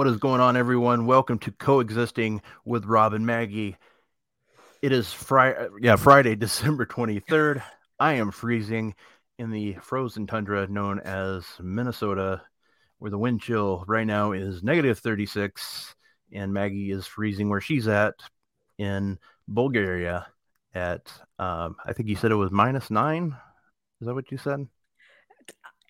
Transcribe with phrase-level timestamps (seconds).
[0.00, 1.04] What is going on, everyone?
[1.04, 3.76] Welcome to Coexisting with Rob and Maggie.
[4.80, 7.62] It is Friday, yeah, Friday, December 23rd.
[7.98, 8.94] I am freezing
[9.38, 12.40] in the frozen tundra known as Minnesota,
[12.98, 15.94] where the wind chill right now is negative 36,
[16.32, 18.14] and Maggie is freezing where she's at
[18.78, 20.28] in Bulgaria
[20.72, 23.36] at, um, I think you said it was minus nine.
[24.00, 24.66] Is that what you said?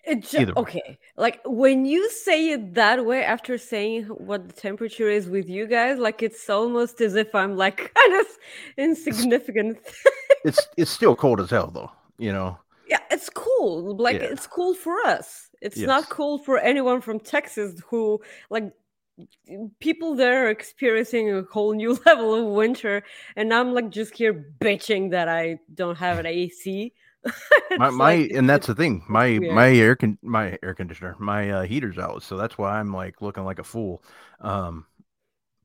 [0.03, 0.97] It ju- okay.
[1.15, 5.67] Like when you say it that way after saying what the temperature is with you
[5.67, 8.25] guys, like it's almost as if I'm like kind of
[8.77, 9.77] insignificant.
[10.43, 11.91] It's it's still cold as hell, though.
[12.17, 12.57] You know,
[12.87, 13.95] yeah, it's cool.
[13.95, 14.27] Like Yeah.
[14.33, 15.49] it's cool for us.
[15.61, 16.09] It's not Yes.
[16.09, 18.71] cool for anyone from Texas who like
[19.79, 23.03] people there are experiencing a whole new level of winter
[23.35, 26.93] and I'm like just here bitching that I don't have an AC.
[27.77, 29.55] my my like- and that's the thing my weird.
[29.55, 33.21] my air con my air conditioner my uh, heater's out so that's why i'm like
[33.21, 34.03] looking like a fool
[34.39, 34.85] um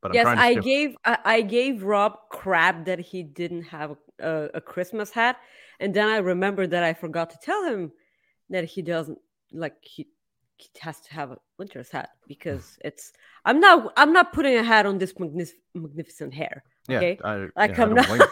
[0.01, 3.63] but I'm yes to i still- gave I, I gave rob crap that he didn't
[3.65, 5.37] have a, a christmas hat
[5.81, 7.93] and then i remembered that i forgot to tell him
[8.51, 9.19] that he doesn't
[9.53, 10.09] like he,
[10.57, 13.13] he has to have a winter's hat because it's
[13.45, 17.49] i'm not i'm not putting a hat on this magnis- magnificent hair yeah, okay I,
[17.57, 18.09] like yeah, i'm not.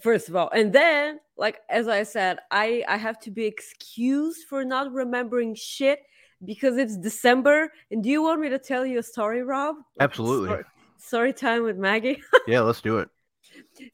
[0.00, 4.44] first of all and then like as i said i i have to be excused
[4.48, 6.00] for not remembering shit
[6.44, 7.72] because it's december.
[7.90, 9.76] And do you want me to tell you a story rob?
[10.00, 10.48] Absolutely.
[10.48, 10.64] story,
[10.98, 12.22] story time with maggie.
[12.46, 13.08] Yeah let's do it.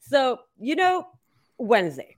[0.01, 1.05] So you know
[1.57, 2.17] wednesday.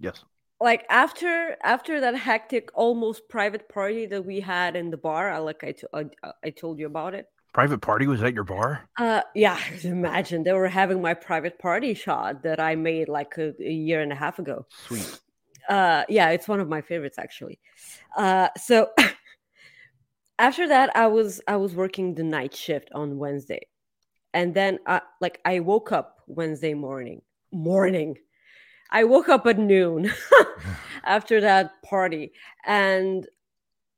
[0.00, 0.24] Yes.
[0.60, 5.38] Like after after that hectic almost private party that we had in the bar I,
[5.38, 6.04] like I, to- I,
[6.44, 10.52] I told you about it private party was at your bar Uh, yeah, imagine they
[10.52, 14.16] were having my private party shot that I made like a, a year and a
[14.16, 14.66] half ago.
[14.86, 15.20] sweet
[15.68, 17.58] Uh, yeah, it's one of my favorites actually.
[18.16, 18.90] Uh, so
[20.38, 23.62] after that, I was I was working the night shift on Wednesday,
[24.34, 27.22] and then uh, like I woke up Wednesday morning.
[27.50, 28.18] Morning,
[28.90, 30.12] I woke up at noon
[31.04, 32.32] after that party,
[32.66, 33.26] and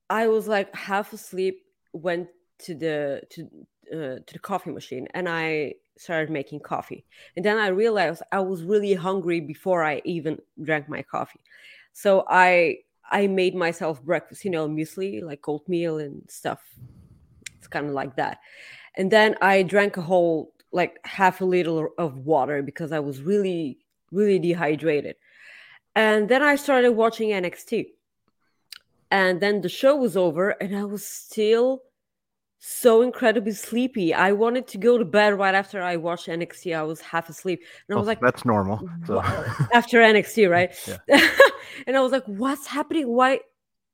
[0.08, 1.62] I was like half asleep.
[1.92, 2.28] Went
[2.60, 3.48] to the to
[3.92, 7.04] uh, to the coffee machine, and I started making coffee.
[7.36, 11.40] And then I realized I was really hungry before I even drank my coffee.
[11.92, 12.78] So I
[13.10, 16.60] I made myself breakfast, you know, muesli, like oatmeal and stuff.
[17.58, 18.38] It's kind of like that.
[18.96, 23.22] And then I drank a whole like half a liter of water because I was
[23.22, 23.78] really
[24.12, 25.16] really dehydrated.
[25.94, 27.86] And then I started watching NXT.
[29.10, 31.82] And then the show was over and I was still
[32.68, 34.12] so incredibly sleepy.
[34.12, 36.76] I wanted to go to bed right after I watched NXT.
[36.76, 37.60] I was half asleep.
[37.88, 39.22] And I Oh, was like, that's normal so-
[39.72, 40.74] after NXT, right?
[40.88, 41.30] Yeah.
[41.86, 43.06] and I was like, what's happening?
[43.08, 43.38] Why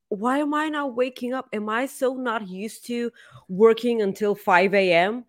[0.09, 1.49] why am I not waking up?
[1.53, 3.11] Am I so not used to
[3.47, 5.25] working until 5 a.m.?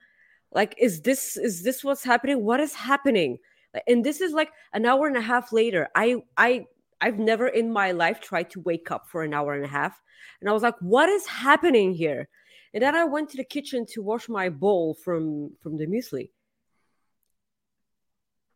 [0.50, 2.44] Like, is this is this what's happening?
[2.44, 3.38] What is happening?
[3.86, 5.88] And this is like an hour and a half later.
[5.94, 6.64] I I
[7.02, 10.00] I've never in my life tried to wake up for an hour and a half.
[10.40, 12.28] And I was like, what is happening here?
[12.74, 16.30] And then I went to the kitchen to wash my bowl from from the muesli.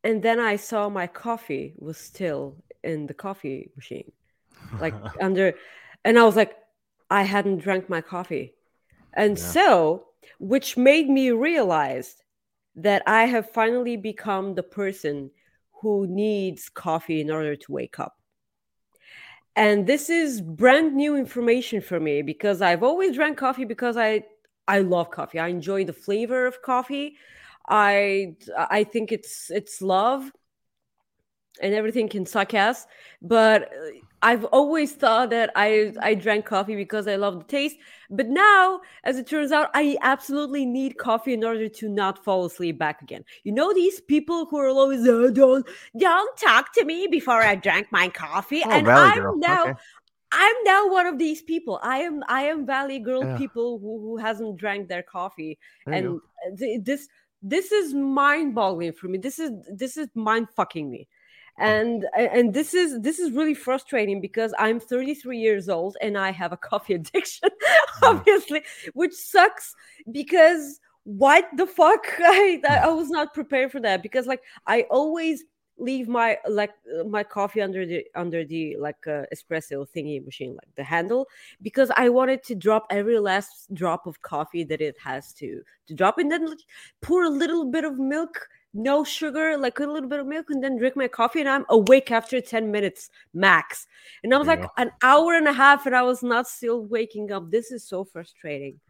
[0.05, 4.13] And then I saw my coffee was still in the coffee machine,
[4.81, 5.55] like under,
[6.05, 6.57] and I was like,
[7.11, 8.55] I hadn't drank my coffee.
[9.15, 9.45] And Yeah.
[9.53, 10.07] so,
[10.39, 12.17] which made me realize
[12.77, 15.31] that I have finally become the person
[15.83, 18.18] who needs coffee in order to wake up.
[19.59, 24.23] And this is brand new information for me because I've always drank coffee because I
[24.69, 25.41] I love coffee.
[25.41, 27.17] I enjoy the flavor of coffee.
[27.69, 30.31] I I think it's it's love
[31.61, 32.87] and everything can suck ass.
[33.21, 33.91] But uh,
[34.23, 37.77] I've always thought that I I drank coffee because I love the taste.
[38.11, 42.45] But now, as it turns out, I absolutely need coffee in order to not fall
[42.47, 43.25] asleep back again.
[43.45, 45.67] You know these people who are always oh, don't
[45.97, 49.37] don't talk to me before I drank my coffee, Oh, and Valley I'm Girl.
[49.39, 49.63] now.
[49.65, 49.75] Okay.
[50.31, 51.81] I'm now one of these people.
[51.83, 53.39] I am I am Valley Girl Yeah.
[53.39, 56.21] people who, who hasn't drank their coffee There and
[56.59, 57.09] th- this
[57.43, 61.07] this is mind boggling for me this is this is mind fucking me
[61.59, 66.31] and and this is this is really frustrating because i'm 33 years old and i
[66.31, 67.49] have a coffee addiction
[68.03, 68.63] obviously
[68.95, 69.75] which sucks
[70.11, 72.05] because what the fuck?
[72.19, 75.45] I, I I was not prepared for that because like i always
[75.79, 76.73] leave my like
[77.07, 81.27] my coffee under the under the like uh, espresso thingy machine like the handle
[81.63, 85.95] because I wanted to drop every last drop of coffee that it has to to
[85.95, 86.55] drop, and then
[87.01, 90.63] pour a little bit of milk, no sugar, like a little bit of milk, and
[90.63, 93.87] then drink my coffee, and I'm awake after ten minutes max.
[94.23, 96.85] And I was you like an hour and a half, and I was not still
[96.85, 97.51] waking up.
[97.51, 98.81] This is so frustrating.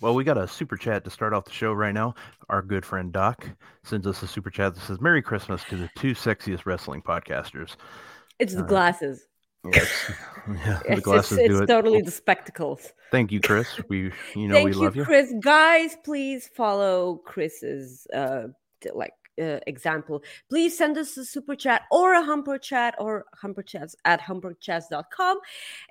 [0.00, 2.14] Well, we got a super chat to start off the show right now.
[2.48, 3.48] Our good friend Doc
[3.82, 7.74] sends us a super chat that says, Merry Christmas to the two sexiest wrestling podcasters.
[8.38, 9.26] It's the Uh, glasses.
[9.72, 10.12] Yes.
[10.48, 11.66] yeah, the It's, it's, glasses it's do it.
[11.66, 12.92] totally the spectacles.
[13.10, 13.80] thank you, Chris.
[13.88, 15.04] We, you know, Thank we you, love you.
[15.04, 15.32] Chris.
[15.40, 18.48] Guys, please follow Chris's uh
[18.94, 20.22] like uh, example.
[20.48, 25.38] Please send us a super chat or a humper chat or humper chats at humperchats.com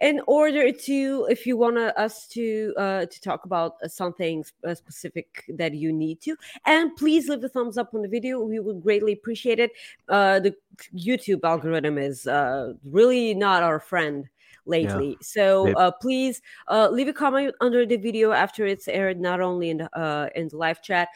[0.01, 5.44] in order to if you want us to uh to talk about something uh, specific
[5.50, 6.36] that you need to
[6.66, 9.72] and please leave a thumbs up on the video we would greatly appreciate it
[10.10, 10.56] uh the
[10.95, 14.30] youtube algorithm is uh really not our friend
[14.66, 19.42] lately so uh please uh, leave a comment under the video after it's aired, not
[19.42, 21.10] only in the uh, in the live chat.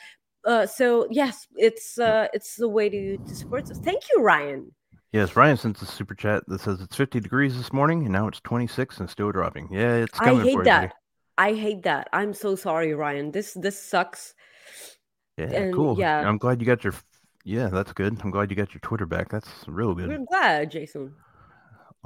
[0.47, 3.79] Uh, so yes, it's uh, it's the way to, to support us.
[3.79, 4.71] Thank you, Ryan.
[5.11, 8.27] Yes, Ryan sends a super chat that says it's 50 degrees this morning and now
[8.27, 9.67] it's 26 and still dropping.
[9.71, 10.81] Yeah, it's I coming hate for you, that.
[10.81, 10.93] buddy.
[11.37, 12.07] I hate that.
[12.13, 13.31] I'm so sorry, Ryan.
[13.31, 14.33] This this sucks.
[15.37, 15.99] Yeah, And, cool.
[15.99, 16.27] yeah.
[16.27, 16.93] I'm glad you got your.
[17.43, 18.17] Yeah, that's good.
[18.23, 19.29] I'm glad you got your Twitter back.
[19.29, 20.07] That's real good.
[20.09, 21.13] We're glad, Jason.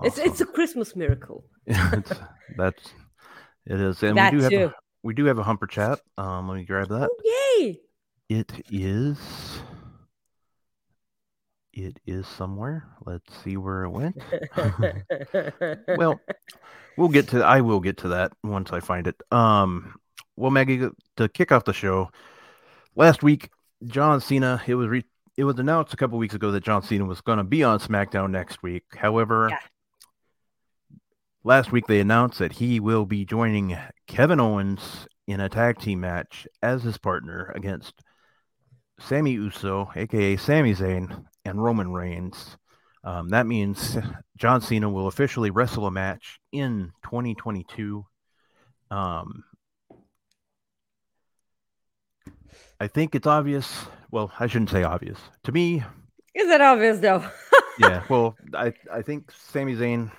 [0.04, 0.32] It's Awesome.
[0.32, 1.46] it's a Christmas miracle.
[1.66, 2.12] it's,
[2.58, 2.84] that's
[3.66, 4.74] it is, and That we do have a,
[5.04, 6.00] we do have a humper chat.
[6.18, 7.10] Um, let me grab that.
[7.12, 7.80] Oh, yay!
[8.31, 9.18] It is.
[11.74, 12.86] It is somewhere.
[13.06, 14.16] Let's see where it went.
[15.98, 16.18] well,
[16.95, 17.44] we'll get to.
[17.44, 19.22] I will get to that once I find it.
[19.33, 19.95] Um,
[20.38, 20.88] well, Maggie,
[21.18, 22.10] to kick off the show,
[22.95, 23.50] last week,
[23.86, 24.62] John Cena.
[24.66, 25.04] It was re-
[25.36, 27.80] it was announced a couple weeks ago that John Cena was going to be on
[27.80, 28.86] SmackDown next week.
[28.95, 29.57] However, Yeah.
[31.44, 33.77] last week they announced that he will be joining
[34.07, 38.01] Kevin Owens in a tag team match as his partner against
[39.07, 42.57] Sami Uso, aka Sami Zayn, and Roman Reigns.
[43.03, 43.98] Um, that means
[44.38, 48.06] John Cena will officially wrestle a match in 2022.
[48.92, 49.44] Um,
[52.80, 53.86] I think it's obvious.
[54.12, 55.19] Well, I shouldn't say obvious.
[55.44, 55.83] To me,
[56.36, 57.24] Is it obvious though?
[57.80, 58.03] yeah.
[58.09, 60.12] Well, I I think Sami Zayn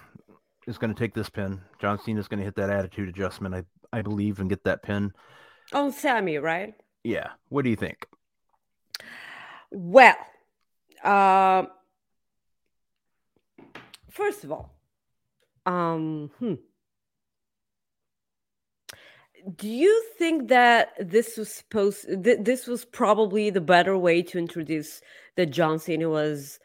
[0.66, 1.60] is going to take this pin.
[1.80, 3.54] John Cena is going to hit that attitude adjustment.
[3.54, 5.12] I I believe and get that pin.
[5.72, 6.74] On Sammy, right?
[7.04, 7.30] Yeah.
[7.48, 8.06] What do you think?
[9.72, 10.16] Well,
[11.02, 11.68] um,
[14.10, 14.74] first of all,
[15.64, 16.54] um, hmm.
[19.56, 22.06] do you think that this was supposed?
[22.22, 25.00] Th- this was probably the better way to introduce
[25.36, 26.60] that John Cena was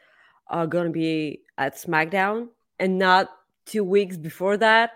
[0.50, 2.48] uh, going to be at SmackDown
[2.78, 3.30] and not
[3.64, 4.90] two weeks before that?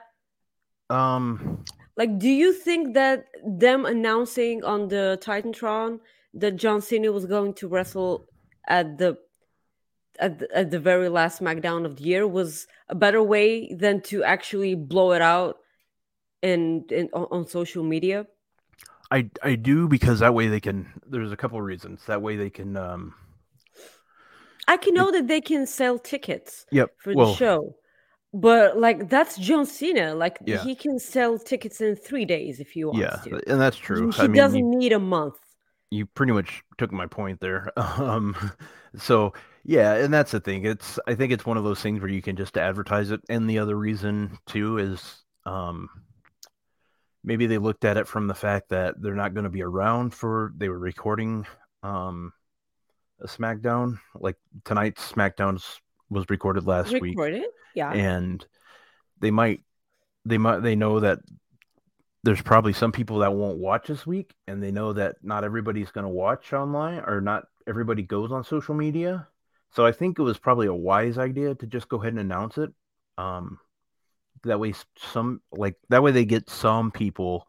[0.90, 1.64] Um.
[1.94, 6.00] Like, do you think that them announcing on the Titantron
[6.34, 8.26] that John Cena was going to wrestle
[8.68, 9.18] at the
[10.18, 14.00] at the, at the very last SmackDown of the year was a better way than
[14.02, 15.56] to actually blow it out
[16.42, 18.26] in, in on, social media?
[19.10, 20.86] I I do because that way they can.
[21.06, 22.04] There's a couple of reasons.
[22.06, 22.76] That way they can.
[22.76, 23.14] Um.
[24.68, 26.90] I can know that they can sell tickets Yep.
[26.98, 27.76] for well, the show,
[28.32, 30.14] but like that's John Cena.
[30.14, 30.62] Like Yeah.
[30.62, 33.50] he can sell tickets in three days if he wants yeah, to.
[33.50, 34.10] and that's true.
[34.12, 35.36] He I mean, doesn't you, need a month.
[35.92, 37.70] You pretty much took my point there.
[37.76, 38.34] Um.
[38.96, 39.32] So
[39.64, 40.64] yeah, and that's the thing.
[40.66, 43.48] It's I think it's one of those things where you can just advertise it, and
[43.48, 45.88] the other reason too is um.
[47.24, 50.12] Maybe they looked at it from the fact that they're not going to be around
[50.12, 51.46] for they were recording
[51.84, 52.32] um
[53.20, 55.80] a SmackDown like tonight's SmackDown's
[56.10, 57.44] was recorded last week Recorded,
[57.76, 57.92] yeah.
[57.92, 58.44] and
[59.20, 59.60] they might
[60.24, 61.20] they might they know that
[62.24, 65.90] there's probably some people that won't watch this week and they know that not everybody's
[65.90, 69.26] going to watch online or not everybody goes on social media.
[69.70, 72.58] So i think it was probably a wise idea to just go ahead and announce
[72.58, 72.70] it.
[73.18, 73.58] Um
[74.44, 77.46] that way some like that way they get some people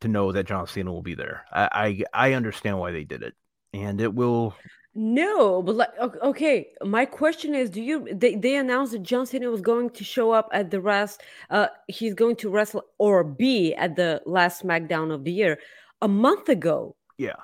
[0.00, 1.44] to know that john cena will be there.
[1.52, 3.34] I i, I understand why they did it
[3.72, 4.54] and it will
[4.96, 9.26] No, but like o- okay, my question is do you they, they announced that John
[9.26, 11.20] Cena was going to show up at the rest
[11.50, 15.58] uh he's going to wrestle or be at the last SmackDown of the year
[16.00, 16.94] a month ago.
[17.18, 17.34] yeah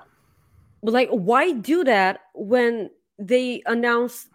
[0.83, 4.28] But like why do that when they announced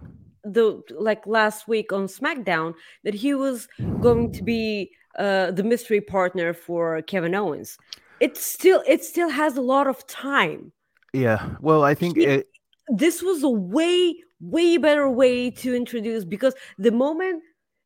[0.44, 2.74] the like last week on SmackDown
[3.06, 3.68] that he was
[4.02, 7.78] going to be uh the mystery partner for Kevin Owens?
[8.20, 10.74] It still it still has a lot of time.
[11.14, 12.48] yeah well i think He- it
[12.88, 17.42] this was a way way better way to introduce because the moment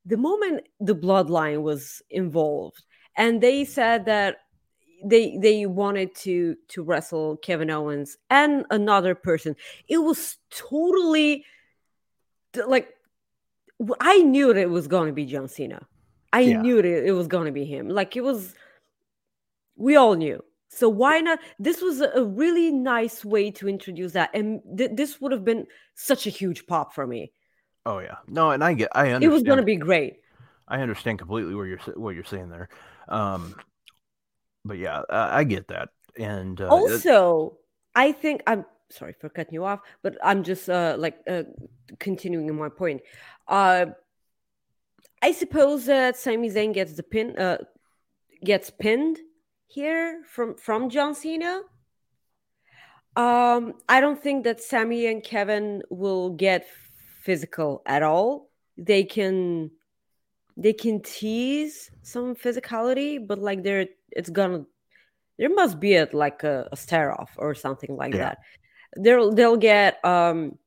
[0.06, 2.84] the moment the bloodline was involved
[3.16, 4.38] and they said that
[5.06, 9.56] they they wanted to to wrestle Kevin Owens and another person
[9.88, 11.46] it was totally
[12.68, 12.90] like
[14.02, 15.88] I knew that it was going to be John Cena.
[16.34, 16.62] I Yeah.
[16.62, 17.88] knew that it was going to be him.
[17.88, 18.54] Like it was
[19.78, 24.30] we all knew so why not this was a, really nice way to introduce that
[24.34, 27.32] and th- this would have been such a huge pop for me
[27.86, 30.18] oh yeah no and i get i understand it was going to be great
[30.72, 32.70] I understand completely what you're what you're saying there.
[33.08, 33.56] Um,
[34.64, 35.90] but yeah, I, I get that.
[36.18, 37.58] And uh, also
[37.96, 41.44] i think i'm sorry for cutting you off but i'm just uh like uh
[42.00, 43.02] continuing my point
[43.48, 43.86] uh
[45.22, 47.58] i suppose that Sami Zayn gets the pin uh
[48.44, 49.20] gets pinned
[49.70, 51.62] here from from john cena
[53.16, 56.68] um i don't think that sammy and kevin will get
[57.22, 58.50] physical at all.
[58.78, 59.72] They can
[60.58, 64.66] they can tease some physicality but like they're it's gonna
[65.38, 68.20] there must be a like a, a stare off or something like Yeah.
[68.30, 68.38] that.
[68.98, 70.58] They'll they'll get um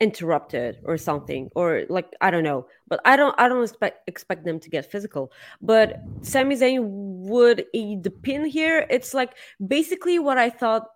[0.00, 2.66] interrupted or something or like i don't know.
[2.88, 5.32] But i don't i don't expect expect them to get physical.
[5.60, 9.32] But Sami Zayn would eat the pin here it's like
[9.66, 10.88] basically what i thought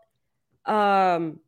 [0.66, 1.38] um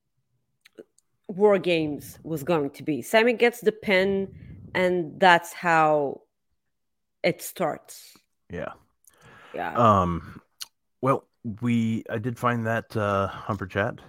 [1.29, 4.33] war games was going to be Sami gets the pin
[4.75, 6.21] and that's how
[7.23, 8.17] it starts
[8.51, 8.73] yeah.
[9.55, 10.41] yeah Um,
[11.01, 11.25] well,
[11.63, 14.01] we I did find that uh, Humper chat,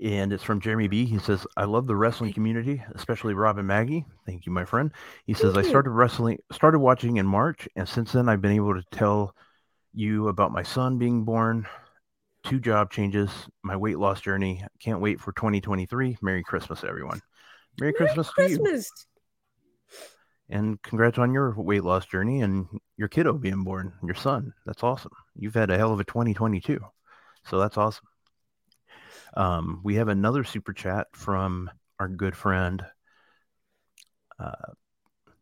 [0.00, 1.04] and it's from Jeremy B.
[1.04, 4.04] He says, "I love the wrestling community, especially Rob and Maggie.
[4.26, 4.92] Thank you, my friend."
[5.26, 5.68] He says, Thank "I you.
[5.68, 9.34] started wrestling, started watching in March, and since then I've been able to tell
[9.92, 11.66] you about my son being born."
[12.44, 13.30] Two job changes,
[13.62, 14.64] my weight loss journey.
[14.80, 16.18] Can't wait for 2023.
[16.22, 17.20] Merry Christmas, everyone.
[17.80, 18.58] Merry, Christmas, to you.
[18.58, 18.90] christmas
[20.48, 22.66] And congrats on your weight loss journey and
[22.96, 24.54] your kiddo being born, your son.
[24.64, 25.12] That's awesome.
[25.36, 26.80] You've had a hell of a 2022.
[27.44, 28.06] So that's awesome.
[29.34, 32.84] Um, we have another super chat from our good friend.
[34.38, 34.72] Uh,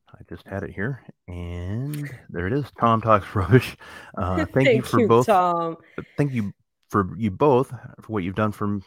[0.08, 2.64] I just had it here, and there it is.
[2.80, 3.76] Tom talks rubbish.
[4.16, 5.26] Uh, thank, you for both.
[5.26, 5.76] tom
[6.16, 6.54] Thank you
[6.88, 7.68] for you both
[8.00, 8.80] for what you've done for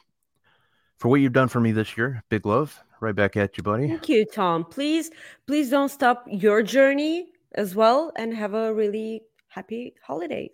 [0.98, 2.24] for what you've done for me this year.
[2.30, 2.82] Big love.
[3.00, 3.88] Right back at you, buddy.
[3.88, 5.10] thank you tom please
[5.48, 10.52] please don't stop your journey as well and have a really happy holidays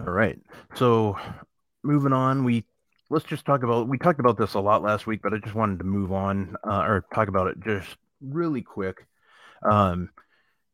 [0.00, 0.38] All right.
[0.74, 1.16] So
[1.82, 2.64] moving on, we
[3.10, 5.54] let's just talk about we talked about this a lot last week, but I just
[5.54, 9.06] wanted to move on uh, or talk about it just really quick.
[9.62, 10.10] Um,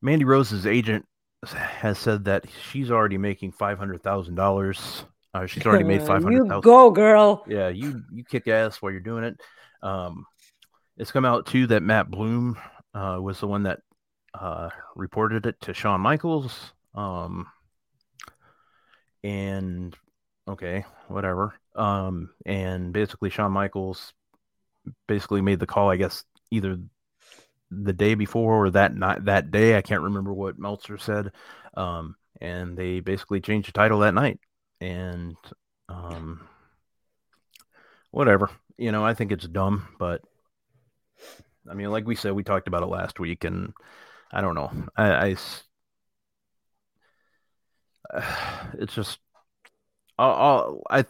[0.03, 1.07] Mandy Rose's agent
[1.45, 5.05] has said that she's already making five hundred thousand dollars.
[5.35, 8.93] Uh, she's already made five hundred you go girl Yeah, you you kick ass while
[8.93, 9.41] you're doing it.
[9.83, 10.27] Um,
[10.97, 12.57] it's come out too that Matt Bloom
[12.95, 13.81] uh, was the one that
[14.35, 16.73] uh, reported it to Shawn Michaels.
[16.95, 17.47] Um,
[19.23, 19.95] and
[20.49, 21.55] okay, whatever.
[21.75, 24.15] Um, and basically Shawn Michaels
[25.07, 25.91] basically made the call.
[25.91, 26.79] I guess either
[27.71, 29.77] the day before or that night, that day.
[29.77, 31.33] I can't remember what Meltzer said.
[31.75, 34.41] Um, and they basically changed the title that night.
[34.81, 35.37] And
[35.89, 36.49] um,
[38.11, 38.51] whatever.
[38.79, 40.23] You know, I think it's dumb, but
[41.71, 43.73] I mean, like we said, we talked about it last week, and
[44.33, 44.71] I don't know.
[44.97, 45.37] I, I
[48.79, 49.19] it's just,
[50.19, 51.05] I'll, I'll I,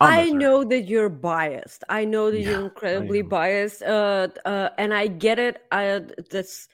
[0.00, 1.82] I know that you're biased.
[1.88, 3.82] I know that Yeah, you're incredibly biased.
[3.82, 5.62] Uh, uh, and I get it.
[5.72, 6.68] I that's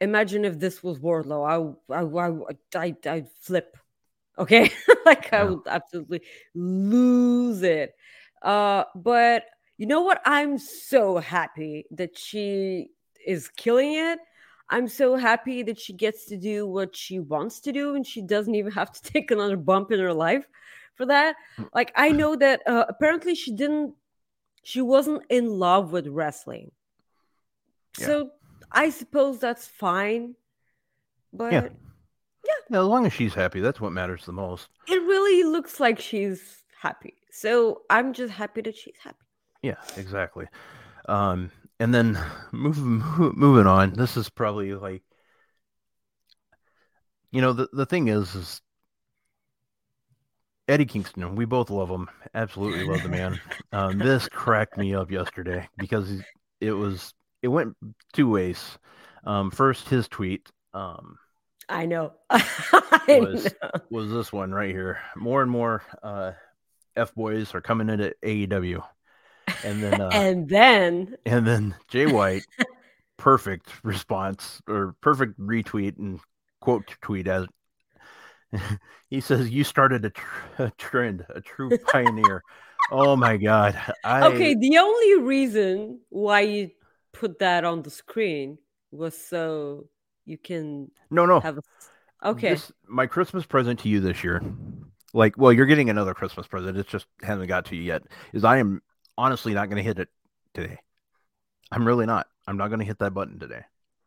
[0.00, 1.76] imagine if this was Wardlow.
[1.90, 3.76] I I I I I'd flip.
[4.38, 4.70] Okay,
[5.06, 6.22] like I would absolutely
[6.54, 7.94] lose it.
[8.42, 9.44] Uh, but
[9.78, 10.20] you know what?
[10.26, 12.90] I'm so happy that she
[13.26, 14.20] is killing it.
[14.70, 18.22] I'm so happy that she gets to do what she wants to do and she
[18.22, 20.46] doesn't even have to take another bump in her life
[20.96, 21.36] for that.
[21.58, 21.68] Mm.
[21.74, 23.94] Like I know that uh, apparently she didn't
[24.62, 26.72] she wasn't in love with wrestling.
[27.98, 28.06] Yeah.
[28.06, 28.30] So
[28.72, 30.34] I suppose that's fine.
[31.32, 31.68] But Yeah.
[32.70, 34.68] Yeah, as long as she's happy, that's what matters the most.
[34.86, 37.14] it really looks like she's happy.
[37.30, 39.18] So I'm just happy that she's happy.
[39.62, 40.46] Yeah, exactly.
[41.08, 41.50] Um,
[41.80, 42.18] and then
[42.52, 43.02] moving
[43.34, 43.94] moving on.
[43.94, 45.02] This is probably like,
[47.32, 48.60] you know, the the thing is, is
[50.68, 51.36] Eddie Kingston.
[51.36, 52.08] We both love him.
[52.34, 53.40] Absolutely love the man.
[53.72, 56.22] Um, this cracked me up yesterday because
[56.60, 57.76] it was it went
[58.14, 58.78] two ways.
[59.24, 60.48] Um, first, his tweet.
[60.72, 61.18] Um,
[61.68, 62.12] I know.
[62.30, 63.70] I Was- know.
[63.90, 65.00] was this one right here.
[65.16, 66.32] More and more uh,
[66.94, 68.82] F boys are coming into AEW,
[69.64, 72.44] and then uh, and then and then Jay White,
[73.18, 76.18] perfect response or perfect retweet and
[76.60, 77.46] quote tweet as
[79.10, 82.42] he says, "You started a, tr- a trend, a true pioneer."
[82.90, 83.80] oh my god!
[84.04, 86.70] I, okay, the only reason why you
[87.12, 88.58] put that on the screen
[88.90, 89.88] was so
[90.24, 91.40] you can no, no.
[91.40, 91.62] have a
[92.28, 92.50] okay.
[92.50, 94.42] This, my Christmas present to you this year,
[95.12, 96.76] like, well, you're getting another Christmas present.
[96.76, 98.02] It just hasn't got to you yet.
[98.32, 98.82] Is I am
[99.16, 100.08] honestly not going to hit it
[100.54, 100.78] today.
[101.70, 102.26] I'm really not.
[102.46, 103.62] I'm not going to hit that button today.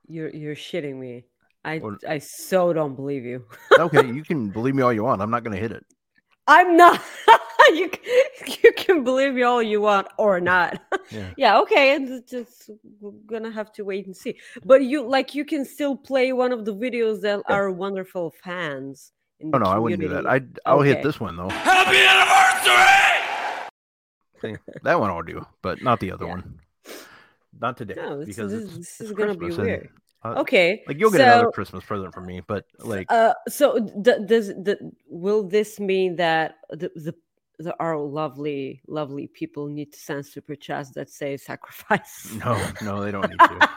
[0.07, 1.25] You're you're shitting me.
[1.65, 3.45] I Well- I so don't believe you.
[3.77, 5.21] Okay, you can believe me all you want.
[5.21, 5.85] I'm not going to hit it.
[6.47, 6.99] I'm not.
[7.69, 7.91] you
[8.63, 10.81] you can believe me all you want or not.
[11.11, 11.29] Yeah.
[11.37, 11.59] yeah.
[11.59, 11.93] Okay.
[11.95, 14.35] And it's just we're gonna have to wait and see.
[14.65, 17.55] But you like you can still play one of the videos that Yeah.
[17.55, 19.11] our wonderful fans.
[19.39, 20.25] In Oh the no, I wouldn't do that.
[20.25, 21.49] I I'll hit this one though.
[21.49, 21.97] Happy
[24.41, 24.59] anniversary!
[24.83, 26.31] That one I'll do, but not the other Yeah.
[26.31, 26.59] one.
[27.59, 29.89] Not today No, this, because this, it's, this it's is gonna be Christmas and, weird.
[30.23, 30.83] Uh, Okay.
[30.87, 34.91] Like you'll get another Christmas present from me, but like Uh, so d- does the
[35.07, 37.15] will this mean that the, the
[37.59, 42.31] the our lovely lovely people need to send super chats that say sacrifice?
[42.45, 43.69] no, no, they don't need to.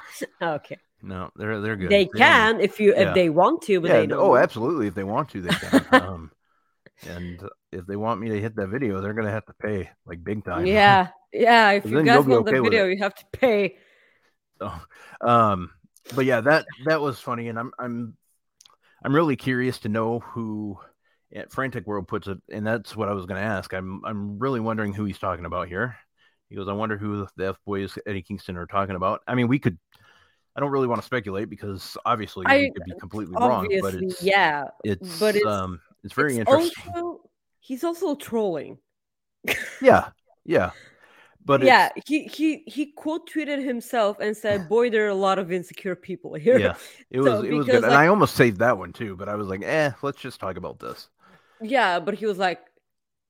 [0.59, 1.90] okay, No, they're they're good.
[1.90, 3.09] they don't- can if you Yeah.
[3.11, 4.20] if they want to, but yeah, they don't.
[4.20, 4.87] oh, absolutely.
[4.88, 5.85] If they want to, they can.
[5.92, 6.31] um,
[7.09, 10.22] and if they want me to hit that video, they're gonna have to pay like
[10.22, 10.66] big time.
[10.66, 11.70] Yeah, yeah.
[11.72, 13.76] If you guys want okay the video, you have to pay.
[14.61, 14.70] So,
[15.20, 15.70] um,
[16.15, 18.17] but yeah, that that was funny, and I'm I'm
[19.05, 20.79] I'm really curious to know who
[21.35, 23.73] at Frantic World puts it, and that's what I was going to ask.
[23.73, 25.97] I'm I'm really wondering who he's talking about here.
[26.49, 29.23] He goes, I wonder who the F boys Eddie Kingston are talking about.
[29.27, 29.79] I mean, we could.
[30.55, 33.95] I don't really want to speculate because obviously I- we could be completely wrong, but
[33.95, 34.69] it's yeah.
[34.85, 36.93] it's but it's- um it's very It's interesting.
[36.95, 37.21] Also,
[37.61, 38.79] he's also trolling.
[39.81, 40.11] Yeah,
[40.45, 40.71] yeah,
[41.44, 45.38] but yeah, he he he quote tweeted himself and said, "Boy, there are a lot
[45.38, 46.74] of insecure people here." yeah,
[47.11, 49.16] it So, was it was good, and I almost saved that one too.
[49.16, 51.09] But I was like, eh, let's just talk about this.
[51.61, 52.61] Yeah, but he was like,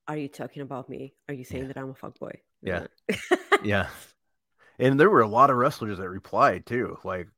[0.09, 1.14] "Are you talking about me?
[1.29, 2.87] Are you saying that I'm a fuck boy?" Yeah.
[3.62, 3.88] Yeah.
[4.79, 6.98] And there were a lot of wrestlers that replied too.
[7.05, 7.29] Like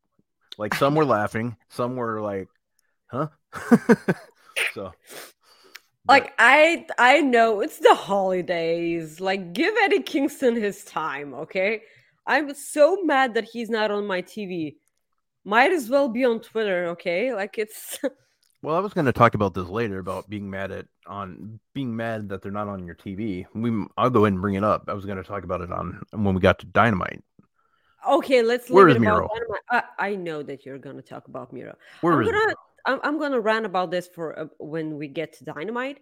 [0.56, 2.48] like some were laughing, some were like,
[3.08, 3.28] huh?
[4.72, 4.92] so
[6.08, 9.20] like I I know it's the holidays.
[9.20, 11.82] Like give Eddie Kingston his time, okay?
[12.26, 14.76] I'm so mad that he's not on my TV.
[15.44, 17.34] Might as well be on Twitter, okay?
[17.34, 17.98] Like it's
[18.62, 22.28] well, I was gonna talk about this later about being mad at on being mad
[22.30, 23.46] that they're not on your TV.
[23.54, 24.84] We I'll go ahead and bring it up.
[24.88, 27.22] I was gonna talk about it on when we got to Dynamite.
[28.08, 28.42] okay.
[28.42, 29.28] Let's Where leave is it about Miro?
[29.34, 29.62] Dynamite.
[29.70, 31.76] I, I know that you're gonna talk about Miro.
[32.00, 32.54] Where I'm is gonna
[32.86, 35.98] I'm, I'm gonna rant about this for uh, when we get to Dynamite.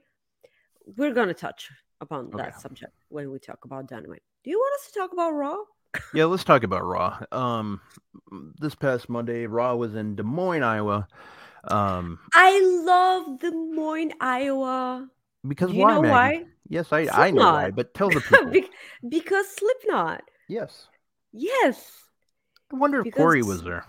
[0.97, 2.39] We're gonna touch upon Okay.
[2.39, 4.23] that subject when we talk about Dynamite.
[4.45, 5.57] Do you want us to talk about Raw?
[6.15, 7.19] Yeah, let's talk about Raw.
[7.33, 7.81] Um
[8.59, 11.07] this past Monday, Raw was in Des Moines, Iowa.
[11.69, 15.07] Um I love Des Moines, Iowa.
[15.47, 16.39] because Do you why, know Maggie?
[16.45, 16.45] why?
[16.69, 18.47] Yes, I I know why, but tell the people.
[18.51, 18.71] Be-
[19.09, 20.23] because Slipknot.
[20.49, 20.89] yes.
[21.33, 21.91] Yes.
[22.73, 23.85] I wonder if Because- Corey was there.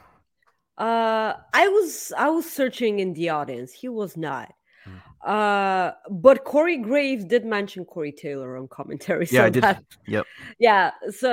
[0.84, 3.72] Uh, I was I was searching in the audience.
[3.72, 4.50] He was not.
[4.84, 4.98] Hmm.
[5.36, 9.26] Uh, but Corey Graves did mention Corey Taylor on commentary.
[9.32, 9.64] Yeah, so I did.
[9.64, 10.26] that- Yep.
[10.60, 10.92] yeah,
[11.22, 11.30] so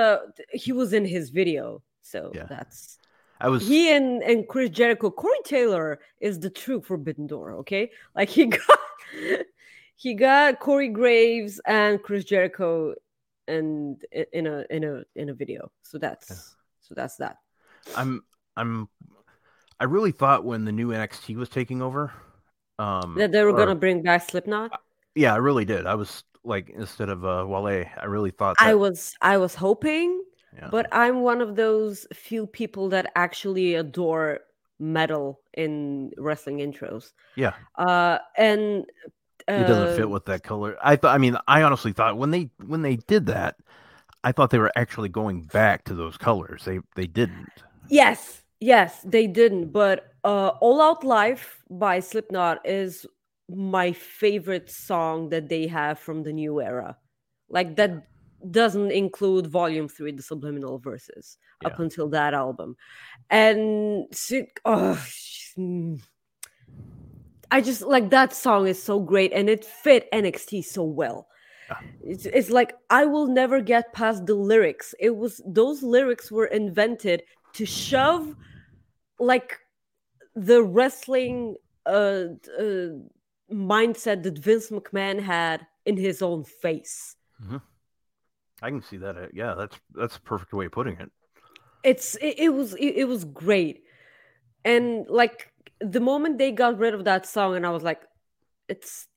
[0.63, 1.81] he was in his video.
[2.01, 2.45] So Yeah.
[2.53, 2.97] that's
[3.41, 5.09] I was he and and Chris Jericho.
[5.11, 7.47] Corey Taylor is the true Forbidden Door.
[7.61, 8.79] Okay, like he got
[9.95, 12.93] he got Corey Graves and Chris Jericho,
[13.47, 13.99] and
[14.31, 15.71] in a in a in a video.
[15.89, 17.35] So that's so that's that.
[17.97, 18.23] I'm
[18.55, 18.87] I'm
[19.81, 22.13] I really thought when the new NXT was taking over,
[22.79, 24.71] um That they were or- gonna bring back Slipknot.
[25.15, 25.85] yeah, I really did.
[25.85, 29.53] I was like instead of uh Wale, I really thought that I was I was
[29.55, 30.23] hoping,
[30.55, 30.69] yeah.
[30.71, 34.39] but I'm one of those few people that actually adore
[34.79, 37.11] metal in wrestling intros.
[37.35, 37.53] Yeah.
[37.77, 38.85] Uh, and
[39.47, 40.77] It doesn't uh, fit with that color.
[40.83, 41.13] I thought.
[41.13, 43.55] I mean, I honestly thought when they when they did that,
[44.23, 46.63] I thought they were actually going back to those colors.
[46.65, 47.49] They they didn't.
[47.89, 49.71] Yes, yes, they didn't.
[49.71, 53.05] But uh, All Out Life by Slipknot is
[53.49, 56.95] my favorite song that they have from the new era.
[57.49, 58.07] Like that
[58.49, 62.77] doesn't include Volume Three, the subliminal verses, up until that album,
[63.29, 64.05] and
[64.65, 65.05] oh,
[65.57, 66.01] mm.
[67.51, 71.27] I just like that song is so great, and it fit NXT so well.
[71.69, 71.77] Yeah.
[72.03, 74.95] It's, it's like I will never get past the lyrics.
[74.99, 78.35] It was those lyrics were invented to shove
[79.21, 79.59] like
[80.35, 81.55] the wrestling
[81.85, 82.25] uh,
[82.59, 82.89] uh
[83.51, 87.15] mindset that Vince McMahon had in his own face.
[88.61, 89.29] I can see that.
[89.33, 91.11] Yeah, that's that's a perfect way of putting it.
[91.83, 93.83] It's it, it was it, it was great.
[94.63, 98.01] And like the moment they got rid of that song and I was like
[98.67, 99.07] it's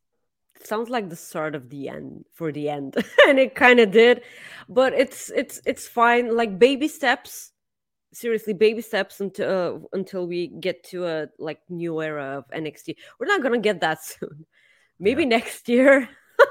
[0.59, 2.97] it sounds like the start of the end for the end
[3.29, 4.23] and it kind of did
[4.69, 7.53] but it's it's it's fine like baby steps
[8.14, 12.96] seriously baby steps until uh, until we get to a like new era of NXT
[13.18, 14.46] we're not going to get that soon
[14.98, 16.09] maybe next year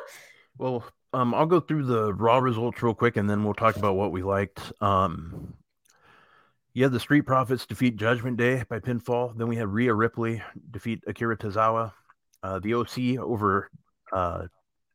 [0.58, 3.96] Well, um, I'll go through the raw results real quick, and then we'll talk about
[3.96, 4.72] what we liked.
[4.82, 5.54] Um,
[6.76, 9.36] had the Street Profits defeat Judgment Day by pinfall.
[9.38, 11.92] Then we had Rhea Ripley defeat Akira Tozawa.
[12.42, 13.70] Uh, the OC over
[14.12, 14.48] uh,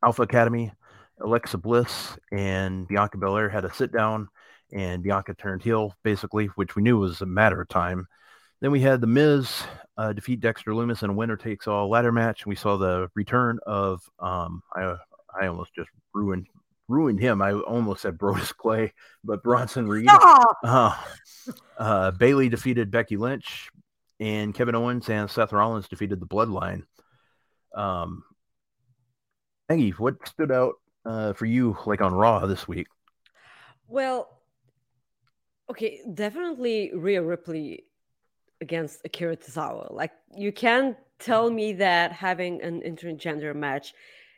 [0.04, 0.72] Alpha Academy.
[1.20, 4.28] Alexa Bliss and Bianca Belair had a sit down,
[4.72, 8.06] and Bianca turned heel, basically, which we knew was a matter of time.
[8.60, 9.62] Then we had The Miz
[9.96, 12.42] uh, defeat Dexter Lumis in a winner takes all ladder match.
[12.42, 14.96] And We saw the return of um, I,
[15.40, 16.46] I almost just ruined
[16.88, 17.42] ruined him.
[17.42, 20.08] I almost said Brodus Clay, but Bronson Reed.
[20.64, 20.94] Uh,
[21.78, 23.70] uh, Bayley defeated Becky Lynch,
[24.18, 26.82] and Kevin Owens and Seth Rollins defeated the Bloodline.
[27.74, 28.24] Um,
[29.68, 30.74] Maggie, what stood out
[31.06, 32.88] uh, for you, like on Raw this week?
[33.86, 34.37] Well,
[35.70, 37.84] okay, definitely Rhea Ripley
[38.60, 39.92] against Akira Tozawa.
[39.92, 43.94] Like, you can't tell me that having an intergender match,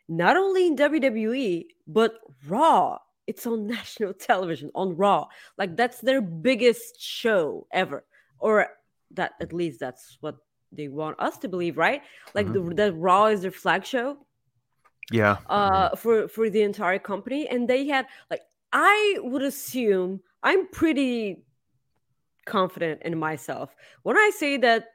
[0.08, 2.14] not only in WWE, but
[2.48, 5.26] Raw, it's on national television, on Raw.
[5.56, 8.04] Like, that's their biggest show ever.
[8.38, 8.68] Or
[9.12, 10.36] that, at least, that's what
[10.72, 12.02] they want us to believe, right?
[12.34, 14.18] Like, the, that Raw is their flag show
[15.10, 20.68] Yeah, uh for for the entire company and they had like i would assume i'm
[20.68, 21.44] pretty
[22.46, 23.74] confident in myself.
[24.02, 24.86] When i say that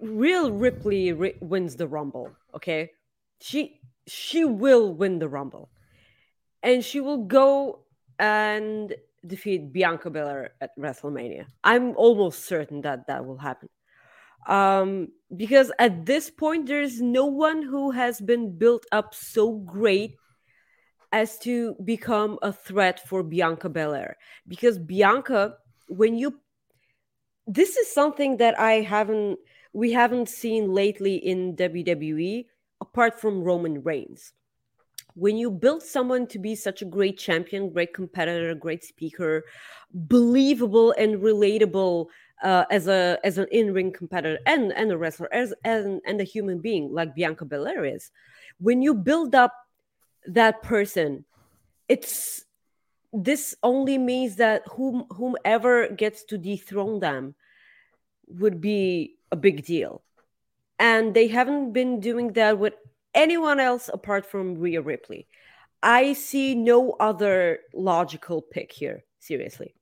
[0.00, 2.90] rhea ripley ri- wins the rumble okay?
[3.40, 5.70] She she will win the rumble.
[6.62, 7.84] And she will go
[8.18, 8.94] and
[9.26, 11.46] defeat bianca belair at wrestlemania.
[11.62, 13.68] I'm almost certain that that will happen.
[14.46, 20.16] Um because at this point there's no one who has been built up so great
[21.12, 24.16] as to become a threat for Bianca Belair.
[24.48, 25.56] Because Bianca
[25.88, 26.40] when you
[27.46, 29.38] this is something that I haven't
[29.72, 32.46] we haven't seen lately in WWE
[32.80, 34.32] apart from Roman Reigns.
[35.14, 39.44] When you build someone to be such a great champion great competitor great speaker
[39.92, 42.06] believable and relatable
[42.42, 46.24] uh, as a as an in-ring competitor and and a wrestler as and and a
[46.24, 48.10] human being like Bianca Belair is
[48.58, 49.52] when you build up
[50.26, 51.24] that person.
[51.88, 52.44] It's
[53.12, 57.34] this only means that whom whomever gets to dethrone them
[58.26, 60.02] would be a big deal.
[60.78, 62.74] And they haven't been doing that with
[63.14, 65.28] anyone else apart from Rhea Ripley.
[65.82, 69.74] I see no other logical pick here seriously.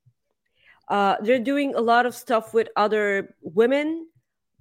[0.89, 4.09] Uh, they're doing a lot of stuff with other women,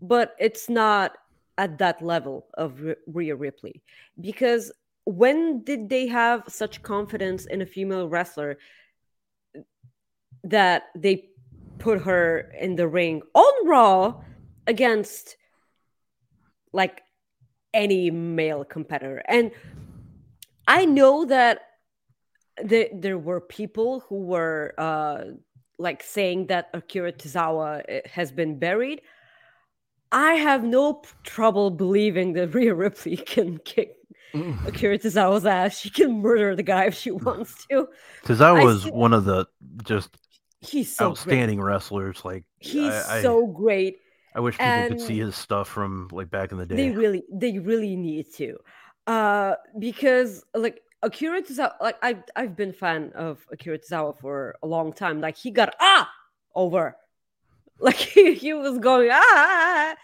[0.01, 1.17] but it's not
[1.57, 3.81] at that level of R- Rhea Ripley.
[4.19, 4.71] Because
[5.09, 8.59] when did they have such confidence in a female wrestler
[10.43, 11.29] that they
[11.79, 14.21] put her in the ring on Raw
[14.67, 15.35] against
[16.71, 17.01] like
[17.73, 19.23] any male competitor?
[19.27, 19.49] And
[20.67, 21.61] I know that
[22.61, 25.23] there, there were people who were uh,
[25.79, 29.01] like saying that Akira Tozawa eh, has been buried.
[30.11, 33.95] I have no trouble believing that Rhea Ripley can kick
[34.33, 35.77] Akira Tozawa's ass.
[35.79, 37.87] She can murder the guy if she wants to.
[38.23, 39.47] Tozawa I was one of the
[39.83, 40.09] just
[40.61, 41.11] He's so great.
[41.11, 42.23] outstanding wrestlers.
[42.25, 43.97] Like He's I, I, so great.
[44.35, 46.75] I wish people could see his stuff from like back in the day.
[46.75, 48.57] They really, they really need to,
[49.07, 54.67] uh, because like Akira Tozawa, like I've I've been fan of Akira Tozawa for a
[54.67, 55.21] long time.
[55.21, 56.09] Like he got ah
[56.53, 56.95] over
[57.81, 59.95] Like he, he was going ah,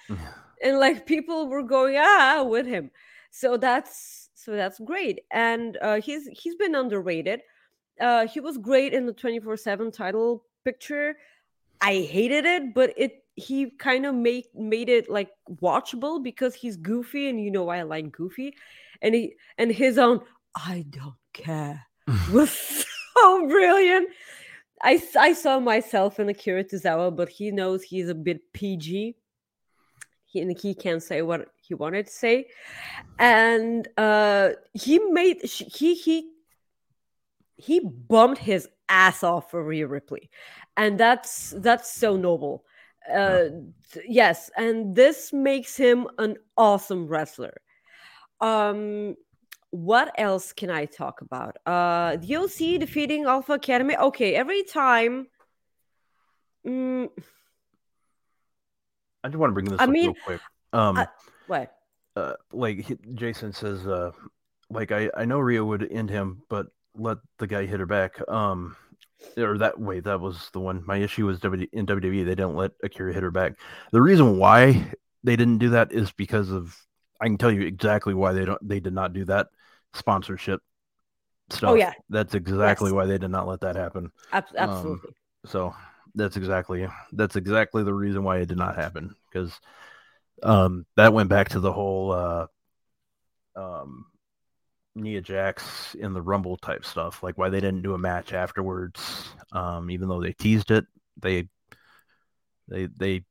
[0.64, 2.90] and like people were going ah with him.
[3.36, 7.42] So that's so that's great, and uh, he's he's been underrated.
[8.00, 11.18] Uh, he was great in the twenty four seven title picture.
[11.82, 16.78] I hated it, but it he kind of made made it like watchable because he's
[16.78, 18.56] goofy, and you know I like goofy,
[19.02, 20.22] and he and his own
[20.56, 21.86] I don't care
[22.32, 22.86] was
[23.18, 24.12] so brilliant.
[24.82, 29.18] I, I saw myself in Akira Tozawa, but he knows he's a bit PG.
[30.26, 32.48] He, and he can't say what he wanted to say,
[33.20, 36.32] and uh, he made he he
[37.58, 40.30] he bumped his ass off for Rhea Ripley,
[40.78, 42.66] and that's that's so noble.
[43.12, 43.50] Uh,
[43.92, 47.62] th- yes, and this makes him an awesome wrestler.
[48.42, 49.16] Um,
[49.72, 51.58] what else can I talk about?
[51.66, 53.96] Uh, the OC defeating Alpha Academy.
[53.98, 55.28] Okay, every time.
[56.66, 57.10] Mm,
[59.24, 60.42] I just want to bring this I up mean, real quick.
[60.72, 61.08] Um, I-
[61.48, 61.74] what?
[62.16, 64.12] uh, like Jason says, uh,
[64.70, 68.20] like I, I know Rio would end him, but let the guy hit her back.
[68.30, 68.76] Um,
[69.38, 70.84] or that wait, that was the one.
[70.86, 73.54] My issue was w, in WWE they didn't let Akira hit her back.
[73.92, 74.92] The reason why
[75.24, 76.78] they didn't do that is because of
[77.20, 79.48] I can tell you exactly why they don't they did not do that
[79.94, 80.62] sponsorship
[81.50, 81.72] stuff.
[81.72, 81.94] Oh, yeah.
[82.10, 82.94] that's exactly Yes.
[82.96, 84.12] why they did not let that happen.
[84.34, 85.12] Um, absolutely.
[85.46, 85.76] So
[86.16, 89.60] that's exactly that's exactly the reason why it did not happen because
[90.44, 92.48] um, that went back to the whole uh,
[93.56, 94.06] um,
[94.96, 99.30] Nia Jax in the Rumble type stuff, like why they didn't do a match afterwards,
[99.52, 100.86] um, even though they teased it.
[101.22, 101.48] They
[102.68, 103.24] they they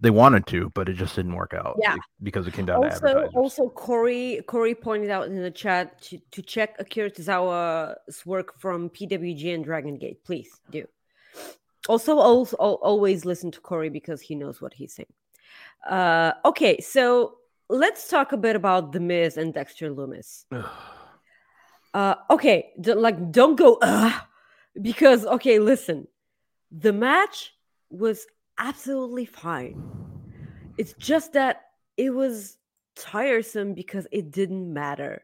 [0.00, 1.78] they wanted to, but it just didn't work out.
[1.80, 1.96] Yeah.
[2.22, 3.34] because it came down to also, advertisers.
[3.34, 8.90] also Corey Corey pointed out in the chat to, to check Akira Tozawa's work from
[8.90, 10.22] PWG and Dragon Gate.
[10.24, 10.86] Please do.
[11.88, 15.06] Also, also always listen to Corey because he knows what he's saying.
[15.86, 17.36] Uh, okay, so
[17.68, 20.44] let's talk a bit about The Miz and Dexter Lumis.
[21.94, 24.12] Uh, okay, d- like don't go uh,
[24.82, 26.06] because okay, listen,
[26.70, 27.54] the match
[27.88, 28.26] was
[28.58, 29.82] absolutely fine.
[30.76, 31.62] It's just that
[31.96, 32.58] it was
[32.96, 35.22] tiresome because it didn't matter.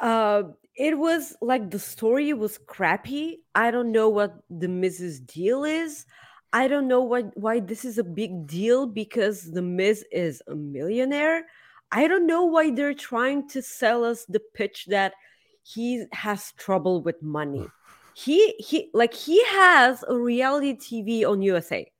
[0.00, 3.40] Uh, it was like the story was crappy.
[3.54, 6.06] I don't know what the Miz's deal is.
[6.52, 10.54] I don't know what why this is a big deal because the Miz is a
[10.54, 11.46] millionaire.
[11.92, 15.14] I don't know why they're trying to sell us the pitch that
[15.62, 17.60] he has trouble with money.
[17.60, 17.70] Mm.
[18.14, 21.90] He he like he has a reality TV on USA.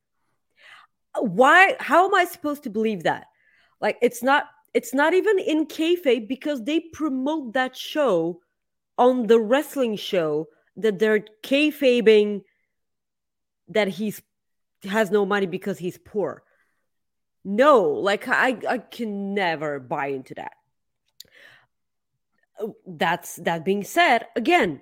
[1.15, 3.27] Uh, why how am I supposed to believe that?
[3.79, 8.41] Like it's not it's not even in kayfabe because they promote that show
[8.97, 12.41] on the wrestling show that they're kayfabing
[13.69, 14.21] that he's
[14.83, 16.43] has no money because he's poor.
[17.43, 20.53] No, like I I can never buy into that.
[22.59, 24.81] Uh, That's that being said, again,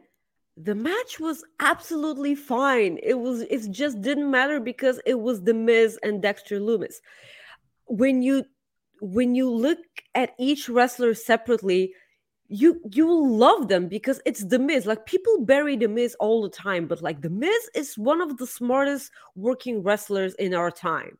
[0.56, 2.98] the match was absolutely fine.
[3.04, 6.96] It was it just didn't matter because it was the Miz and Dexter Lumis.
[7.86, 8.46] When you
[9.00, 9.78] when you look
[10.16, 11.94] at each wrestler separately,
[12.50, 14.86] you you love them because it's the Miz.
[14.86, 18.38] Like people bury the Miz all the time, but like the Miz is one of
[18.38, 21.18] the smartest working wrestlers in our time.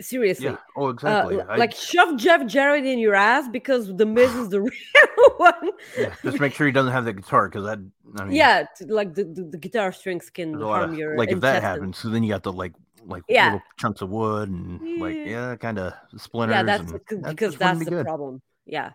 [0.00, 0.46] Seriously.
[0.46, 0.56] yeah.
[0.76, 1.36] Oh, Uh, exactly.
[1.56, 5.70] like shove Jeff Jarrett in your ass because the Miz is the real one.
[5.98, 7.80] yeah, just make sure he doesn't have the guitar because that.
[8.20, 11.40] I mean, yeah, like the, the, the guitar strings can harm of, your like if
[11.40, 12.74] that happens, so then you got the like
[13.06, 13.44] like Yeah.
[13.46, 15.56] little chunks of wood and like Yeah.
[15.56, 16.54] kind of splinters.
[16.56, 18.06] Yeah, that's and because that's be the good.
[18.06, 18.40] problem.
[18.66, 18.92] Yeah.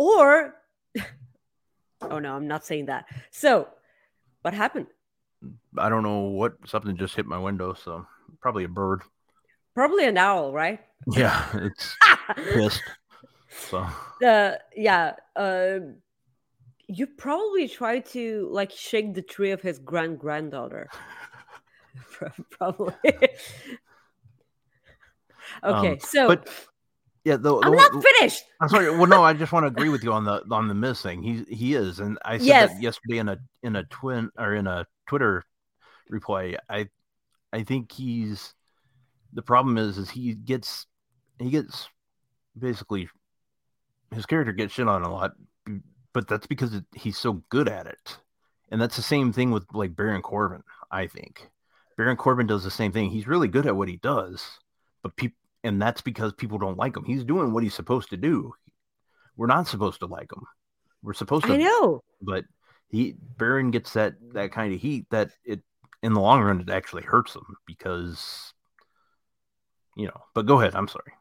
[0.00, 0.54] Or
[2.10, 3.04] oh no, I'm not saying that.
[3.30, 3.68] So
[4.40, 4.86] what happened?
[5.76, 8.06] I don't know what something just hit my window, so
[8.40, 9.02] probably a bird.
[9.74, 10.80] Probably an owl, right?
[11.12, 11.96] Yeah, it's
[12.34, 12.82] pissed.
[13.50, 13.86] So
[14.22, 15.96] the yeah um
[16.86, 20.88] you probably tried to like shake the tree of his grand granddaughter
[22.50, 22.94] probably
[25.62, 26.48] okay Um, so but
[27.24, 28.90] yeah, the, the i'm not finished I'm sorry.
[28.90, 31.22] Well, no, I just want to agree with you on the on the Miz thing.
[31.22, 32.72] He he is, and I said Yes.
[32.74, 35.44] that yesterday in a in a twin or in a Twitter
[36.10, 36.56] reply.
[36.68, 36.88] I
[37.54, 38.54] I think he's
[39.32, 40.86] the problem is is he gets
[41.38, 41.88] he gets
[42.58, 43.08] basically
[44.14, 45.32] his character gets shit on a lot,
[46.12, 48.18] but that's because it, he's so good at it,
[48.70, 50.62] and that's the same thing with like Baron Corbin.
[50.90, 51.48] I think
[51.96, 53.08] Baron Corbin does the same thing.
[53.08, 54.44] He's really good at what he does,
[55.02, 57.04] but people and that's because people don't like him.
[57.04, 58.52] He's doing what he's supposed to do.
[59.36, 60.44] We're not supposed to like him.
[61.02, 62.44] We're supposed to, i know but
[62.88, 65.62] he Baron gets that that kind of heat that it
[66.02, 68.54] in the long run, it actually hurts him because,
[69.96, 70.22] you know.
[70.34, 70.74] But go ahead.
[70.74, 71.12] I'm sorry.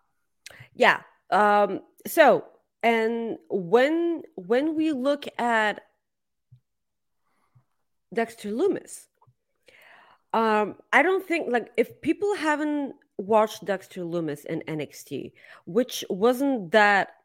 [0.74, 1.02] Yeah.
[1.32, 2.46] Um, so
[2.82, 5.82] and when when we look at
[8.14, 9.06] Dexter Lumis,
[10.34, 15.34] um, I don't think like if people haven't watched Dexter Lumis in NXT,
[15.66, 17.16] which wasn't that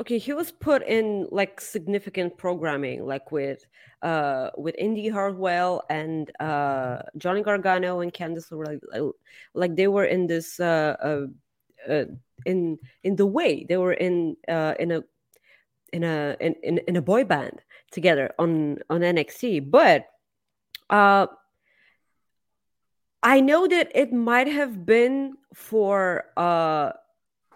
[0.00, 3.64] okay, he was put in like significant programming, like with
[4.02, 9.14] uh with Indy Hartwell and uh Johnny Gargano and Candice like,
[9.54, 11.26] like they were in this uh, uh,
[11.90, 12.04] uh
[12.44, 13.64] in in the way.
[13.68, 15.04] They were in uh in a
[15.92, 17.60] in a in, in, in a boy band
[17.92, 20.06] together on on NXT but
[20.90, 21.26] uh
[23.22, 26.92] I know that it might have been for uh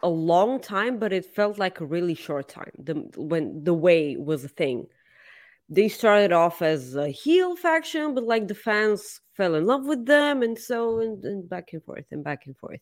[0.02, 4.16] a long time but it felt like a really short time the when the way
[4.16, 4.86] was a thing.
[5.68, 10.06] They started off as a heel faction but like the fans fell in love with
[10.06, 12.80] them and so and, and back and forth and back and forth.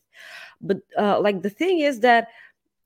[0.61, 2.27] But uh, like the thing is that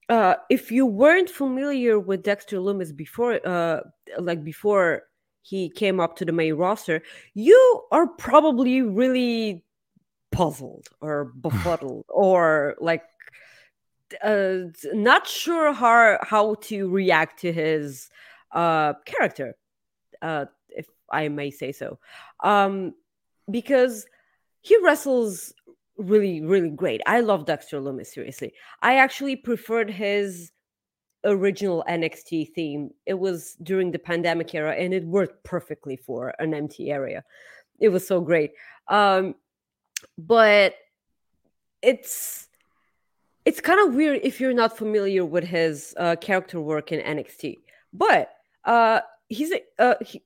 [0.08, 3.82] uh, if you weren't familiar with dexter lumis before uh,
[4.20, 5.04] like before
[5.42, 7.02] he came up to the main roster
[7.34, 9.64] you are probably really
[10.32, 13.04] puzzled or befuddled or like
[14.24, 14.58] uh,
[14.94, 18.10] not sure how how to react to his
[18.52, 19.56] uh, character
[20.22, 22.00] uh, if I may say so,
[22.44, 22.94] um,
[23.50, 24.06] because
[24.62, 25.54] he wrestles
[25.98, 27.02] really, really great.
[27.06, 28.08] I love Dexter Lumis.
[28.08, 30.52] Seriously, I actually preferred his
[31.24, 32.92] original NXT theme.
[33.06, 37.24] It was during the pandemic era, and it worked perfectly for an empty area.
[37.80, 38.52] It was so great.
[38.88, 39.36] Um,
[40.18, 40.76] but
[41.82, 42.48] it's
[43.46, 47.56] it's kind of weird if you're not familiar with his uh, character work in NXT.
[47.94, 48.32] But
[48.66, 50.22] uh, he's a uh, he,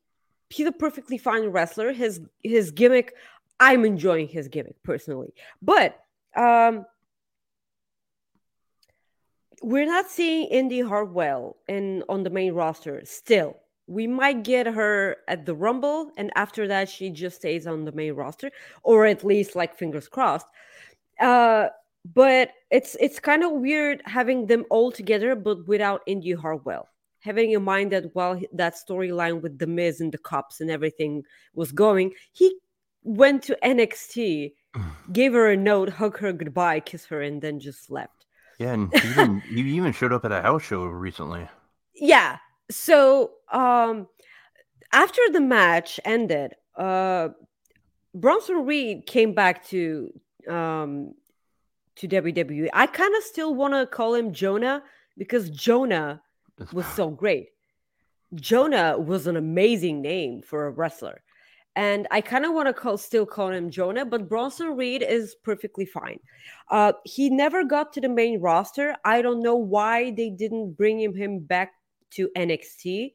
[0.50, 1.94] he's a perfectly fine wrestler.
[1.94, 3.14] His his gimmick,
[3.60, 6.00] I'm enjoying his gimmick personally, but
[6.36, 6.86] um,
[9.62, 13.58] we're not seeing Indy Hartwell in on the main roster still.
[13.88, 17.92] We might get her at the Rumble, and after that, she just stays on the
[17.92, 18.52] main roster,
[18.84, 20.48] or at least like fingers crossed.
[21.20, 21.68] Uh,
[22.14, 26.88] but it's it's kind of weird having them all together, but without Indy Hartwell
[27.24, 31.24] having in mind that while that storyline with the Miz and the cops and everything
[31.54, 32.54] was going, he
[33.04, 34.54] went to NXT,
[35.12, 38.26] gave her a note, hugged her goodbye, kissed her, and then just left.
[38.60, 41.48] Yeah, and even, he even showed up at a house show recently.
[41.96, 42.38] Yeah.
[42.70, 44.08] So um
[44.92, 47.30] after the match ended, uh
[48.16, 50.14] Bronson Reed came back to
[50.50, 51.14] um
[51.96, 52.70] to WWE.
[52.74, 54.84] I kind of still want to call him Jonah
[55.18, 56.22] because Jonah
[56.72, 57.50] was so great.
[58.36, 61.22] Jonah was an amazing name for a wrestler.
[61.76, 65.36] And I kind of want to call still call him Jonah, but Bronson Reed is
[65.44, 66.20] perfectly fine.
[66.70, 68.96] Uh, he never got to the main roster.
[69.04, 71.74] I don't know why they didn't bring him, him back
[72.16, 73.14] to NXT.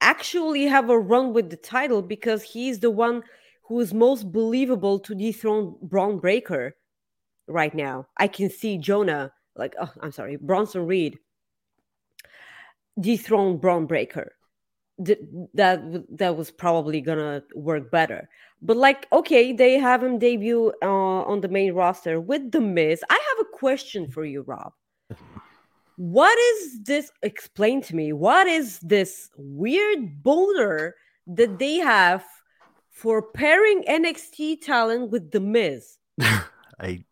[0.00, 3.22] Actually, have a run with the title because he's the one
[3.64, 6.76] who is most believable to dethrone Bron Breakker
[7.46, 8.06] right now.
[8.16, 11.18] I can see Jonah, like, oh, I'm sorry, Bronson Reed
[13.00, 14.32] dethrone Bron Breakker.
[15.04, 15.20] Th-
[15.54, 15.80] that
[16.18, 18.28] that was probably gonna work better.
[18.60, 23.04] But like, okay, they have him debut uh, on the main roster with the Miz.
[23.08, 24.72] I have a question for you, Rob.
[25.98, 27.10] What is this?
[27.24, 28.12] Explain to me.
[28.12, 30.94] What is this weird boulder
[31.26, 32.24] that they have
[32.92, 35.98] for pairing NXT talent with the Miz?
[36.80, 37.02] I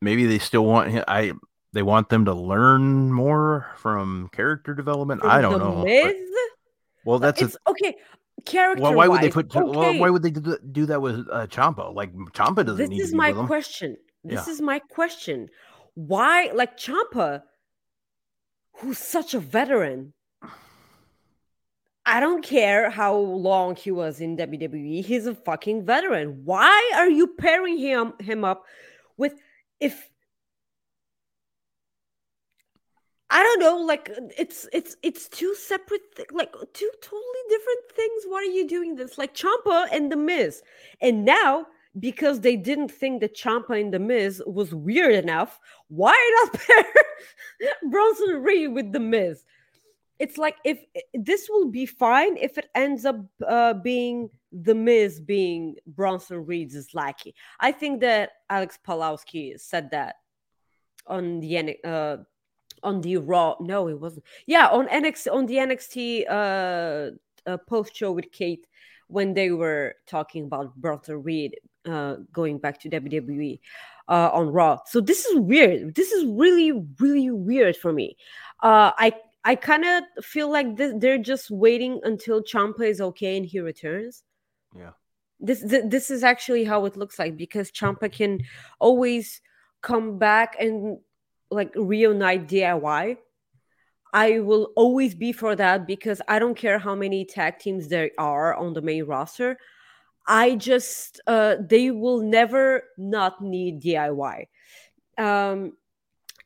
[0.00, 1.04] maybe they still want.
[1.08, 1.32] I
[1.74, 5.20] they want them to learn more from character development.
[5.20, 5.84] From I don't know.
[5.84, 6.16] but-
[7.04, 7.96] well, that's a, okay.
[8.46, 8.82] Character.
[8.82, 8.94] well.
[8.94, 9.54] Why would they put?
[9.54, 9.60] Okay.
[9.60, 11.94] Well, why would they do, that with uh, Ciampa?
[11.94, 13.98] Like Ciampa doesn't this is my question.
[14.24, 14.52] This Yeah.
[14.52, 15.50] is my question.
[15.94, 17.42] Why, like Ciampa,
[18.80, 20.12] who's such a veteran?
[22.06, 25.04] I don't care how long he was in WWE.
[25.04, 26.44] He's a fucking veteran.
[26.44, 28.64] Why are you pairing him him up
[29.16, 29.34] with
[29.78, 30.10] if
[33.32, 36.00] I don't know, like it's it's it's two separate
[36.32, 38.24] like two totally different things.
[38.26, 39.18] Why are you doing this?
[39.18, 40.62] Like Ciampa and the Miz.
[41.00, 41.66] And now
[41.98, 46.84] because they didn't think that Ciampa and the Miz was weird enough, why not pair
[47.90, 49.44] Bronson Reed with the Miz?
[50.18, 50.84] It's like if
[51.14, 53.16] this will be fine if it ends up
[53.46, 57.34] uh, being the Miz being Bronson Reed's lackey.
[57.58, 60.16] I think that Alex Palowski said that
[61.06, 62.18] on the uh,
[62.82, 63.56] on the Raw.
[63.60, 64.24] No, it wasn't.
[64.46, 67.10] Yeah, on NXT on the NXT uh,
[67.50, 68.66] uh, post show with Kate
[69.08, 71.56] when they were talking about Bronson Reed
[71.86, 73.60] uh, going back to WWE
[74.08, 74.78] uh, on Raw.
[74.86, 75.94] So this is weird.
[75.94, 78.16] This is really, really weird for me.
[78.62, 79.12] Uh, I
[79.44, 83.60] I kind of feel like this, they're just waiting until Ciampa is okay and he
[83.60, 84.22] returns.
[84.76, 84.90] Yeah.
[85.38, 88.40] This, th- this is actually how it looks like because Ciampa can
[88.78, 89.40] always
[89.80, 90.98] come back and
[91.50, 93.16] like reunite DIY.
[94.12, 98.10] I will always be for that because I don't care how many tag teams there
[98.18, 99.56] are on the main roster.
[100.26, 104.46] I just uh they will never not need DIY.
[105.18, 105.72] Um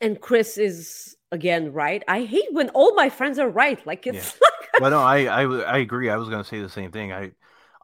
[0.00, 2.02] and Chris is again right.
[2.08, 3.84] I hate when all my friends are right.
[3.86, 6.10] Like it's like Well, no, I, I I agree.
[6.10, 7.12] I was going to say the same thing.
[7.12, 7.32] I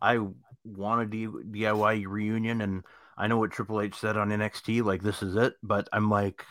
[0.00, 0.18] I
[0.64, 2.84] want a D, DIY reunion, and
[3.16, 4.82] I know what Triple H said on NXT.
[4.82, 6.44] Like this is it, but I'm like,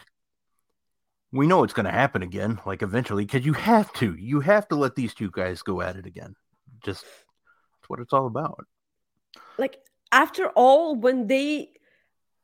[1.32, 2.60] we know it's going to happen again.
[2.66, 4.16] Like eventually, because you have to.
[4.16, 6.36] You have to let these two guys go at it again.
[6.84, 8.66] Just that's what it's all about.
[9.58, 9.80] Like
[10.12, 11.70] after all when they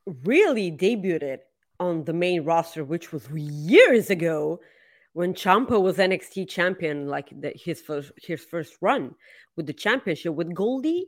[0.05, 1.39] really debuted
[1.79, 4.59] on the main roster which was years ago
[5.13, 9.15] when Ciampa was NXT champion like the, his first his first run
[9.55, 11.07] with the championship with Goldie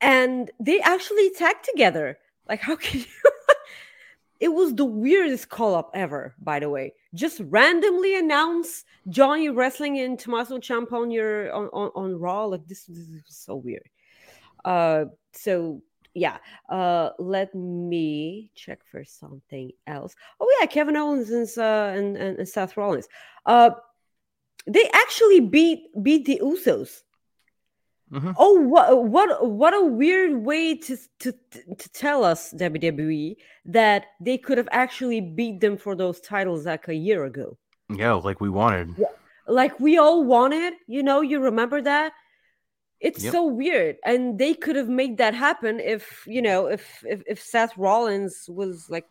[0.00, 2.18] and they actually tagged together.
[2.48, 3.06] Like how can you
[4.40, 6.92] it was the weirdest call up ever by the way.
[7.14, 12.46] Just randomly announce Johnny wrestling and Tommaso Ciampa on your on, on, on Raw.
[12.46, 13.88] Like this, this is so weird
[14.66, 15.80] uh so
[16.14, 16.36] yeah
[16.70, 20.14] uh let me check for something else.
[20.40, 23.08] Oh yeah kevin owens and uh and, and, seth rollins.
[23.46, 23.70] Uh
[24.66, 27.02] they actually beat beat the usos.
[28.12, 28.34] Mhm.
[28.38, 31.32] oh what what what a weird way to to
[31.76, 36.86] to tell us wwe that they could have actually beat them for those titles like
[36.88, 37.58] a year ago.
[37.90, 38.94] Yeah, like we wanted.
[39.48, 42.12] like we all wanted you know you remember that
[43.00, 43.32] it's Yep.
[43.32, 47.40] so weird and they could have made that happen if you know if if, if
[47.40, 49.06] seth rollins was like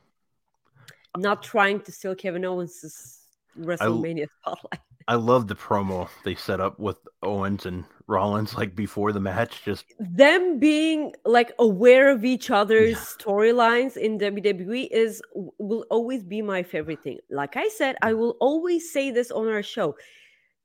[1.18, 3.20] not trying to steal kevin owens'
[3.60, 9.12] wrestlemania spotlight I love the promo they set up with Owens and Rollins like before
[9.12, 9.62] the match.
[9.64, 15.22] Just them being like aware of each other's storylines in WWE is
[15.60, 17.20] will always be my favorite thing.
[17.30, 19.96] Like I said, I will always say this on our show.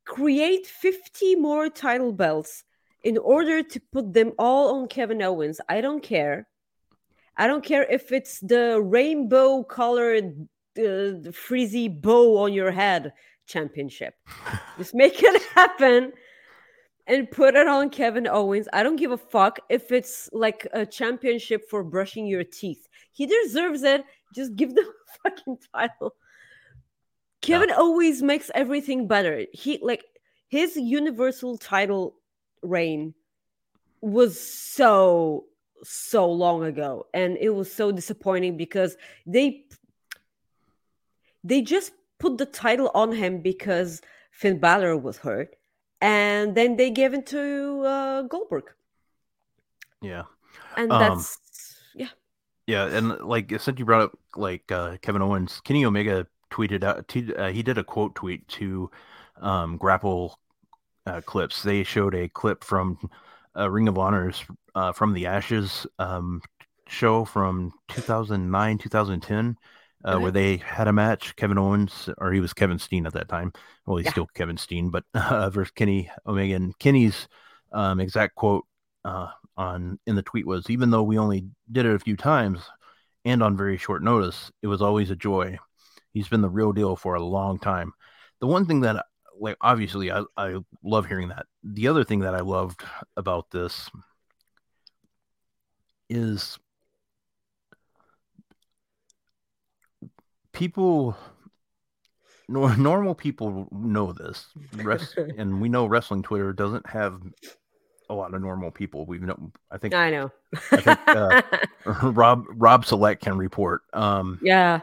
[0.07, 2.65] Create 50 more title belts
[3.03, 5.61] in order to put them all on Kevin Owens.
[5.69, 6.49] I don't care.
[7.37, 10.49] I don't care if it's the rainbow colored
[10.79, 13.13] uh, frizzy bow on your head
[13.47, 14.15] championship.
[14.79, 16.13] Just make it happen
[17.07, 18.69] and put it on Kevin Owens.
[18.73, 22.87] I don't give a fuck if it's like a championship for brushing your teeth.
[23.13, 24.05] He deserves it.
[24.35, 24.85] Just give the
[25.23, 26.15] fucking title.
[27.43, 29.47] Kevin always makes everything better.
[29.53, 30.05] He like
[30.49, 32.17] his universal title
[32.63, 33.15] reign
[34.01, 35.45] was so
[35.83, 37.07] so long ago.
[37.15, 38.97] And it was so disappointing because
[39.27, 39.65] they
[41.43, 45.57] they just put the title on him because Finn Balor was hurt.
[46.03, 48.65] And then they gave it to uh, Goldberg.
[50.01, 50.25] Yeah,
[50.77, 51.39] and Um, that's
[51.95, 52.09] yeah.
[52.67, 57.07] yeah, and like since you brought up like uh, Kevin Owens, Kenny Omega tweeted out.
[57.09, 58.91] T- uh, he did a quote tweet to
[59.43, 60.39] um, Grapple
[61.07, 61.63] uh, clips.
[61.63, 62.99] They showed a clip from
[63.57, 64.45] uh, Ring of Honor's
[64.75, 66.41] uh, from the Ashes um,
[66.89, 69.57] show from 2009 2010.
[70.03, 70.23] Uh, Okay.
[70.23, 73.53] Where they had a match, Kevin Owens, or he was Kevin Steen at that time.
[73.85, 74.13] Well, he's Yeah.
[74.13, 76.55] still Kevin Steen, but uh, versus Kenny Omega.
[76.55, 77.29] And Kenny's
[77.73, 78.65] um, exact quote
[79.05, 79.29] uh,
[79.59, 82.61] on in the tweet was, "Even though we only did it a few times
[83.27, 85.59] and on very short notice, it was always a joy.
[86.13, 87.93] He's been the real deal for a long time."
[88.41, 89.05] The one thing that,
[89.41, 91.47] like, obviously, I I love hearing that.
[91.65, 92.83] The other thing that I loved
[93.17, 93.91] about this
[96.09, 96.59] is
[100.53, 101.17] people.
[102.49, 107.21] nor- Normal people know this, Rest, and we know wrestling Twitter doesn't have
[108.11, 109.07] a lot of normal people.
[109.07, 110.33] We've know, I think I know
[110.73, 111.43] I think, uh,
[112.11, 113.83] Rob Rob Select can report.
[113.93, 114.81] Um, yeah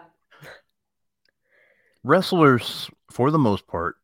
[2.03, 3.97] wrestlers, for the most part,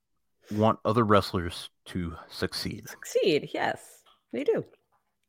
[0.51, 4.63] want other wrestlers to succeed, succeed yes they do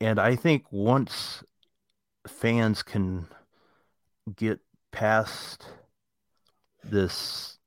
[0.01, 1.43] and I think once
[2.27, 3.27] fans can
[4.37, 4.59] get
[4.93, 5.67] past
[6.83, 7.59] this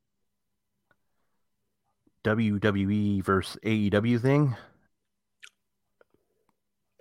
[2.23, 4.55] WWE versus AEW thing,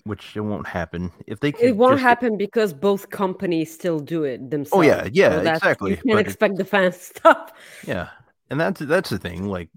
[0.05, 1.53] which it won't happen if they.
[1.53, 5.31] Can it won't just- happen because both companies still do it themselves Oh, yeah, yeah,
[5.31, 8.11] that's- exactly, you can't but it- expect the fans to stop Yeah,
[8.51, 9.47] and that's that's the thing.
[9.49, 9.71] Like,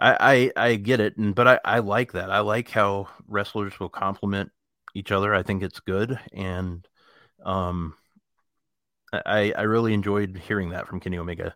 [0.00, 2.30] I, I I get it, and but I I like that.
[2.30, 4.50] I like how wrestlers will complement
[4.94, 5.34] each other.
[5.34, 6.86] I think it's good, and
[7.44, 7.94] um,
[9.12, 11.54] I I really enjoyed hearing that from Kenny Omega.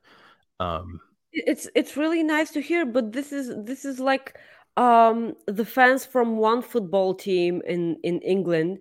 [0.61, 1.01] Um,
[1.35, 4.39] it's it's really nice to hear but this is this is like
[4.77, 8.79] um the fans from one football team in in england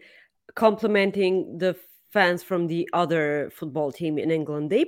[0.55, 1.75] complimenting the
[2.11, 4.85] fans from the other football team in england they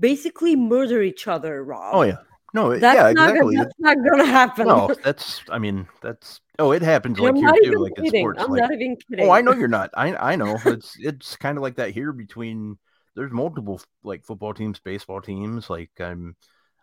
[0.00, 2.16] basically murder each other rob oh yeah,
[2.54, 3.56] no, that's yeah, not exactly.
[3.56, 7.36] gonna, that's not gonna happen No, that's I mean that's oh it happens like i'm
[7.36, 8.40] here too, like in sports.
[8.42, 9.90] i'm like, not even kidding Oh, I know you're not.
[9.94, 10.58] I I know.
[10.64, 12.78] It's it's kind of like that here between
[13.16, 15.70] there's multiple like football teams, baseball teams.
[15.70, 16.36] Like I'm,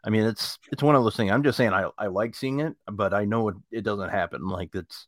[0.04, 1.32] I mean, it's it's one of those things.
[1.32, 4.48] I'm just saying I I like seeing it, but I know it it doesn't happen.
[4.48, 5.08] Like it's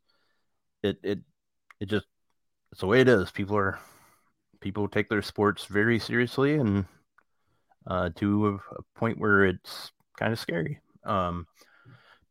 [0.81, 1.19] it it
[1.79, 2.05] it just
[2.71, 3.31] it's the way it is.
[3.31, 3.79] People are
[4.59, 6.85] people take their sports very seriously and
[7.87, 10.79] uh, to a, a point where it's kind of scary.
[11.03, 11.47] Um,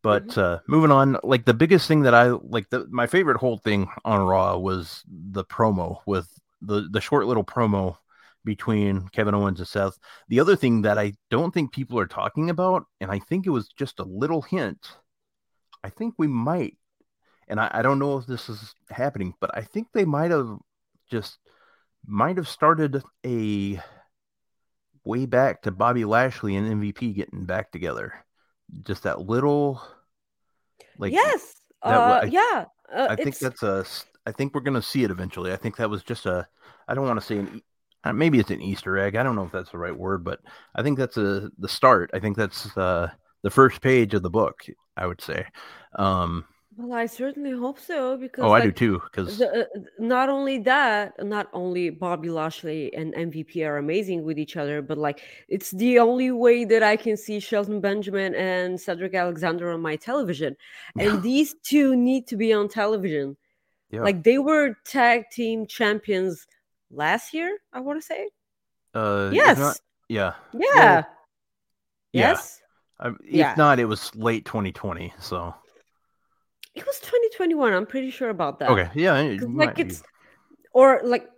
[0.03, 3.59] but uh, moving on, like the biggest thing that I like, the my favorite whole
[3.59, 6.29] thing on Raw was the promo with
[6.61, 7.97] the the short little promo
[8.45, 9.99] between Kevin Owens and Seth.
[10.29, 13.51] The other thing that I don't think people are talking about, and I think it
[13.51, 14.89] was just a little hint.
[15.85, 16.77] I think we might,
[17.47, 20.59] and I, I don't know if this is happening, but I think they might have
[21.11, 21.39] just
[22.05, 23.81] might have started a
[25.05, 28.15] way back to Bobby Lashley and MVP getting back together.
[28.85, 29.83] Just that little,
[30.99, 33.85] like yes that uh, I- yeah uh, I think it's- that's a.
[34.25, 35.53] I think we're gonna see it eventually.
[35.53, 36.47] I think that was just a.
[36.87, 37.61] I don't want to say an.
[38.05, 39.17] uh, Maybe it's an Easter egg.
[39.17, 40.39] I don't know if that's the right word, but
[40.77, 42.11] I think that's a the start.
[42.15, 43.11] I think that's uh,
[43.43, 44.61] the first page of the book.
[44.97, 45.47] I would say.
[45.99, 46.45] Um,
[46.77, 49.03] well i certainly hope so because oh, I do like, too.
[49.05, 49.65] Because the, uh,
[49.99, 54.99] not only that not only bobby lashley and mvp are amazing with each other but
[54.99, 59.81] like it's the only way that i can see shelton benjamin and cedric alexander on
[59.81, 60.57] my television
[60.99, 63.37] and these two need to be on television
[63.91, 66.47] yeah, like they were tag team champions
[66.91, 68.29] last year i want to say
[68.95, 70.35] uh, yes not- yeah.
[70.53, 71.03] yeah
[72.13, 72.31] yeah.
[72.31, 72.59] yes
[73.01, 73.55] Um, if Yeah.
[73.57, 75.13] not, it was late 2020.
[75.19, 75.55] So
[76.75, 79.83] it was 2021 i'm pretty sure about that okay, yeah, it 'Cause, might like be.
[79.85, 80.03] it's
[80.73, 81.29] or like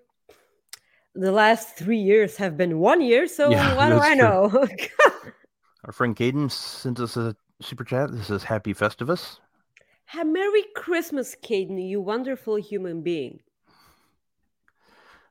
[1.15, 4.67] the last three years have been one year so Yeah, what do i know
[5.85, 8.11] Our friend Caden sent us a super chat.
[8.11, 9.39] This is Happy Festivus.
[10.07, 13.41] Ha- merry christmas caden you wonderful human being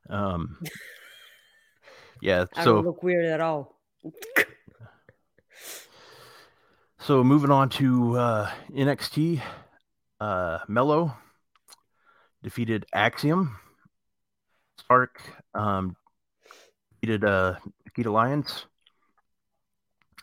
[0.10, 0.58] Um,
[2.22, 2.46] yeah.
[2.56, 3.80] i So don't look weird at all
[7.00, 9.42] so moving on to uh, NXT,
[10.24, 11.18] uh, Mello
[12.44, 13.58] defeated Axiom.
[14.80, 15.22] Stark
[15.54, 15.98] um,
[16.94, 17.56] defeated uh,
[17.86, 18.66] Nikkita Lyons.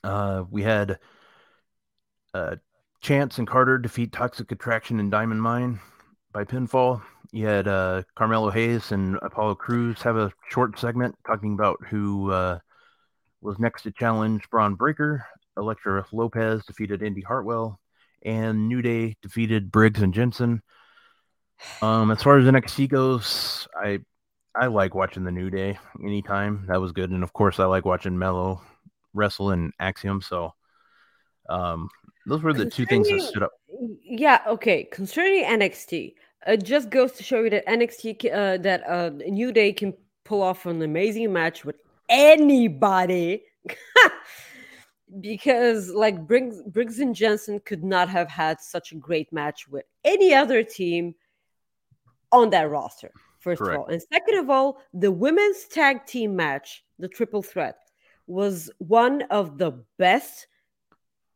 [0.03, 0.99] Uh, we had
[2.33, 2.57] uh,
[3.03, 5.81] Chance and Carter defeat Toxic Attraction and Diamond Mine
[6.33, 7.03] by pinfall.
[7.33, 12.31] You had uh, Carmelo Hayes and Apollo Crews have a short segment talking about who
[12.31, 12.59] uh,
[13.43, 15.27] was next to challenge Bron Breakker.
[15.59, 17.79] Elektra Lopez defeated Indy Hartwell,
[18.23, 20.63] and New Day defeated Briggs and Jensen.
[21.83, 24.01] Um, as far as NXT goes, I
[24.55, 26.67] I like watching the New Day anytime.
[26.69, 28.63] That was good, and of course, I like watching Mello
[29.15, 30.21] wrestle and Axiom.
[30.23, 30.55] So,
[31.49, 31.89] um,
[32.27, 33.53] those were the two things that stood up.
[34.05, 36.15] yeah okay concerning nxt
[36.47, 39.95] it just goes to show you that nxt uh, that uh new day can
[40.25, 41.77] pull off an amazing match with
[42.09, 43.43] anybody
[45.21, 49.85] because like briggs briggs and jensen could not have had such a great match with
[50.05, 51.15] any other team
[52.31, 53.75] on that roster first Correct.
[53.75, 57.77] of all and second of all the women's tag team match the triple threat
[58.31, 60.47] was one of the best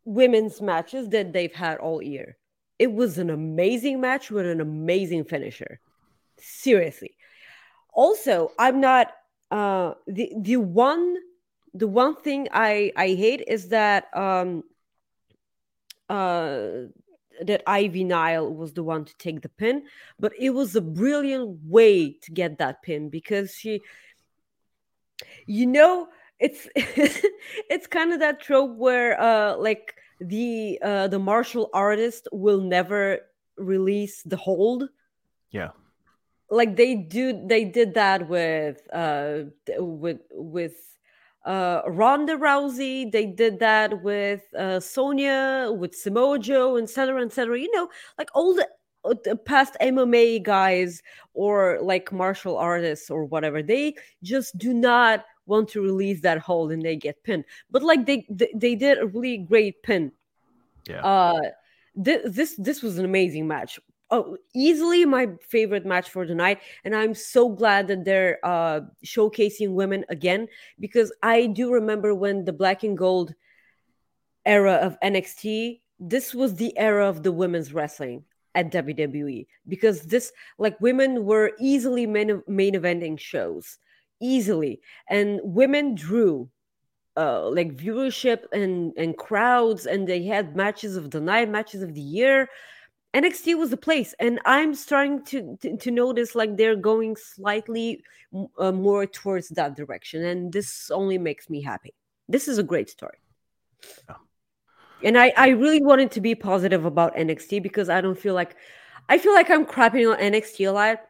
[0.05, 2.37] women's matches that they've had all year.
[2.79, 5.81] It was an amazing match with an amazing finisher.
[6.39, 7.17] Seriously.
[7.93, 9.13] Also, I'm not
[9.51, 11.17] uh the the one
[11.75, 14.63] the one thing I I hate is that um
[16.09, 16.87] uh
[17.43, 19.83] that Ivy Nile was the one to take the pin,
[20.21, 23.83] but it was a brilliant way to get that pin because she
[25.47, 26.09] you know
[26.39, 32.61] it's it's kind of that trope where uh like the uh the martial artist will
[32.61, 33.19] never
[33.57, 34.89] release the hold.
[35.51, 35.71] Yeah,
[36.51, 39.45] like they do they did that with uh
[39.79, 40.94] with with
[41.45, 47.71] uh Ronda Rousey they did that with uh Sonya with Samoa Joe etc etc you
[47.73, 47.89] know
[48.19, 48.69] like all the,
[49.05, 51.03] uh, the past MMA guys
[51.35, 56.73] or like martial artists or whatever they just do not want to release that hold
[56.73, 60.11] and they get pinned but like they they, they did a really great pin
[60.89, 61.01] Yeah.
[61.05, 61.41] uh
[61.95, 63.79] this this this was an amazing match.
[64.15, 68.83] Oh, easily my favorite match for the night, and I'm so glad that they're uh,
[69.05, 70.47] showcasing women again
[70.79, 73.35] because I do remember when the black and gold
[74.47, 78.23] era of NXT, this was the era of the women's wrestling
[78.55, 83.79] at WWE because this like women were easily main, main eventing shows
[84.23, 86.49] easily and women drew
[87.17, 91.95] uh, like viewership and and crowds and they had matches of the night matches of
[91.95, 92.49] the year
[93.15, 98.03] nxt was the place and i'm starting to to, to notice like they're going slightly
[98.59, 101.95] uh, more towards that direction and this only makes me happy.
[102.29, 103.19] This is a great story.
[104.09, 104.17] Yeah.
[105.05, 108.57] and i i really wanted to be positive about nxt because i don't feel like
[109.11, 111.01] i feel like i'm crapping on nxt a lot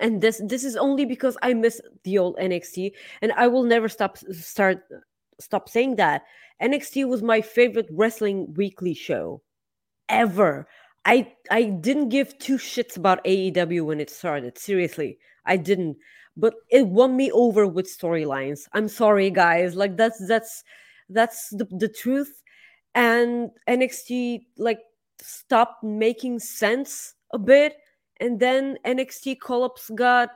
[0.00, 2.92] and this this is only because i miss the old nxt
[3.22, 4.84] and i will never stop start
[5.40, 6.22] stop saying that.
[6.62, 9.42] Nxt was my favorite wrestling weekly show
[10.08, 10.68] ever
[11.04, 15.96] i i didn't give two shits about aew when it started seriously i didn't.
[16.36, 18.68] But it won me over with storylines.
[18.72, 20.64] I'm sorry guys like that's that's
[21.08, 22.42] that's the, the truth.
[22.94, 24.80] And nxt like
[25.20, 27.76] stopped making sense a bit.
[28.20, 30.30] And then nxt call-ups got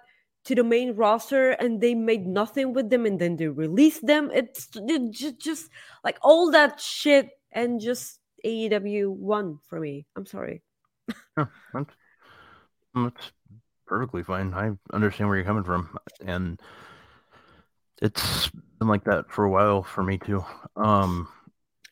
[0.45, 3.07] to the main roster and they made nothing with them.
[3.07, 4.31] And then they released them.
[4.35, 5.71] It's it just, just
[6.03, 10.63] like all that shit and just aew won for me i'm sorry
[11.37, 11.95] Yeah, that's,
[12.95, 13.33] that's
[13.87, 14.55] perfectly fine.
[14.55, 16.61] I understand where you're coming from, and
[18.03, 20.45] it's been like that for a while for me too.
[20.77, 21.29] Um,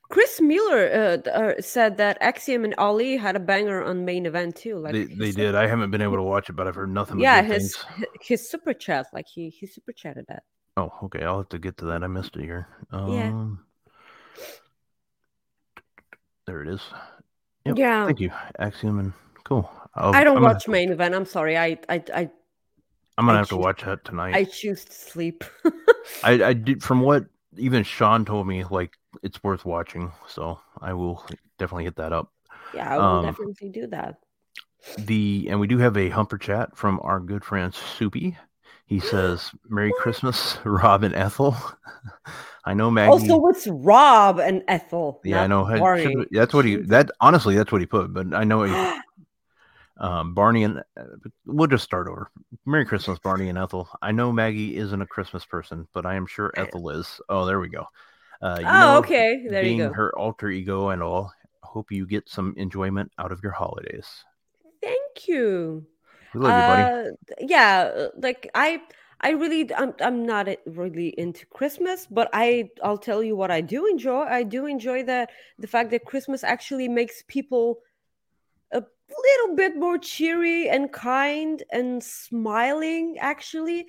[0.09, 4.55] chris mueller uh, uh, said that axiom and ali had a banger on main event
[4.57, 5.55] too like they they did.
[5.55, 7.19] I haven't been able to watch it, but I've heard nothing.
[7.19, 8.09] Yeah his things.
[8.21, 10.43] his super chat like he he super chatted that
[10.77, 11.23] Oh, okay.
[11.25, 12.03] I'll have to get to that.
[12.03, 12.67] I missed it here.
[12.91, 13.33] Um, Yeah.
[16.47, 16.81] There it is.
[17.65, 19.13] Yep, yeah Thank you, Axiom, and
[19.45, 19.71] cool.
[19.95, 22.31] I'll, i don't I'm gonna- watch main event i'm sorry i i i,
[23.19, 24.35] I'm gonna I have to watch that tonight.
[24.35, 25.45] I choose to sleep
[26.25, 27.27] I, I did from what
[27.59, 30.11] even Sean told me, like it's worth watching.
[30.27, 31.23] So I will
[31.59, 32.33] definitely hit that up.
[32.75, 34.17] yeah i will Um, definitely do that
[34.97, 38.37] The and we do have a humper chat from our good friend Soupy.
[38.87, 41.55] He says, "Merry Christmas, Rob and Ethel."
[42.65, 43.11] I know Maggie.
[43.11, 45.21] Also, what's Rob and Ethel.
[45.25, 45.65] yeah, I know.
[45.65, 46.15] Barney.
[46.31, 46.77] That's what he.
[46.77, 48.13] That honestly, that's what he put.
[48.13, 49.01] But I know he,
[49.97, 51.05] um, Barney and uh,
[51.45, 52.31] we'll just start over.
[52.65, 53.89] Merry Christmas, Barney and Ethel.
[54.01, 57.21] I know Maggie isn't a Christmas person, but I am sure Ethel is.
[57.29, 57.87] Oh, there we go.
[58.41, 59.47] Uh, you oh, know, okay.
[59.49, 59.95] There being you go.
[59.95, 61.33] her alter ego and all.
[61.63, 64.07] Hope you get some enjoyment out of your holidays.
[64.83, 65.87] Thank you.
[66.35, 67.09] We love you, buddy.
[67.09, 68.83] Uh, yeah, uh, like I,
[69.23, 73.61] I really, I'm, I'm not really into Christmas, but I, I'll tell you what I
[73.61, 74.23] do enjoy.
[74.23, 77.79] I do enjoy that the fact that Christmas actually makes people
[78.73, 83.17] a little bit more cheery and kind and smiling.
[83.21, 83.87] Actually,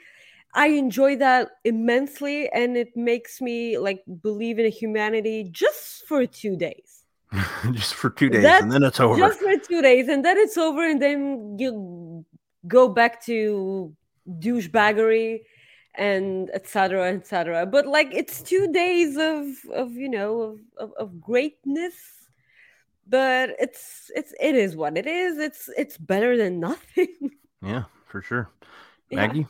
[0.54, 6.56] I enjoy that immensely, and it makes me like believe in humanity just for two
[6.56, 7.06] days.
[7.72, 9.18] just for two days, That's and then it's over.
[9.18, 12.24] just for two days and then it's over and then you
[12.68, 13.96] go back to
[14.28, 15.42] douchebaggery
[15.96, 21.22] and etc etc but like it's two days of of you know of, of, of
[21.22, 21.94] greatness
[23.08, 27.08] but it's it's it is what it is it's it's better than nothing
[27.64, 28.50] Yeah, for sure.
[29.10, 29.28] Yeah.
[29.28, 29.48] Maggie,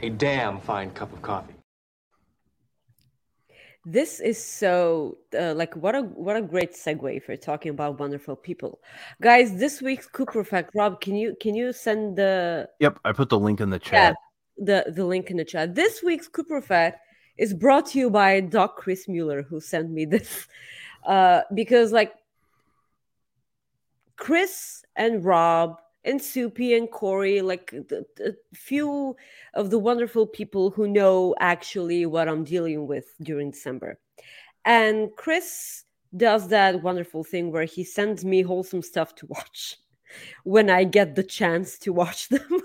[0.00, 1.54] A damn fine cup of coffee.
[3.86, 8.36] This is so uh, like what a what a great segue for talking about wonderful
[8.36, 8.80] people
[9.22, 13.30] guys this week's cooper fact rob can you can you send the yep, I put
[13.30, 14.16] the link in the Yeah, chat.
[14.58, 15.74] the the link in the chat.
[15.74, 16.98] This week's Cooper Effect
[17.38, 20.46] is brought to you by Doc Chris Mueller, who sent me this.
[21.06, 22.12] Uh, because like
[24.16, 29.16] Chris and Rob and Soupy and Corey, like the few
[29.54, 33.98] of the wonderful people who know actually what I'm dealing with during December.
[34.64, 35.84] And Chris
[36.16, 39.76] does that wonderful thing where he sends me wholesome stuff to watch
[40.44, 42.60] when I get the chance to watch them.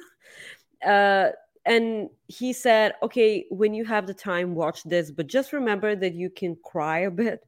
[0.85, 1.29] uh,
[1.65, 6.13] and he said, "Okay, when you have the time, watch this, but just remember that
[6.13, 7.43] you can cry a bit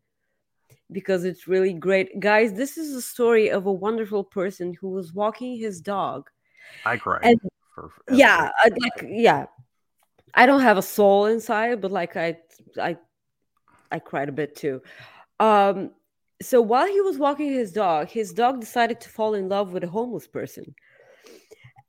[0.92, 2.54] because it's really great, guys.
[2.54, 6.30] This is a story of a wonderful person who was walking his dog.
[6.86, 7.22] I cried.
[7.24, 7.42] And-
[7.74, 9.46] for, for Yeah, I, like yeah,
[10.34, 12.38] I don't have a soul inside, but like I,
[12.82, 12.98] I,
[13.92, 14.82] I cried a bit too.
[15.40, 15.92] Um,
[16.42, 19.84] so while he was walking his dog, his dog decided to fall in love with
[19.84, 20.74] a homeless person,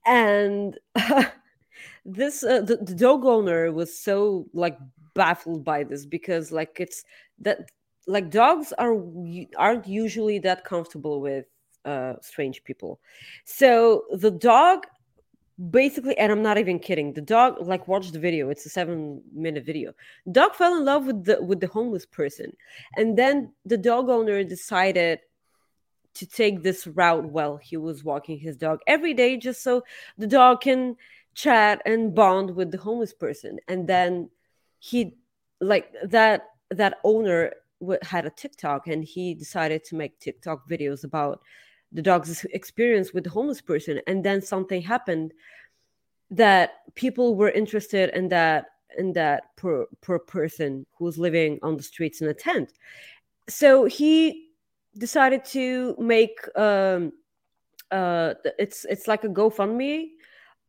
[0.07, 0.78] and
[2.05, 4.78] this uh, the, the dog owner was so like
[5.14, 7.05] baffled by this because like it's
[7.40, 7.70] that
[8.09, 8.96] like dogs are
[9.56, 11.46] aren't usually that comfortable with
[11.84, 13.00] uh strange people.
[13.44, 14.86] So the dog
[15.70, 19.20] basically and i'm not even kidding the dog like watch the video it's a seven
[19.34, 19.92] minute video.
[20.30, 22.52] Dog fell in love with the with the homeless person
[22.96, 25.20] and then the dog owner decided
[26.14, 29.82] to take this route while he was walking his dog every day just so
[30.16, 30.96] the dog can
[31.38, 33.59] chat and bond with the homeless person.
[33.68, 34.28] And then
[34.80, 35.16] he
[35.61, 37.52] like that that owner
[38.03, 41.41] had a tiktok and he decided to make tiktok videos about
[41.93, 45.33] the dog's experience with the homeless person and then something happened
[46.31, 48.66] that people were interested in that
[48.97, 52.72] in that poor poor person who was living on the streets in a tent.
[53.49, 54.49] So he
[54.97, 57.12] decided to make um
[57.91, 60.09] uh it's it's like a gofundme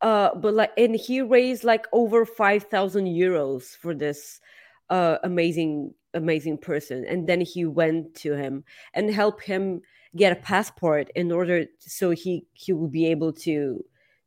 [0.00, 4.40] uh but like and he raised like over 5000 euros for this
[4.88, 9.80] uh amazing amazing person and then he went to him and helped him
[10.16, 13.84] get a passport in order so he he would be able to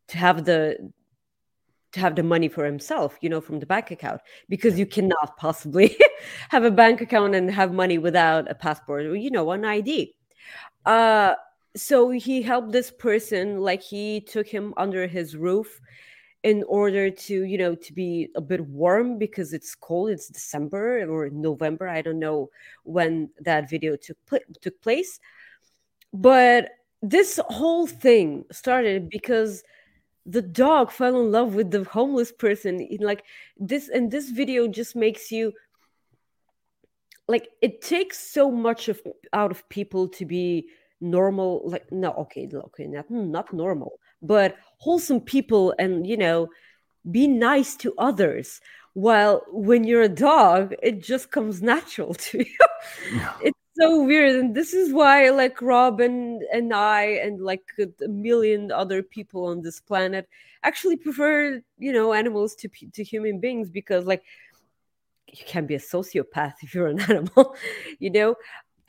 [0.07, 0.77] to have the
[1.91, 5.37] to have the money for himself you know from the bank account because you cannot
[5.37, 5.97] possibly
[6.49, 10.13] have a bank account and have money without a passport or you know an id
[10.85, 11.33] uh
[11.75, 15.81] so he helped this person like he took him under his roof
[16.43, 21.09] in order to you know to be a bit warm because it's cold it's december
[21.09, 22.49] or november i don't know
[22.83, 25.19] when that video took pl- took place.
[26.13, 26.69] But
[27.01, 29.63] this whole thing started because
[30.25, 33.25] the dog fell in love with the homeless person in like
[33.57, 35.51] this and this video just makes you
[37.27, 39.01] like it takes so much of
[39.33, 40.69] out of people to be
[41.01, 46.49] normal like no okay okay not not normal but wholesome people and you know
[47.11, 48.61] be nice to others.
[48.93, 52.57] While when you're a dog it just comes natural to you.
[53.11, 53.33] Yeah.
[53.41, 54.35] it's so weird.
[54.35, 59.45] And this is why like rob and, and i and like a million other people
[59.45, 60.27] on this planet
[60.63, 64.23] actually prefer you know animals to to human beings because like
[65.27, 67.55] you can be a sociopath if you're an animal
[67.99, 68.35] you know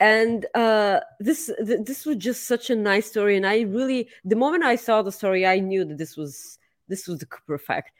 [0.00, 3.36] and uh this th- this was just such a nice story.
[3.36, 7.06] And i really the moment i saw the story i knew that this was this
[7.06, 7.92] was the cooper effect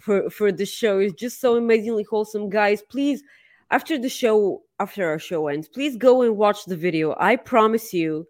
[0.00, 0.98] for for the show.
[0.98, 2.48] It's just so amazingly wholesome.
[2.50, 3.22] Guys please
[3.70, 7.14] after the show after our show ends please go and watch the video.
[7.18, 8.26] I promise you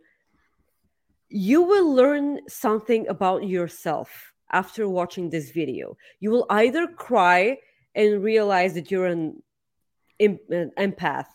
[1.29, 5.97] you will learn something about yourself after watching this video.
[6.19, 7.59] You will either cry
[7.95, 9.43] and realize that you're an,
[10.19, 11.27] an empath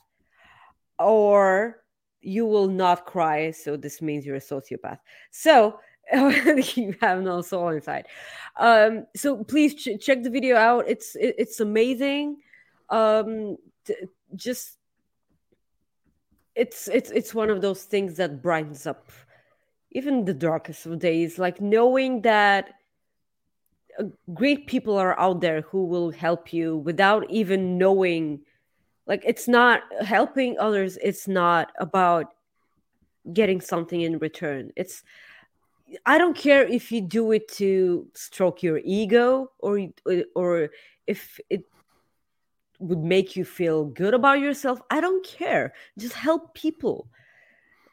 [0.99, 1.81] or
[2.21, 4.99] you will not cry so this means you're a sociopath.
[5.31, 5.79] So
[6.13, 8.07] you have no soul inside.
[8.57, 10.85] Um so please ch- check the video out.
[10.87, 12.37] It's it, it's amazing.
[12.89, 13.95] Um t-
[14.35, 14.77] just
[16.55, 19.09] it's it's it's one of those things that brightens up
[19.91, 22.69] even the darkest of days like knowing that
[23.99, 28.39] uh, great people are out there who will help you without even knowing
[29.07, 32.33] like it's not helping others it's not about
[33.33, 34.71] getting something in return.
[34.75, 35.03] It's
[36.05, 39.79] i don't care if you do it to stroke your ego or
[40.35, 40.69] or
[41.05, 41.63] if it
[42.79, 45.73] would make you feel good about yourself i don't care.
[45.97, 47.07] Just help people.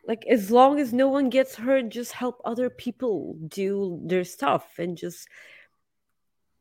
[0.06, 4.78] Like as long as no one gets hurt just help other people do their stuff
[4.78, 5.28] and just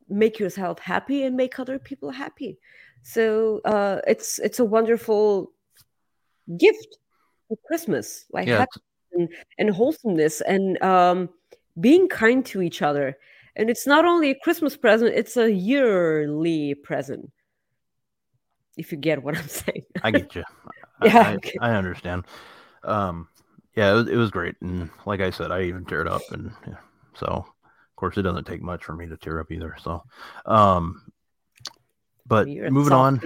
[0.08, 2.58] make yourself happy and make other people happy
[3.02, 5.52] so uh it's it's a wonderful
[6.58, 6.98] gift
[7.48, 8.82] for christmas like Yeah, happiness
[9.12, 9.28] and,
[9.58, 11.28] and wholesomeness and um
[11.80, 13.16] being kind to each other
[13.56, 17.30] and it's not only a christmas present it's a yearly present
[18.76, 20.44] if you get what i'm saying I get you.
[21.04, 21.58] Yeah, I, okay.
[21.60, 22.26] I, I understand.
[22.84, 23.26] Um,
[23.74, 26.52] yeah, it was, it was great, and like I said, I even teared up, and
[26.64, 26.76] yeah,
[27.14, 29.74] so of course it doesn't take much for me to tear up either.
[29.82, 30.04] So,
[30.46, 31.02] um,
[32.32, 33.20] but You're moving on,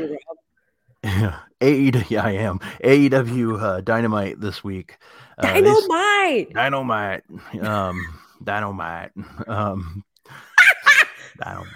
[1.04, 4.98] yeah, AEW, yeah, I am AEW uh, Dynamite this week.
[5.38, 7.22] Uh, they dynamite Dynamite,
[7.62, 8.04] um,
[8.42, 9.12] Dynamite,
[9.46, 10.02] um,
[11.40, 11.72] Dynamite.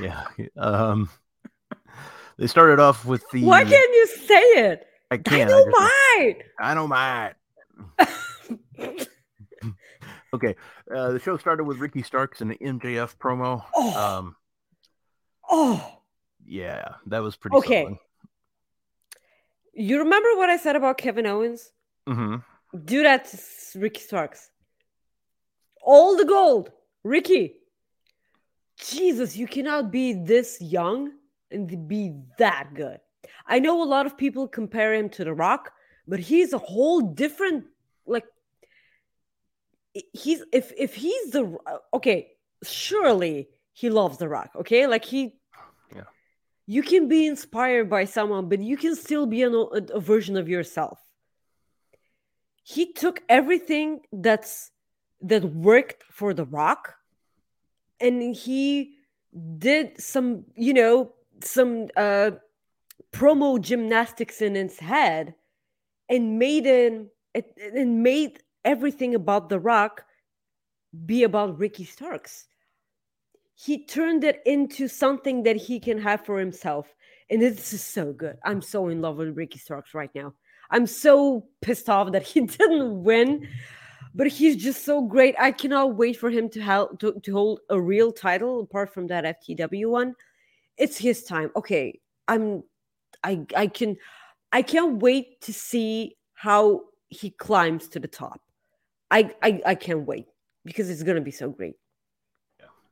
[0.00, 0.24] Yeah,
[0.56, 1.10] um,
[2.38, 3.44] they started off with the.
[3.44, 5.50] why can't you say it I can't.
[5.50, 5.68] I just-
[6.58, 7.34] dynamite
[7.98, 9.08] Dynamite.
[10.34, 10.56] Okay,
[10.94, 13.64] uh, the show started with Ricky Starks and the MJF promo.
[13.74, 14.18] Oh.
[14.18, 14.36] Um,
[15.48, 15.97] oh
[16.48, 17.56] yeah, that was pretty.
[17.56, 17.98] Okay.
[19.74, 21.70] you remember what i said about kevin owens
[22.06, 22.36] hmm
[22.84, 23.38] do that to
[23.78, 24.50] ricky starks
[25.82, 26.70] all the gold
[27.04, 27.56] ricky
[28.80, 31.12] jesus you cannot be this young
[31.50, 33.00] and be that good
[33.46, 35.72] I know a lot of people compare him to The Rock,
[36.06, 37.64] but he's a whole different
[38.06, 38.24] like
[40.12, 41.56] he's if if he's the
[41.94, 42.32] okay,
[42.62, 44.86] surely he loves The Rock, okay?
[44.86, 45.34] Like he.
[46.70, 50.36] You can be inspired by someone, but you can still be an, a, a version
[50.36, 51.00] of yourself.
[52.62, 54.70] He took everything that's
[55.22, 56.94] that worked for The Rock
[57.98, 58.96] and he
[59.58, 62.32] did some, you know, some uh
[63.12, 65.34] promo gymnastics in his head
[66.10, 67.06] and made it
[67.74, 70.04] and made everything about the rock
[71.06, 72.46] be about ricky starks
[73.58, 76.86] he turned it into something that he can have for himself.
[77.30, 78.36] And this is so good.
[78.44, 80.32] I'm so in love with ricky starks right now.
[80.70, 83.48] I'm so pissed off that he didn't win
[84.14, 85.36] but he's just so great.
[85.38, 89.06] I cannot wait for him to, help, to, to hold a real title apart from
[89.08, 90.14] that ftw one.
[90.76, 91.50] It's his time.
[91.54, 92.62] Okay i'm
[93.24, 93.96] I I can
[94.52, 98.40] I can't wait to see how he climbs to the top.
[99.10, 100.26] I I, I can't wait
[100.64, 101.74] because it's gonna be so great.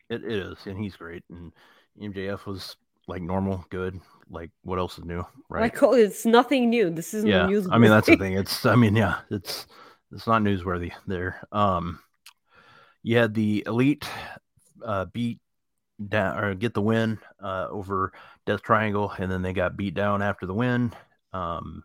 [0.09, 1.25] It is, and he's great.
[1.31, 1.53] And
[2.01, 2.77] MJF was
[3.09, 4.01] like normal, good.
[4.31, 5.73] Like what else is new, right?
[5.73, 6.91] Call it it's nothing new.
[6.91, 7.69] This isn't yeah, news.
[7.71, 8.33] I mean that's the thing.
[8.33, 9.67] It's I mean yeah, it's
[10.13, 11.41] it's not newsworthy there.
[11.53, 12.01] Um,
[13.03, 14.05] you had the elite
[14.85, 15.39] uh, beat
[16.09, 18.13] down or get the win uh, over
[18.47, 20.93] Death Triangle, and then they got beat down after the win.
[21.33, 21.85] Um,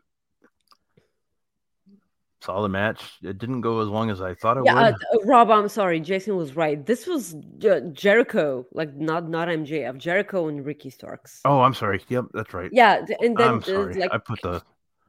[2.42, 3.02] solid match.
[3.24, 4.94] It didn't go as long as I thought it Yeah, would.
[4.94, 6.00] uh, uh, Rob, I'm sorry.
[6.00, 6.84] Jason was right.
[6.86, 9.98] This was uh, Jericho, like not not MJF.
[9.98, 11.42] Jericho and Ricky Starks.
[11.46, 12.02] oh, I'm sorry.
[12.08, 12.70] Yep, that's right.
[12.74, 13.94] Yeah, and then I'm uh, sorry.
[13.96, 14.62] like I put the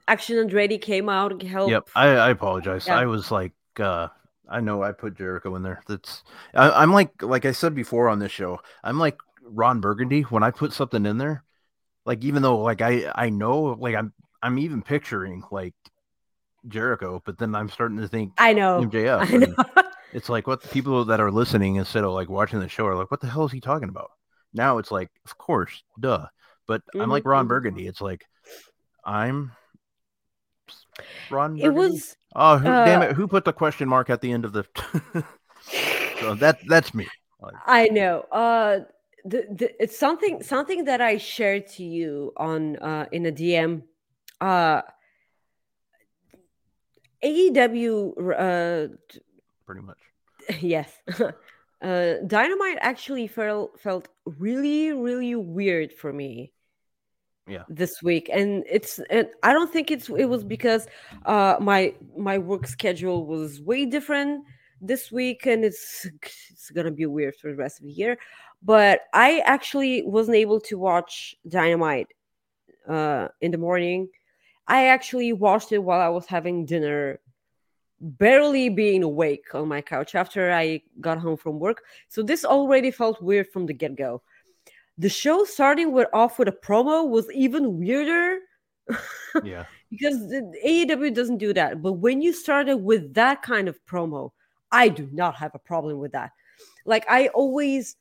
[0.09, 1.71] Action Andretti came out and helped.
[1.71, 2.87] Yep, I, I apologize.
[2.87, 2.99] Yeah.
[2.99, 4.09] I was like, uh,
[4.49, 5.83] I know I put Jericho in there.
[5.89, 6.23] That's
[6.55, 10.43] I, I'm like, like I said before on this show, I'm like Ron Burgundy when
[10.43, 11.45] I put something in there.
[12.05, 14.13] Like even though like I I know like I'm
[14.43, 15.75] I'm even picturing like
[16.69, 18.83] Jericho, but then I'm starting to think I know.
[18.83, 19.33] MJF.
[19.33, 19.83] I know.
[20.13, 22.95] It's like what the people that are listening instead of like watching the show are
[22.95, 24.11] like, what the hell is he talking about?
[24.53, 26.27] Now it's like, of course, duh.
[26.67, 27.49] But I'm like Ron mhm.
[27.49, 27.87] Burgundy.
[27.87, 28.27] It's like
[29.07, 29.53] I'm
[31.31, 31.59] Ron.
[31.59, 33.13] it was Oh, who, damn Uh, it!
[33.13, 34.65] Who put the question mark at the end of the?
[36.21, 37.07] so that that's me.
[37.67, 38.21] I know.
[38.31, 38.81] Uh,
[39.25, 43.83] the, the, it's something something that I shared to you on uh, in a DM.
[44.41, 44.83] Uh,
[47.25, 48.15] AEW.
[48.19, 48.89] Uh,
[49.67, 49.99] Pretty much.
[50.61, 50.93] yes.
[51.83, 56.53] uh, Dynamite actually felt felt really really weird for me.
[57.49, 57.65] Yeah.
[57.69, 60.87] This week, and it's and I don't think it's it was because
[61.27, 64.45] uh my my work schedule was way different
[64.81, 66.07] this week, and it's
[66.51, 68.17] it's gonna be weird for the rest of the year.
[68.63, 72.09] But I actually wasn't able to watch Dynamite
[72.89, 74.09] uh in the morning.
[74.67, 77.21] I actually watched it while I was having dinner
[78.01, 81.85] barely being awake on my couch after I got home from work.
[82.09, 84.23] So this already felt weird from the get go.
[84.99, 88.39] The show starting with off with a promo was even weirder
[89.45, 89.65] Yeah.
[89.91, 91.81] because the AEW doesn't do that.
[91.81, 94.33] But when you started with that kind of promo,
[94.71, 96.33] I do not have a problem with that.
[96.85, 97.97] Like I always,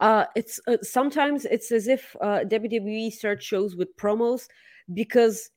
[0.00, 4.48] uh, it's uh, sometimes it's as if uh, WWE starts shows with promos
[4.92, 5.50] because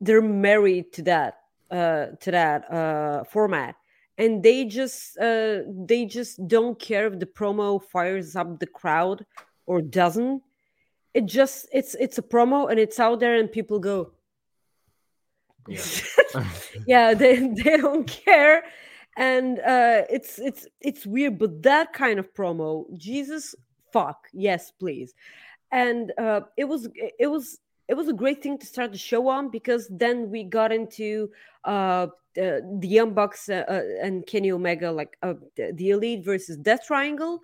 [0.00, 1.38] they're married to that
[1.70, 3.76] uh, to that uh, format,
[4.18, 9.24] and they just uh, they just don't care if the promo fires up the crowd
[9.66, 10.42] or doesn't.
[11.14, 14.12] It just it's it's a promo and it's out there and people go,
[15.66, 15.82] Yeah.
[16.86, 18.64] yeah they, they don't care
[19.16, 23.54] and uh it's it's it's weird but that kind of promo jesus
[23.92, 25.14] fuck yes please
[25.72, 26.88] and uh it was
[27.18, 27.58] it was
[27.88, 31.30] it was a great thing to start the show on because then we got into
[31.64, 36.86] uh the, the uh, uh, and kenny omega like uh, the, the elite versus death
[36.86, 37.40] triangle.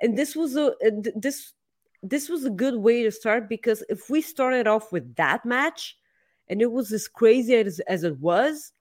[0.00, 1.52] And this was a uh, this
[2.02, 5.98] this was a good way to start because if we started off with that match
[6.48, 8.72] and it was as crazy as, as it was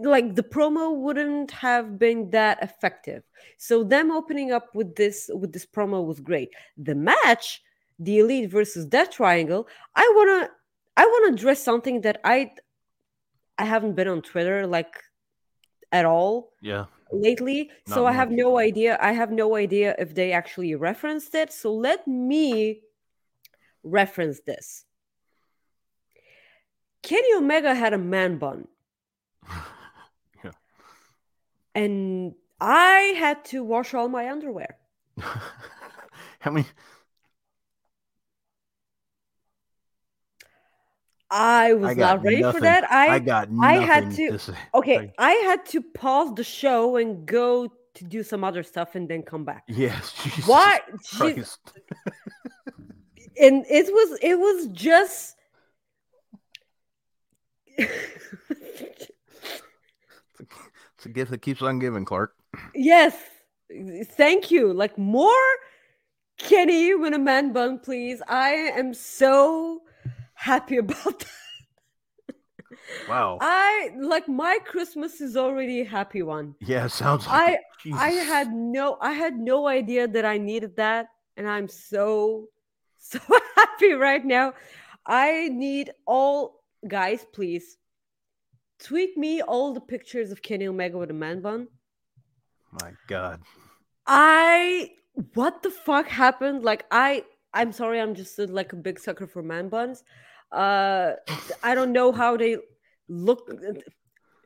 [0.00, 3.22] like the promo wouldn't have been that effective.
[3.56, 6.50] So them opening up with this with this promo was great.
[6.76, 7.62] The match
[7.98, 10.50] the elite versus death triangle i want to
[10.96, 12.50] i want to address something that i
[13.58, 15.02] i haven't been on twitter like
[15.90, 16.84] at all Yeah.
[17.10, 21.34] lately so Not i have no idea i have no idea if they actually referenced
[21.34, 22.82] it so let me
[23.82, 24.84] reference this
[27.02, 28.68] kenny omega had a man bun
[30.44, 30.52] Yeah.
[31.74, 34.76] and i had to wash all my underwear
[36.40, 36.66] How many?
[41.30, 42.60] I was I not ready nothing.
[42.60, 42.90] for that.
[42.90, 44.54] I, I got I had to- say.
[44.74, 45.12] okay.
[45.18, 49.22] I had to pause the show and go to do some other stuff and then
[49.22, 49.64] come back.
[49.68, 50.14] yes.
[50.22, 50.80] Jesus Why?
[51.16, 51.60] Christ.
[53.40, 55.36] and it was it was just
[60.98, 62.34] It's a gift that keeps on giving, Clark.
[62.74, 63.14] yes
[64.16, 65.44] thank you like more
[66.38, 69.82] kenny man bun please i am so
[70.38, 71.26] happy about that
[73.08, 73.38] Wow.
[73.40, 77.58] i like my christmas is already a happy one yeah, sounds like
[77.94, 82.48] I- i had no i had no idea that i needed that and i'm so
[82.98, 83.18] so
[83.56, 84.52] happy right now
[85.06, 87.76] i need all guys please
[88.78, 91.68] tweet me all the pictures of kenny omega with a man bun
[92.82, 93.40] My God.
[94.06, 94.90] I
[95.34, 96.64] what the fuck happened?
[96.64, 97.24] Like I
[97.54, 100.04] I'm sorry, I'm just like a big sucker for man buns.
[100.50, 101.12] Uh
[101.62, 102.56] I don't know how they
[103.08, 103.50] look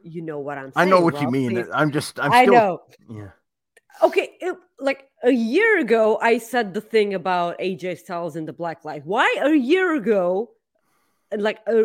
[0.04, 0.88] you know what I'm saying.
[0.88, 1.50] I know what you mean.
[1.50, 1.66] please.
[1.72, 2.18] I'm just.
[2.18, 2.54] I'm I still.
[2.54, 2.80] know.
[3.08, 3.28] Yeah.
[4.02, 8.52] Okay, it, like a year ago I said the thing about AJ Styles and the
[8.52, 9.02] black light.
[9.04, 10.50] Why a year ago
[11.30, 11.84] and like a,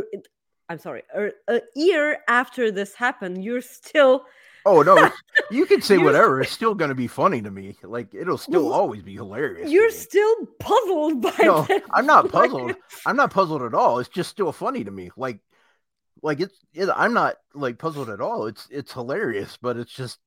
[0.70, 4.26] I'm sorry, a, a year after this happened, you're still
[4.68, 5.12] Oh no,
[5.50, 6.42] you can say whatever.
[6.42, 7.78] It's still going to be funny to me.
[7.84, 9.72] Like it'll still Well, always be hilarious.
[9.72, 11.84] you're still puzzled by No, that.
[11.92, 12.76] I'm not puzzled.
[13.06, 14.00] I'm not puzzled at all.
[14.00, 15.12] It's just still funny to me.
[15.16, 15.40] Like,
[16.24, 16.58] like it's.
[16.74, 18.48] It, I'm not like puzzled at all.
[18.48, 20.20] It's it's hilarious, but it's just.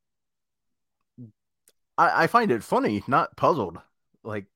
[1.96, 3.78] I I find it funny, not puzzled.
[4.24, 4.46] Like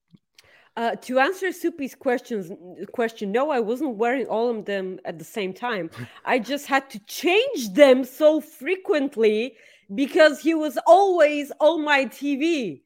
[0.76, 2.51] Uh, to answer Soupy's questions,
[2.93, 5.89] question, no, I wasn't wearing all of them at the same time.
[6.24, 9.55] I just had to change them so frequently
[9.93, 12.82] because he was always on my TV.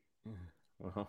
[0.84, 1.05] uh-huh.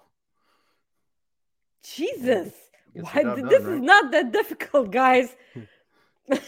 [1.83, 2.51] Jesus,
[2.93, 3.23] why?
[3.23, 5.35] job This done, is not that difficult, guys.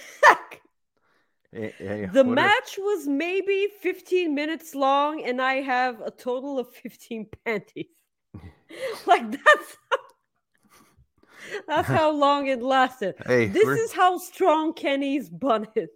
[1.53, 7.87] The match was maybe 15 minutes long, and I have a total of 15 panties.
[9.05, 9.77] like that's
[11.67, 13.15] that's how long it lasted.
[13.25, 15.89] Hey, This we're- is how strong Kenny's bun is.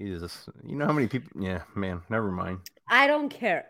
[0.00, 0.48] Jesus.
[0.64, 1.30] You know how many people?
[1.40, 2.00] Yeah, man.
[2.08, 2.60] Never mind.
[2.88, 3.66] I don't care.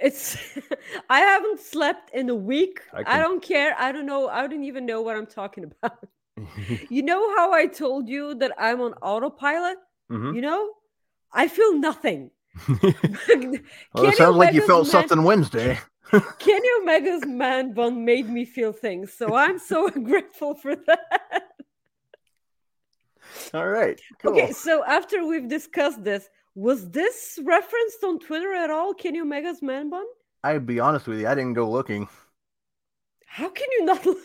[0.00, 0.36] It's
[1.10, 2.80] I haven't slept in a week.
[2.94, 3.74] I I, don't care.
[3.76, 4.28] I don't know.
[4.28, 5.98] I don't even know what I'm talking about.
[6.90, 9.78] you know how I told you that I'm on autopilot?
[10.10, 10.36] Mhm.
[10.36, 10.70] You know?
[11.32, 12.30] I feel nothing.
[12.68, 15.78] well, it sounds like you felt man- something Wednesday.
[16.38, 19.12] Kenny Omega's man bun made me feel things.
[19.12, 21.42] So I'm so grateful for that.
[23.54, 24.00] All right.
[24.20, 24.32] Cool.
[24.32, 28.94] Okay, so after we've discussed this, was this referenced on Twitter at all?
[28.94, 30.06] Can Kenny Omega's man bun?
[30.42, 31.28] I'd be honest with you.
[31.28, 32.08] I didn't go looking.
[33.26, 34.06] How can you not?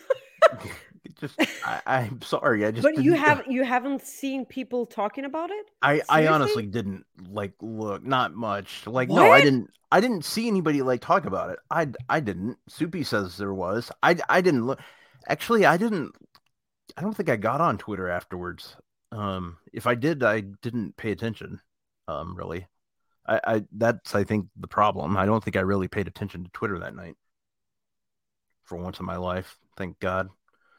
[1.03, 2.63] It just, I, I'm sorry.
[2.63, 2.83] I just.
[2.83, 5.65] but you have you haven't seen people talking about it?
[5.81, 8.03] I, I honestly didn't like look.
[8.03, 8.85] Not much.
[8.85, 9.71] Like no, I didn't.
[9.91, 11.59] I didn't see anybody like talk about it.
[11.71, 12.57] I I didn't.
[12.69, 13.91] Soupy says there was.
[14.03, 14.79] I I didn't look.
[15.27, 16.13] Actually, I didn't.
[16.95, 18.75] I don't think I got on Twitter afterwards.
[19.11, 21.59] Um, if I did, I didn't pay attention.
[22.07, 22.67] Um, really.
[23.25, 25.15] I, I that's I think the problem.
[25.17, 27.15] I don't think I really paid attention to Twitter that night.
[28.63, 30.29] For once in my life, thank God.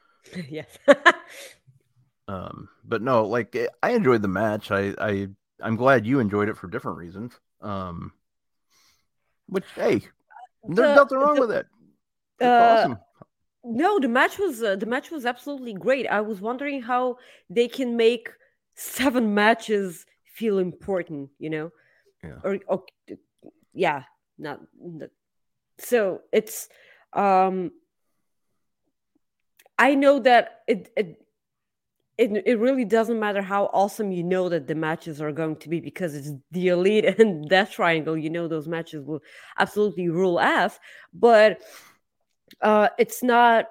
[0.49, 0.67] yes.
[2.29, 4.71] Um, but no, like eh, I enjoyed the match.
[4.71, 5.29] I I
[5.61, 7.33] I'm glad you enjoyed it for different reasons.
[7.61, 8.13] Um,
[9.47, 10.01] which hey,
[10.65, 11.67] there's The- nothing wrong the- with it.
[12.41, 12.99] It's uh, awesome.
[13.65, 16.07] No, the match was uh, the match was absolutely great.
[16.07, 17.17] I was wondering how
[17.49, 18.29] they can make
[18.75, 21.31] seven matches feel important.
[21.39, 21.73] You know,
[22.23, 22.39] Yeah.
[22.45, 22.85] or, or
[23.73, 24.05] yeah,
[24.39, 25.11] not, not
[25.79, 26.69] so it's
[27.13, 27.73] um
[29.79, 31.19] I know that it, it
[32.19, 35.69] it it really doesn't matter how awesome you know that the matches are going to
[35.69, 39.21] be because it's the elite and death triangle you know those matches will
[39.59, 40.79] absolutely rule ass
[41.13, 41.61] but
[42.61, 43.67] uh it's not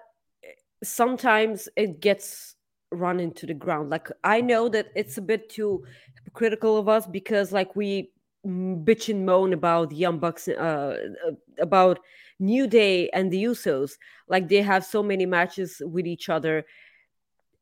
[0.84, 2.56] sometimes it gets
[2.92, 3.90] run into the ground.
[3.90, 8.12] Like i know that it's a bit too hypocritical of us because like we
[8.46, 12.00] bitch and moan about the young bucks uh uh, about
[12.40, 13.94] new day and the usos.
[14.28, 16.66] Like they have so many matches with each other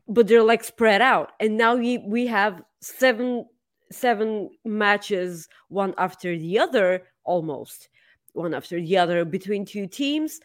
[0.09, 1.33] but they're like spread out.
[1.39, 3.45] And now we, we have seven
[3.91, 7.89] seven matches one after the other almost.
[8.33, 10.39] One after the other between two teams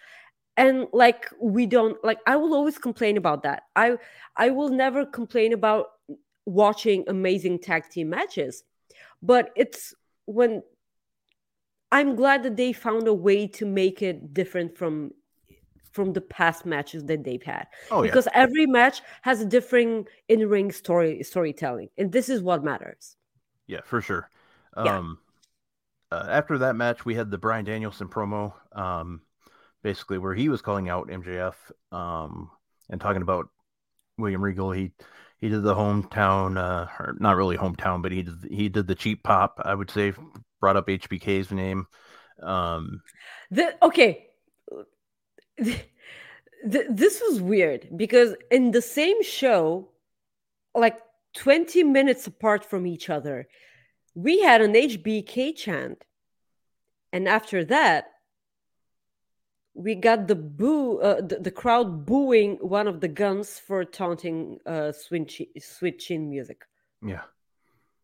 [0.56, 3.96] and like we don't like i will always complain about that i
[4.36, 5.86] i will never complain about
[6.46, 8.64] watching amazing tag team matches
[9.22, 9.94] but it's
[10.26, 10.62] when
[11.90, 15.10] i'm glad that they found a way to make it different from
[15.92, 18.10] from the past matches that they've had Oh yeah.
[18.10, 23.16] because every match has a different in-ring story storytelling and this is what matters
[23.66, 24.28] Yeah, for sure.
[24.76, 24.98] Yeah.
[24.98, 25.18] Um,
[26.12, 29.22] uh, after that match, we had the Bryan Danielson promo, um,
[29.84, 31.54] basically where he was calling out MJF
[31.92, 32.50] um,
[32.90, 33.46] and talking about
[34.18, 34.72] William Regal.
[34.72, 34.90] He
[35.38, 38.96] he did the hometown, uh, or not really hometown, but he did he did the
[38.96, 39.60] cheap pop.
[39.64, 40.12] I would say
[40.60, 41.86] brought up HBK's name.
[42.42, 43.02] Um,
[43.50, 44.26] the, okay
[45.62, 45.86] Th-
[46.90, 49.90] this was weird because in the same show
[50.74, 50.98] like
[51.36, 53.46] 20 minutes apart from each other
[54.14, 56.04] we had an hbk chant
[57.12, 58.06] and after that
[59.74, 64.58] we got the boo uh, the, the crowd booing one of the guns for taunting
[64.66, 66.64] uh sweet chin, sweet chin music
[67.02, 67.22] yeah,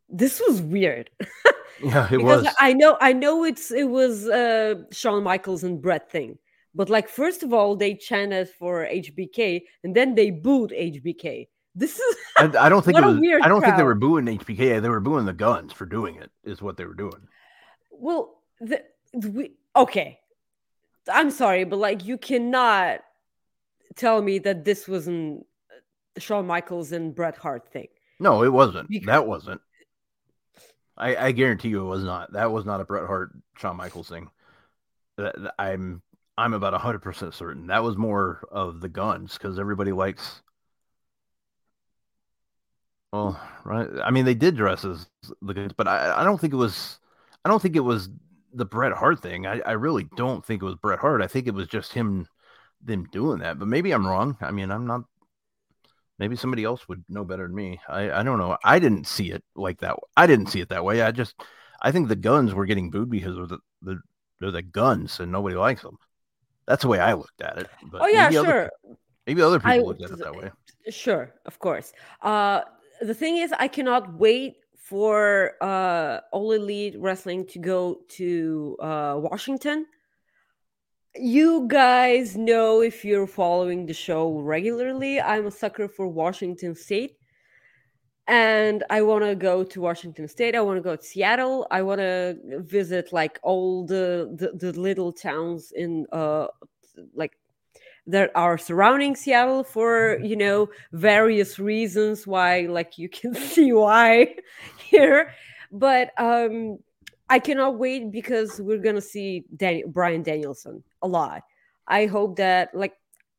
[0.08, 1.10] this was weird
[1.82, 2.54] yeah, it because was.
[2.58, 6.38] I know I know it's it was uh Shawn Michaels and Bret thing.
[6.74, 11.48] But like first of all they chanted for HBK and then they booed HBK.
[11.74, 13.18] This is I, I don't think it was.
[13.18, 14.80] weird I don't think they were booing HBK.
[14.80, 16.30] They were booing the guns for doing it.
[16.44, 17.28] Is what they were doing.
[17.90, 20.19] well the, the we, okay.
[21.12, 23.00] I'm sorry, but like you cannot
[23.96, 25.46] tell me that this wasn't
[26.18, 27.88] Shawn Michaels and Bret Hart thing.
[28.18, 28.88] No, it wasn't.
[28.88, 29.60] Because- that wasn't.
[30.96, 32.32] I, I guarantee you it was not.
[32.34, 34.30] That was not a Bret Hart, Shawn Michaels thing.
[35.16, 36.02] That, I'm
[36.36, 40.42] I'm about hundred percent certain that was more of the guns because everybody likes.
[43.12, 43.88] Well, right.
[44.04, 45.08] I mean, they did dress as
[45.42, 46.98] the guns, but I, I don't think it was.
[47.44, 48.08] I don't think it was
[48.52, 49.46] the Bret Hart thing.
[49.46, 51.22] I, I really don't think it was Bret Hart.
[51.22, 52.26] I think it was just him,
[52.82, 53.58] them doing that.
[53.58, 54.36] But maybe I'm wrong.
[54.40, 55.02] I mean, I'm not
[56.18, 57.80] maybe somebody else would know better than me.
[57.88, 58.56] I, I don't know.
[58.62, 59.96] I didn't see it like that.
[60.16, 61.02] I didn't see it that way.
[61.02, 61.34] I just
[61.82, 64.00] I think the guns were getting booed because of the, the
[64.38, 65.96] they're the guns and nobody likes them.
[66.66, 67.68] That's the way I looked at it.
[67.90, 68.44] But oh yeah, maybe sure.
[68.44, 68.70] Other,
[69.26, 70.50] maybe other people I- looked at it that way.
[70.88, 71.92] Sure, of course.
[72.22, 72.62] Uh,
[73.00, 74.56] the thing is, I cannot wait
[74.90, 79.86] for uh, All Elite Wrestling to go to uh, Washington.
[81.14, 87.16] You guys know if you're following the show regularly, I'm a sucker for Washington State.
[88.26, 90.56] And I want to go to Washington State.
[90.56, 91.68] I want to go to Seattle.
[91.70, 96.48] I want to visit like all the, the, the little towns in uh
[97.14, 97.32] like
[98.06, 104.34] that are surrounding Seattle for you know various reasons why like you can see why
[104.90, 105.32] here
[105.70, 106.78] but um
[107.28, 111.42] I cannot wait because we're gonna see Dan- Bryan Danielson a lot.
[111.86, 112.94] I hope that like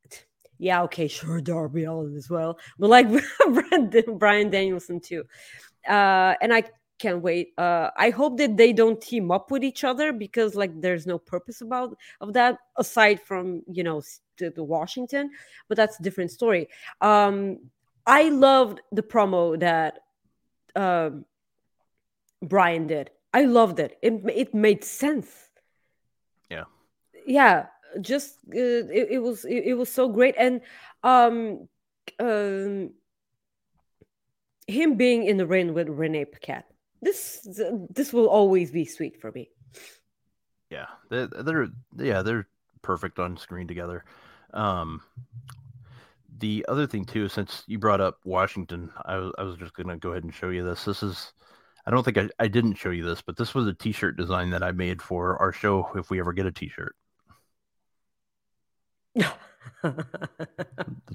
[0.58, 3.08] yeah okay sure Darby Allin as well but like
[4.18, 5.24] Bryan Danielson too.
[5.88, 6.64] Uh and I
[7.00, 10.80] can't wait uh I hope that they don't team up with each other because like
[10.80, 14.02] there's no purpose about of that aside from you know
[14.38, 15.32] the, the Washington
[15.68, 16.70] but that's a different story.
[17.02, 17.58] Um
[18.06, 20.00] I loved the promo that
[20.76, 21.26] um
[22.42, 25.30] Bryan did I loved it it, it made sense
[26.50, 26.66] Yeah.
[27.26, 27.68] yeah
[28.02, 30.62] just uh, it, it was it, it was so great and
[31.04, 31.68] um
[32.20, 32.92] um
[34.68, 36.66] him being in the ring with Renee Paquette
[37.02, 37.48] this
[37.90, 39.50] this will always be sweet for me
[40.70, 41.68] Yeah, they're, they're
[41.98, 42.48] yeah they're
[42.82, 44.06] perfect on screen together.
[44.54, 45.02] Um,
[46.40, 49.98] the other thing too, since you brought up Washington, I was I was just gonna
[49.98, 50.86] go ahead and show you this.
[50.86, 51.34] This is
[51.86, 54.52] I don't think I, I didn't show you this, but this was a T-shirt design
[54.52, 55.90] that I made for our show.
[55.96, 56.96] If we ever get a T-shirt,
[59.84, 60.06] the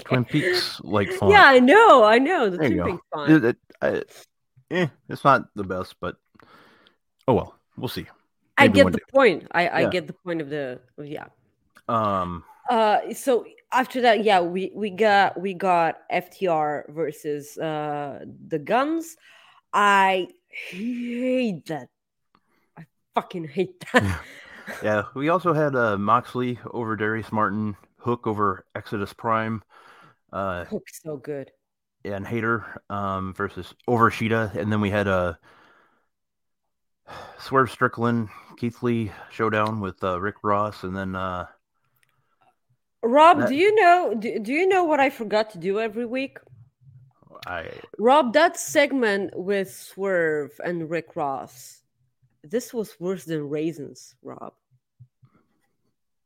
[0.04, 1.32] Twin Peaks like font.
[1.32, 2.84] yeah I know I know the There Twin.
[2.92, 3.32] Peaks font.
[3.32, 4.02] It- it- I-
[4.70, 6.16] eh, it's not the best, but
[7.28, 8.06] oh well, we'll see.
[8.58, 9.04] I get the day.
[9.12, 9.90] point I I Yeah.
[9.90, 11.26] get the point of the yeah
[11.88, 18.58] Um, Uh, so after that, yeah, we we got we got FTR versus uh the
[18.58, 19.16] Guns.
[19.72, 20.28] I
[20.68, 21.88] hate that.
[22.78, 22.84] I
[23.14, 24.20] fucking hate that.
[24.82, 29.62] yeah, we also had uh, Moxley over Darius Martin, Hook over Exodus Prime,
[30.32, 31.50] uh, Hook's so good.
[32.04, 35.38] and Hayter um, versus over Shida, and then we had a
[37.08, 41.46] uh, Swerve Strickland, Keith Lee showdown with uh, Rick Ross, and then uh,
[43.02, 46.06] Rob, That- do you know do, do you know what I forgot to do every
[46.06, 46.38] week?
[47.46, 51.82] I Rob, that segment with Swerve and Rick Ross,
[52.42, 54.52] this was worse than raisins, Rob.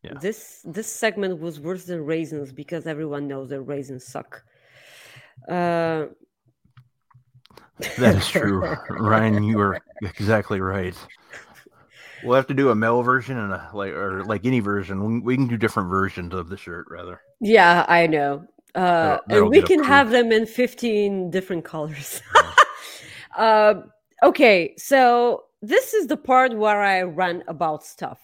[0.03, 0.15] Yeah.
[0.21, 4.43] This this segment was worse than raisins because everyone knows that raisins suck.
[5.49, 6.07] Uh,
[7.99, 9.43] that is true, Ryan.
[9.43, 10.95] You are exactly right.
[12.23, 15.05] We'll have to do a male version and a like or like any version.
[15.05, 17.21] We- We can do different versions of the shirt rather.
[17.41, 18.47] Yeah, I know.
[18.75, 22.23] Uh, and we can have them in 15 different colors.
[23.37, 23.91] um,
[24.23, 28.21] okay, so this is the part where I rant about stuff.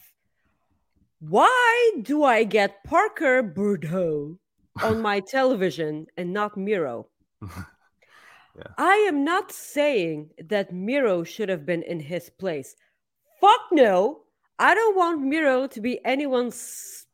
[1.20, 4.36] Why do I get Parker Boudreaux
[4.82, 7.08] on my television and not Miro?
[8.56, 8.72] Yeah.
[8.78, 12.74] I am not saying that Miro should have been in his place.
[13.38, 14.22] Fuck no.
[14.58, 17.05] I don't want Miro to be anyone's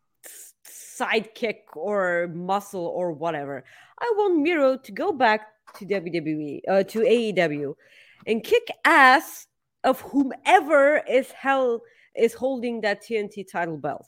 [1.02, 3.64] sidekick or muscle or whatever.
[4.00, 7.74] I want Miro to go back to WWE, uh, to AEW,
[8.26, 9.46] and kick ass
[9.84, 11.80] of whomever is hell
[12.14, 14.06] is holding that TNT title belt.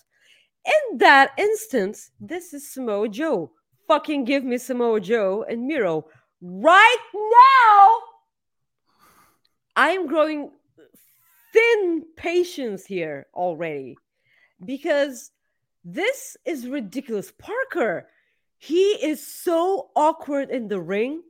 [0.65, 3.51] In that instance, this is Samoa Joe.
[3.89, 6.07] Fucking give me Samoa Joe and Miro
[6.41, 7.99] right now.
[9.77, 10.51] I'm growing
[11.53, 13.97] thin patience here already
[14.65, 15.31] because
[15.85, 17.31] this is ridiculous.
[17.31, 18.09] Parker,
[18.57, 21.23] he is so awkward in the ring.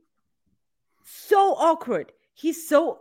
[1.05, 2.13] So awkward.
[2.35, 3.01] He's so.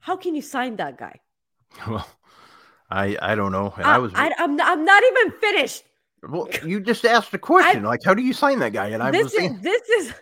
[0.00, 1.20] How can you sign that guy?
[1.86, 2.08] Well,
[2.90, 3.74] I I don't know.
[3.76, 5.84] And I, was I, am not, I'm not even finished.
[6.22, 6.48] well.
[6.64, 7.84] You just asked a question.
[7.84, 8.88] like, how do you sign that guy?
[8.88, 10.14] And I this was is saying, this is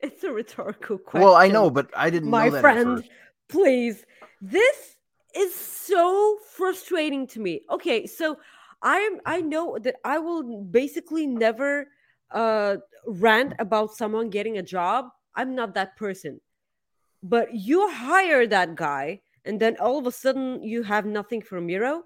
[0.00, 1.24] it's a rhetorical question.
[1.24, 3.08] well, I know, but I didn't my know that at friend,
[3.48, 4.06] please.
[4.40, 4.96] This
[5.34, 7.62] is so frustrating to me.
[7.70, 8.38] Okay, so
[8.82, 11.88] I am I know that I will basically never
[12.30, 12.76] uh
[13.06, 15.06] rant about someone getting a job.
[15.34, 16.40] I'm not that person.
[17.22, 21.60] But you hire that guy and then all of a sudden you have nothing for
[21.60, 22.04] Miro?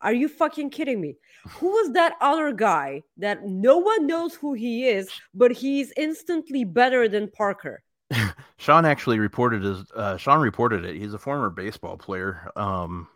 [0.00, 1.16] Are you fucking kidding me?
[1.48, 6.64] Who was that other guy that no one knows who he is, but he's instantly
[6.64, 7.82] better than Parker?
[8.56, 9.90] Sean actually reported his.
[9.92, 10.96] Uh, Sean reported it.
[10.96, 12.50] He's a former baseball player.
[12.56, 13.08] Um,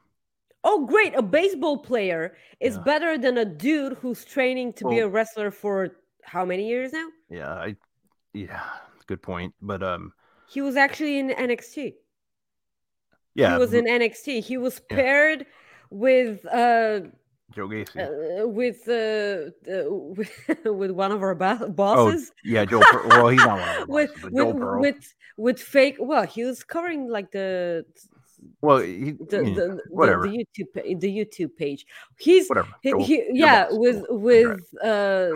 [0.64, 1.14] Oh, great.
[1.16, 2.82] A baseball player is Yeah.
[2.84, 7.08] better than a dude who's training to be a wrestler for how many years now?
[7.28, 7.76] yeah, I,
[8.32, 8.62] yeah,
[9.06, 9.54] good point.
[9.60, 10.12] But um,
[10.46, 11.96] He was actually in NXT.
[13.34, 14.40] yeah, he was in NXT.
[14.40, 15.46] He was paired
[15.90, 17.00] with uh,
[17.54, 17.96] Joe Gacy.
[17.98, 20.30] uh with uh, uh with,
[20.64, 22.32] with one of our ba- oh, bosses.
[22.44, 22.80] yeah, Joe.
[22.80, 24.80] Pur- well, he's not one of the with bosses, with, Burrow.
[24.80, 27.84] with with fake well he was covering like the
[28.60, 31.86] well, he, the, I mean, the, the, whatever, youtube the youtube page
[32.18, 32.68] he's whatever.
[32.82, 33.72] he, he- yeah boss.
[33.78, 35.30] with with uh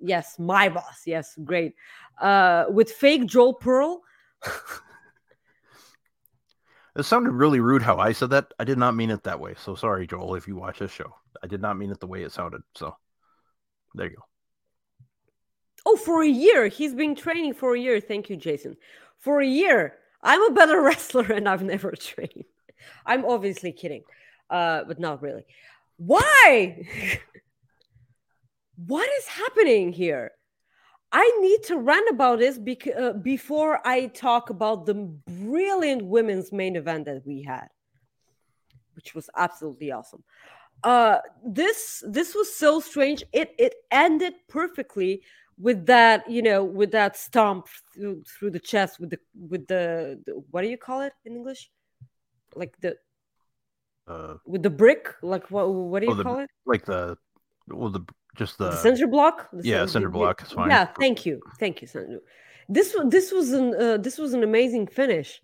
[0.00, 1.74] yes my boss yes great
[2.20, 4.02] uh with fake joel pearl
[6.96, 8.54] It sounded really rude how I said that.
[8.60, 9.54] I did not mean it that way.
[9.58, 11.12] So sorry, Joel, if you watch this show.
[11.42, 12.62] I did not mean it the way it sounded.
[12.74, 12.96] So
[13.94, 14.22] there you go.
[15.86, 18.00] oh for a year he's been training for a year.
[18.00, 18.76] Thank you jason.
[19.18, 22.44] For a year i'm a better wrestler and i've never trained.
[23.06, 24.04] I'm obviously kidding
[24.50, 25.44] uh but not really.
[25.96, 26.86] Why?
[28.76, 30.32] What is happening here?
[31.12, 36.50] I need to rant about this bec- uh, before i talk about the brilliant women's
[36.52, 37.68] main event that we had
[38.96, 40.24] which was absolutely awesome
[40.82, 43.22] uh this this was so strange.
[43.32, 45.22] It it ended perfectly
[45.58, 49.18] with that you know with that stomp through, through the chest with the
[49.48, 51.70] with the, the what do you call it in english?
[52.56, 52.96] Like the
[54.06, 55.04] Uh, with the brick?
[55.22, 56.50] Like what what do you Oh, the- call it?
[56.66, 57.16] like the,
[57.68, 58.04] well, the
[58.36, 59.48] just the, the center block?
[59.52, 60.68] The yeah, cen- cinder the- the- block is fine.
[60.70, 62.18] yeah thank you thank you Sandra.
[62.68, 65.40] this was this was an uh, this was an amazing finish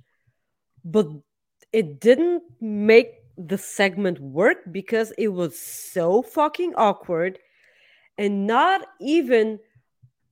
[0.84, 1.06] but
[1.72, 3.10] it didn't make
[3.46, 7.38] the segment worked because it was so fucking awkward.
[8.18, 9.58] And not even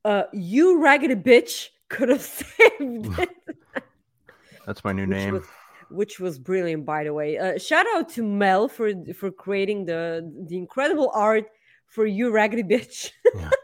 [0.04, 3.30] uh you raggedy bitch could have saved it.
[4.66, 5.34] That's my new which name.
[5.34, 5.46] was,
[5.88, 7.38] which was brilliant by the way.
[7.38, 11.46] Uh, shout out to mel for for creating the the incredible art
[11.86, 13.10] for you raggedy bitch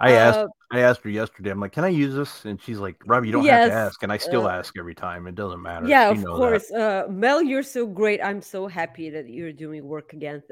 [0.00, 1.50] I asked Uh, I asked her yesterday.
[1.50, 2.44] I'm like, can I use this?
[2.44, 4.02] And she's like, Rob, you don't have to ask.
[4.02, 5.26] And I still uh, ask every time.
[5.26, 5.86] It doesn't matter.
[5.86, 9.84] yeah She of course uh mel you're so great i'm so happy that you're doing
[9.84, 10.42] work again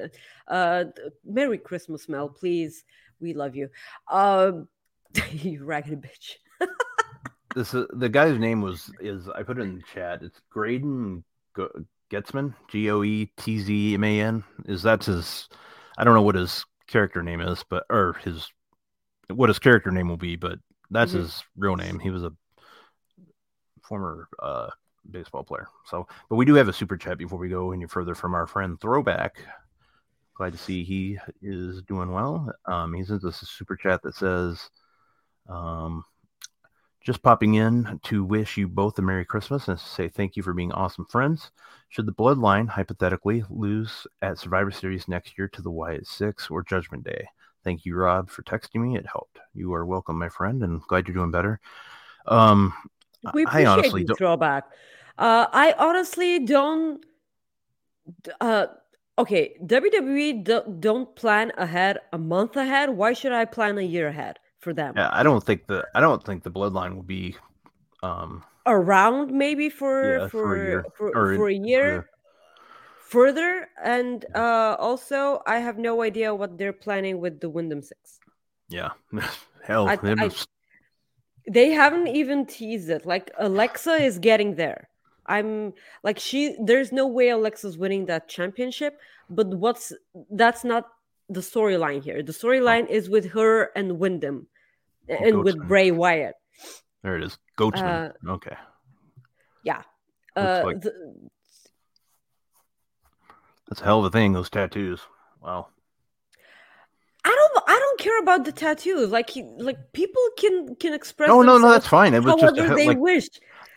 [0.49, 0.85] uh
[1.25, 2.85] merry christmas mel please
[3.20, 3.69] we love you
[4.11, 4.69] um
[5.33, 6.37] you raggedy bitch
[7.55, 10.23] This is, the guy's name was is I put it in the chat.
[10.23, 11.25] It's Graydon
[12.11, 14.45] Goetzman, G O E T Z M A N.
[14.66, 15.49] Is that's his?
[15.97, 18.49] I don't know what his character name is, but or his
[19.33, 20.59] what his character name will be, but
[20.91, 21.19] that's Mhm.
[21.19, 21.99] his real name.
[21.99, 22.33] He was a
[23.83, 24.71] former uh,
[25.11, 25.69] baseball player.
[25.87, 28.47] So, but we do have a super chat before we go any further from our
[28.47, 29.37] friend Throwback.
[30.35, 32.53] Glad to see he is doing well.
[32.67, 34.71] Um, he sends us a super chat that says,
[35.49, 36.05] um,
[37.01, 40.53] Just popping in to wish you both a Merry Christmas and say thank you for
[40.53, 41.51] being awesome friends.
[41.89, 46.63] Should the Bloodline hypothetically lose at Survivor Series next year to the Wyatt Six or
[46.63, 47.29] Judgment Day?
[47.65, 48.97] Thank you, Rob, for texting me.
[48.97, 49.39] It helped.
[49.55, 51.61] You are welcome, my friend, and glad you're doing better.
[52.27, 52.73] Um,
[53.35, 54.19] We I appreciate honestly the don't.
[54.19, 54.65] throwback.
[55.19, 57.05] Uh, I honestly don't.
[58.41, 58.67] Uh,
[59.19, 62.91] okay, WWE do, don't plan ahead a month ahead.
[62.91, 64.95] Why should I plan a year ahead for them?
[64.97, 67.37] Yeah, I don't think the I don't think the Bloodline will be.
[68.03, 70.85] Um, Around maybe for Yeah, for for a year.
[70.97, 72.11] for, Or for a year.
[73.09, 78.19] Further, and uh, also I have no idea what they're planning with the Windham Six.
[78.69, 78.91] yeah,
[79.65, 80.31] hell, I- I-
[81.51, 84.81] they haven't even teased it like alexa is getting there
[85.25, 85.73] i'm
[86.05, 89.87] like she there's no way alexa's winning that championship but what's
[90.43, 90.85] that's not
[91.31, 94.47] the storyline here the storyline is with her and windham
[95.09, 96.35] and with bray wyatt
[97.03, 97.39] there it is.
[97.57, 98.13] Goetzman.
[98.27, 98.57] Uh, okay.
[99.65, 99.83] yeah
[100.37, 100.93] uh like- the-
[103.69, 104.32] That's a hell of a thing.
[104.32, 105.01] Those tattoos.
[105.43, 105.69] Wow.
[107.24, 111.43] i don't i don't care about the tattoos like like people can can express No,
[111.43, 111.70] no, no.
[111.70, 112.12] That's fine.
[112.15, 113.28] It was just a however hell, they like wish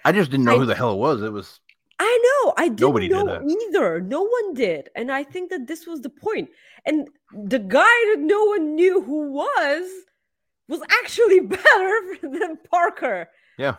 [0.03, 1.21] I just didn't know I- who the hell it was.
[1.21, 1.59] It was
[1.99, 2.53] I know.
[2.57, 3.43] I didn't Nobody did know that.
[3.67, 4.01] either.
[4.01, 4.89] No one did.
[4.95, 6.49] And I think that this was the point.
[6.83, 9.87] And the guy that no one knew who was
[10.67, 13.29] was actually better than Parker.
[13.59, 13.75] Yeah.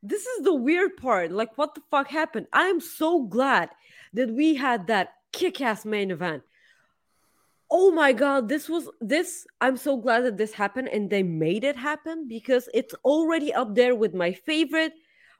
[0.00, 1.32] This is the weird part.
[1.32, 2.46] Like, what the fuck happened?
[2.52, 3.70] I am so glad
[4.12, 6.42] that we had that kick ass main event.
[7.70, 9.46] Oh my god, this was this.
[9.60, 13.74] I'm so glad that this happened and they made it happen because it's already up
[13.74, 14.92] there with my favorite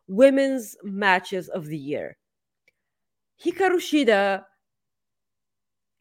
[0.08, 2.16] women's matches of the year.
[3.44, 4.44] Hikaru Shida,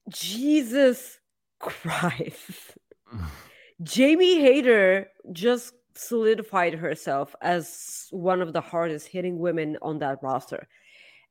[0.10, 1.20] Jesus
[1.60, 2.78] Christ.
[3.84, 10.68] Jamie Hayter just solidified herself as one of the hardest hitting women on that roster.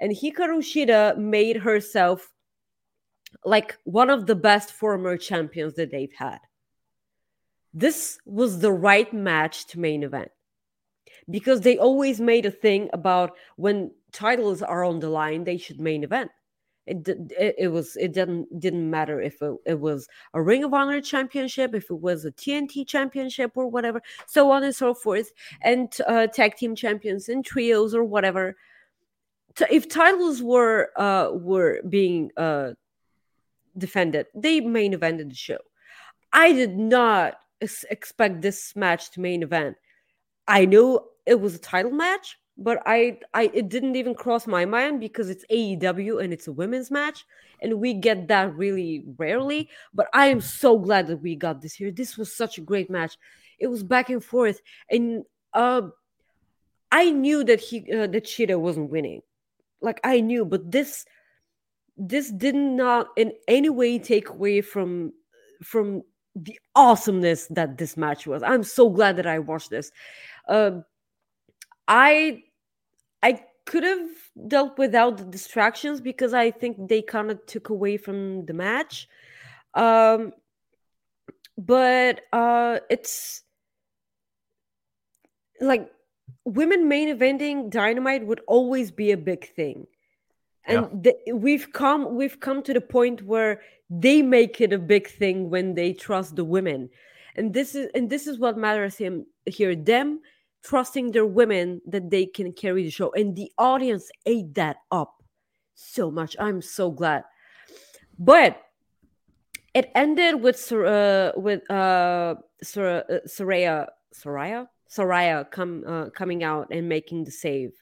[0.01, 2.33] And Hikaru Shida made herself
[3.45, 6.39] like one of the best former champions that they've had.
[7.73, 10.31] This was the right match to main event
[11.29, 15.81] because they always made a thing about when titles are on the line, they should
[15.81, 16.31] main event.
[16.87, 20.75] It, it, it was it didn't didn't matter if it, it was a Ring of
[20.75, 25.31] Honor championship, if it was a TNT championship or whatever, so on and so forth,
[25.63, 28.57] and uh, tag team champions and trios or whatever.
[29.57, 32.73] T- if titles were uh, were being uh,
[33.77, 35.59] defended, they main evented the show.
[36.33, 39.77] I did not ex- expect this match to main event.
[40.47, 44.65] I know it was a title match, but I, I it didn't even cross my
[44.65, 47.25] mind because it's AEW and it's a women's match,
[47.63, 49.69] and we get that really rarely.
[49.95, 51.91] But I am so glad that we got this here.
[51.91, 53.17] This was such a great match.
[53.59, 54.61] It was back and forth,
[54.91, 55.25] and
[55.55, 55.83] uh,
[56.93, 59.23] I knew that he uh, that Shida wasn't winning.
[59.81, 61.05] Like I knew, but this
[61.97, 65.13] this did not in any way take away from
[65.63, 66.03] from
[66.35, 68.43] the awesomeness that this match was.
[68.43, 69.91] I'm so glad that I watched this.
[70.49, 70.85] Um,
[71.89, 72.43] I
[73.23, 74.09] I could have
[74.49, 79.09] dealt without the distractions because I think they kind of took away from the match.
[79.75, 80.33] Um,
[81.59, 83.43] but uh, it's
[85.61, 85.91] like
[86.45, 89.87] women main eventing dynamite would always be a big thing.
[90.67, 95.09] And the, we've come we've come to the point where they make it a big
[95.09, 96.91] thing when they trust the women.
[97.35, 100.21] And this is and this is what matters him here them
[100.63, 103.11] trusting their women that they can carry the show.
[103.13, 105.23] And the audience ate that up
[105.75, 106.37] so much.
[106.39, 107.25] I'm so glad.
[108.19, 108.63] But
[109.73, 116.69] it ended with uh, with uh, Sor- uh Saraya Saraya Saraya come uh, coming out
[116.71, 117.73] and making the save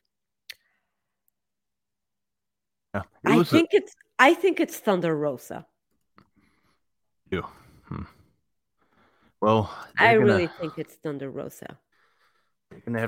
[2.94, 3.02] yeah.
[3.24, 5.66] I was a- think it's I think it's Thunder Rosa.
[7.30, 7.42] you.
[7.86, 8.02] Hmm.
[9.40, 11.78] Well, I gonna- really think it's Thunder Rosa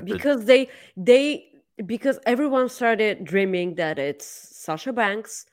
[0.03, 1.47] because they they
[1.85, 5.45] because everyone started dreaming that it's Sasha Banks,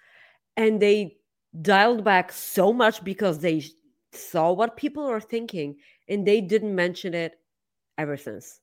[0.56, 1.16] and they
[1.60, 3.64] dialed back so much because they
[4.12, 5.76] saw what people are thinking,
[6.08, 7.38] and they didn't mention it
[7.98, 8.60] ever since.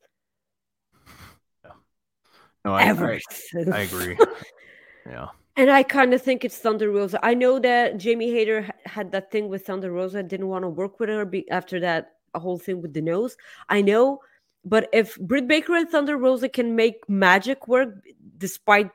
[2.63, 3.69] No, I, ever I, since.
[3.69, 4.17] I agree.
[5.05, 5.27] yeah.
[5.55, 7.23] And I kind of think it's Thunder Rosa.
[7.23, 10.69] I know that Jamie Hayter had that thing with Thunder Rosa, and didn't want to
[10.69, 13.37] work with her after that whole thing with the nose.
[13.69, 14.19] I know,
[14.65, 18.03] but if Britt Baker and Thunder Rosa can make magic work
[18.37, 18.89] despite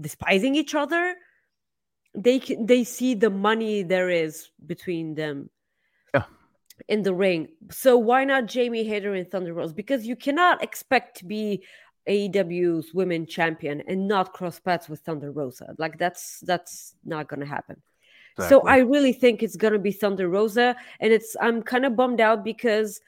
[0.00, 1.16] despising each other,
[2.14, 5.50] they can, they see the money there is between them.
[6.88, 7.48] In the ring.
[7.70, 9.72] So why not Jamie Hayter and Thunder Rose?
[9.72, 11.64] Because you cannot expect to be
[12.08, 15.74] AEW's women champion and not cross paths with Thunder Rosa.
[15.78, 17.80] Like that's that's not gonna happen.
[18.48, 22.20] So I really think it's gonna be Thunder Rosa, and it's I'm kind of bummed
[22.20, 23.00] out because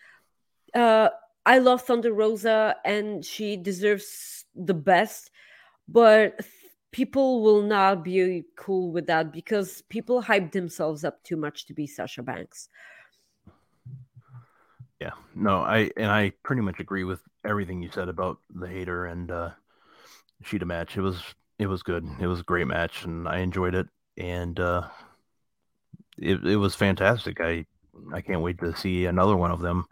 [0.75, 1.09] uh
[1.45, 5.31] I love Thunder Rosa and she deserves the best,
[5.89, 6.41] but
[6.93, 11.75] people will not be cool with that because people hype themselves up too much to
[11.75, 12.69] be Sasha Banks.
[15.03, 19.07] Yeah, no, I and I pretty much agree with everything you said about the Hayter
[19.07, 19.51] and uh
[20.45, 20.97] Shida match.
[20.97, 21.23] It was
[21.59, 22.07] it was good.
[22.21, 24.89] It was a great match, and I enjoyed it, and uh
[26.19, 27.41] it it was fantastic.
[27.41, 27.67] I
[28.13, 29.87] I can't wait to see another one of them.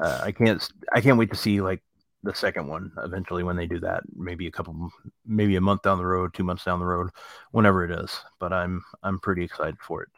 [0.00, 1.82] Uh, I can't I can't wait to see like
[2.22, 4.02] the second one eventually when they do that.
[4.14, 4.90] Maybe a couple,
[5.26, 7.10] maybe a month down the road, two months down the road,
[7.50, 8.20] whenever it is.
[8.38, 10.08] But I'm I'm pretty excited for it.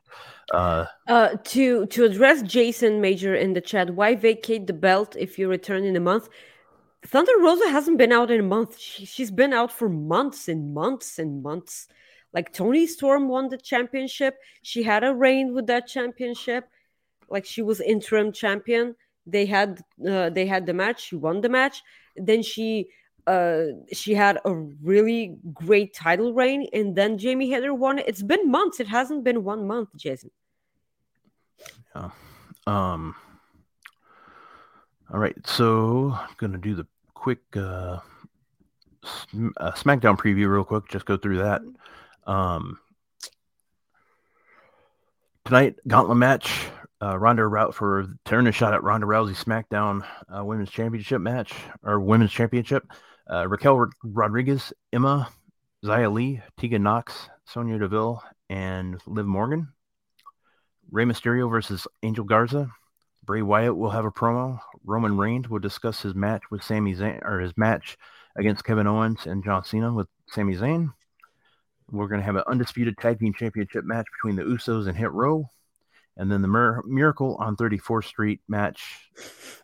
[0.53, 5.39] Uh, Uh, to to address Jason Major in the chat, why vacate the belt if
[5.39, 6.29] you return in a month?
[7.07, 8.79] Thunder Rosa hasn't been out in a month.
[8.79, 11.89] She, she's been out for months and months and months.
[12.33, 14.37] Like Toni Storm won the championship.
[14.63, 16.69] She had a reign with that championship.
[17.29, 18.97] Like she was interim champion.
[19.27, 21.05] They had uh, they had the match.
[21.07, 21.83] She won the match.
[22.17, 22.89] Then she
[23.27, 28.07] uh she had a really great title reign, and then Jamie Hayter won it.
[28.07, 28.81] It's been months.
[28.81, 30.31] It hasn't been one month, Jason.
[31.95, 32.11] Yeah.
[32.67, 33.15] Um.
[35.13, 37.99] All right, so I'm gonna do the quick uh,
[39.05, 40.89] Sm- uh, SmackDown preview real quick.
[40.89, 41.63] Just go through that.
[42.27, 42.79] Um.
[45.45, 46.69] Tonight, gauntlet match.
[47.05, 51.53] Uh, Ronda Rout for turn a shot at Ronda Rousey SmackDown uh, Women's Championship match
[51.83, 52.83] or Women's Championship.
[53.31, 55.29] Uh, Raquel Rod- Rodriguez, Emma,
[55.85, 59.69] Xia Li, Tegan Knox, Sonya Deville, and Liv Morgan.
[60.91, 62.71] Rey Mysterio versus Angel Garza.
[63.23, 64.59] Bray Wyatt will have a promo.
[64.83, 67.99] Roman Reigns will discuss his match with Sami Zayn or his match
[68.35, 70.95] against Kevin Owens and John Cena with Sami Zayn.
[71.91, 75.13] We're going to have an undisputed tag team championship match between the Usos and Hit
[75.13, 75.51] Row.
[76.17, 79.11] And then the Mir- Miracle on 34th Street match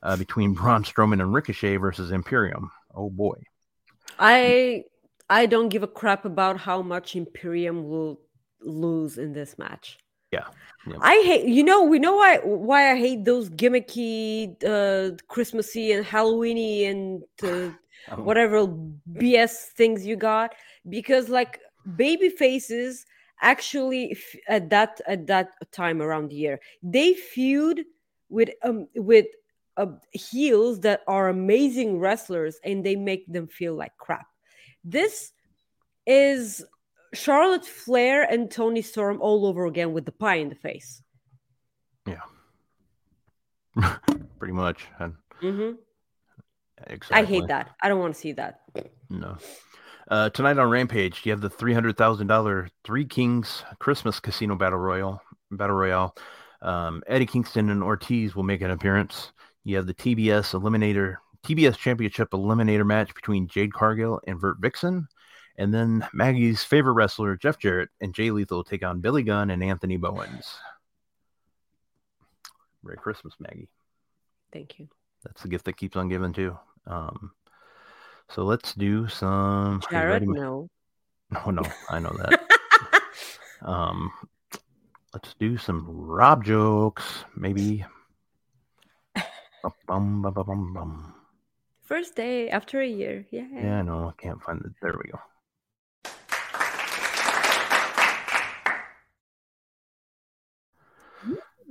[0.03, 2.71] uh, between Braun Strowman and Ricochet versus Imperium.
[2.95, 3.37] Oh boy.
[4.19, 4.85] I
[5.29, 8.21] I don't give a crap about how much Imperium will
[8.61, 9.99] lose in this match.
[10.33, 10.47] Yeah.
[10.87, 10.97] Yeah.
[11.01, 16.05] I hate you know, we know why why I hate those gimmicky uh Christmassy and
[16.05, 17.75] Halloweeny and uh,
[18.11, 18.67] Oh, whatever
[19.13, 20.55] BS things you got
[20.89, 21.61] because like
[21.97, 23.05] baby faces
[23.43, 24.17] actually
[24.49, 27.85] at that at that time around the year they feud
[28.29, 29.27] with um with
[29.77, 34.27] uh, heels that are amazing wrestlers and they make them feel like crap
[34.85, 35.33] this
[36.07, 36.65] is
[37.13, 41.03] Charlotte Flair and Toni Storm all over again with the pie in the face
[42.07, 42.23] yeah,
[44.39, 44.87] Pretty much.
[44.99, 45.73] And hmm
[46.87, 47.23] exactly.
[47.23, 48.61] I hate that I don't want to see that
[49.09, 49.37] No.
[50.11, 54.57] Uh, tonight on Rampage, you have the three hundred thousand dollar Three Kings Christmas Casino
[54.57, 55.23] Battle Royal.
[55.53, 56.17] Battle Royale.
[56.63, 59.33] Um, Eddie Kingston and Ortiz will make an appearance.
[59.63, 61.17] You have the TBS Eliminator
[61.47, 65.07] TBS Championship Eliminator match between Jade Cargill and Vert Vixen,
[65.57, 69.51] and then Maggie's favorite wrestler Jeff Jarrett and Jay Lethal will take on Billy Gunn
[69.51, 70.57] and Anthony Bowens.
[72.83, 73.69] Merry Christmas, Maggie
[74.53, 74.89] thank you
[75.23, 76.59] that's the gift that keeps on giving too.
[76.87, 77.33] Um,
[78.35, 79.83] so let's do some.
[79.91, 80.69] Jarrett no
[81.31, 82.41] No, no, I know that.
[83.63, 84.11] um,
[85.15, 87.85] let's do some Rob jokes, maybe.
[89.87, 91.15] Bum, bum, bum,
[91.83, 94.09] first day after a year yeah Yeah, I know.
[94.09, 94.73] I can't find it.
[94.81, 95.19] There we go.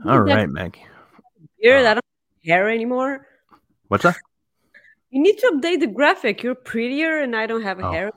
[0.05, 0.85] All right, Maggie.
[1.57, 2.05] You're Uh, that I don't
[2.43, 3.27] have hair anymore.
[3.87, 4.17] What's that?
[5.09, 6.43] You need to update the graphic.
[6.43, 7.91] You're prettier, and I don't have a Oh.
[7.91, 8.11] hair.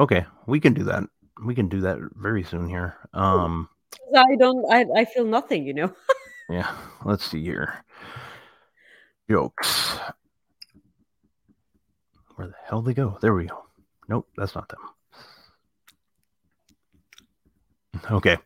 [0.00, 1.04] Okay, we can do that.
[1.44, 2.96] We can do that very soon here.
[3.14, 3.68] Um,
[4.16, 4.64] I don't.
[4.72, 5.66] I, I feel nothing.
[5.66, 5.92] You know.
[6.50, 6.70] Yeah,
[7.06, 7.82] let's see here.
[9.30, 9.96] Jokes.
[12.34, 13.16] Where the hell they go?
[13.22, 13.64] There we go.
[14.08, 14.80] Nope, that's not them.
[18.10, 18.36] Okay.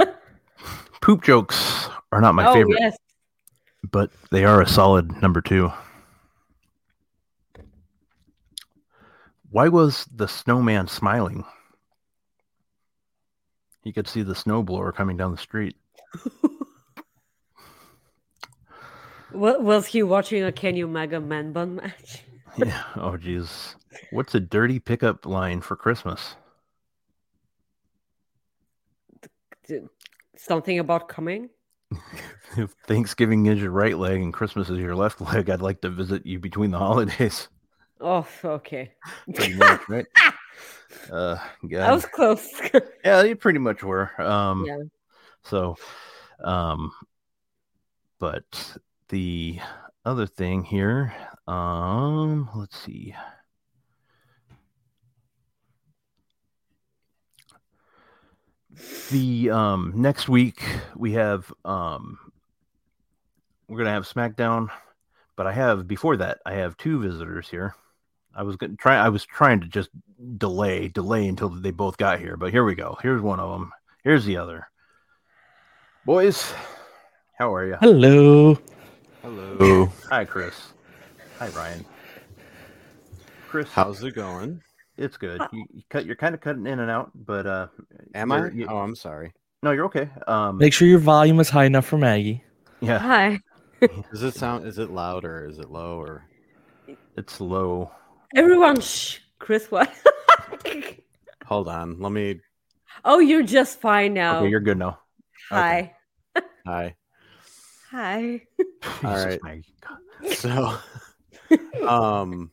[1.00, 2.96] Poop jokes are not my oh favorite, yes.
[3.90, 5.72] but they are a solid number two.
[9.50, 11.44] Why was the snowman smiling?
[13.82, 15.76] He could see the snowblower coming down the street.
[19.32, 22.24] Wa- was he watching a Kenny Omega man bun match?
[22.56, 22.82] Yeah.
[22.96, 23.76] Oh, jeez.
[24.10, 26.34] What's a dirty pickup line for Christmas?
[30.36, 31.50] Something about coming.
[32.56, 35.90] if Thanksgiving is your right leg and Christmas is your left leg, I'd like to
[35.90, 37.48] visit you between the holidays.
[38.00, 38.92] Oh, okay.
[39.34, 40.06] Pretty much, right?
[41.12, 41.34] Uh,
[41.64, 41.92] That God.
[41.92, 42.48] was close.
[43.04, 44.10] yeah, you pretty much were.
[44.20, 44.78] Um, yeah.
[45.42, 45.76] So,
[46.42, 46.92] um,
[48.18, 49.60] but the
[50.04, 51.14] other thing here,
[51.46, 53.14] um, let's see.
[59.10, 60.62] The um next week
[60.96, 62.18] we have um
[63.68, 64.68] we're gonna have SmackDown,
[65.36, 67.74] but I have before that I have two visitors here.
[68.38, 68.96] I was gonna try.
[68.96, 69.90] I was trying to just
[70.36, 72.96] delay, delay until they both got here, but here we go.
[73.02, 73.72] Here's one of them.
[74.04, 74.68] Here's the other.
[76.06, 76.52] Boys,
[77.36, 77.76] how are you?
[77.80, 78.56] Hello.
[79.22, 79.86] Hello.
[80.08, 80.68] Hi, Chris.
[81.40, 81.84] Hi, Ryan.
[83.48, 84.62] Chris, How's it going?
[84.96, 85.40] it's good.
[85.52, 86.06] You, you cut.
[86.06, 87.66] You're kind of cutting in and out, but uh,
[88.14, 88.50] Am I?
[88.50, 89.32] you're- Oh, I'm sorry.
[89.64, 90.08] no, you're okay.
[90.28, 92.44] Um, Make sure your volume is high enough for Maggie.
[92.80, 93.40] yeah, Hi.
[94.12, 94.64] Does it sound?
[94.66, 96.24] Is it loud or is it low or?
[97.16, 97.90] it's low.
[98.36, 99.18] Everyone, shh.
[99.38, 99.90] Chris, what?
[101.46, 101.98] Hold on.
[102.00, 102.40] Let me.
[103.04, 104.40] oh, you're just fine now.
[104.40, 104.98] Okay, you're good now.
[105.50, 105.94] Hi.
[106.66, 106.94] Hi.
[107.90, 108.42] Hi.
[109.04, 109.42] All Jesus, right.
[109.42, 109.74] Maggie.
[109.80, 110.34] God.
[110.34, 110.78] So,
[111.88, 112.50] um,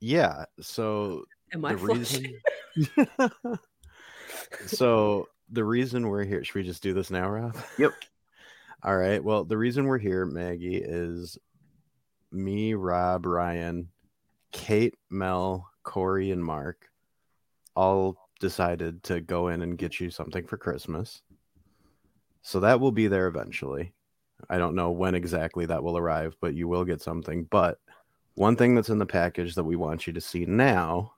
[0.00, 0.44] yeah.
[0.60, 1.24] So
[1.54, 2.34] Am I the flushing?
[2.76, 3.58] reason.
[4.66, 6.44] so the reason we're here.
[6.44, 7.56] Should we just do this now, Rob?
[7.78, 7.92] Yep.
[8.82, 9.22] All right.
[9.22, 11.38] Well, the reason we're here, Maggie, is
[12.30, 13.88] me, Rob, Ryan,
[14.52, 16.88] Kate, Mel, Corey, and Mark
[17.74, 21.22] all decided to go in and get you something for Christmas.
[22.42, 23.94] So that will be there eventually.
[24.50, 27.44] I don't know when exactly that will arrive, but you will get something.
[27.44, 27.78] But
[28.34, 31.12] one thing that's in the package that we want you to see now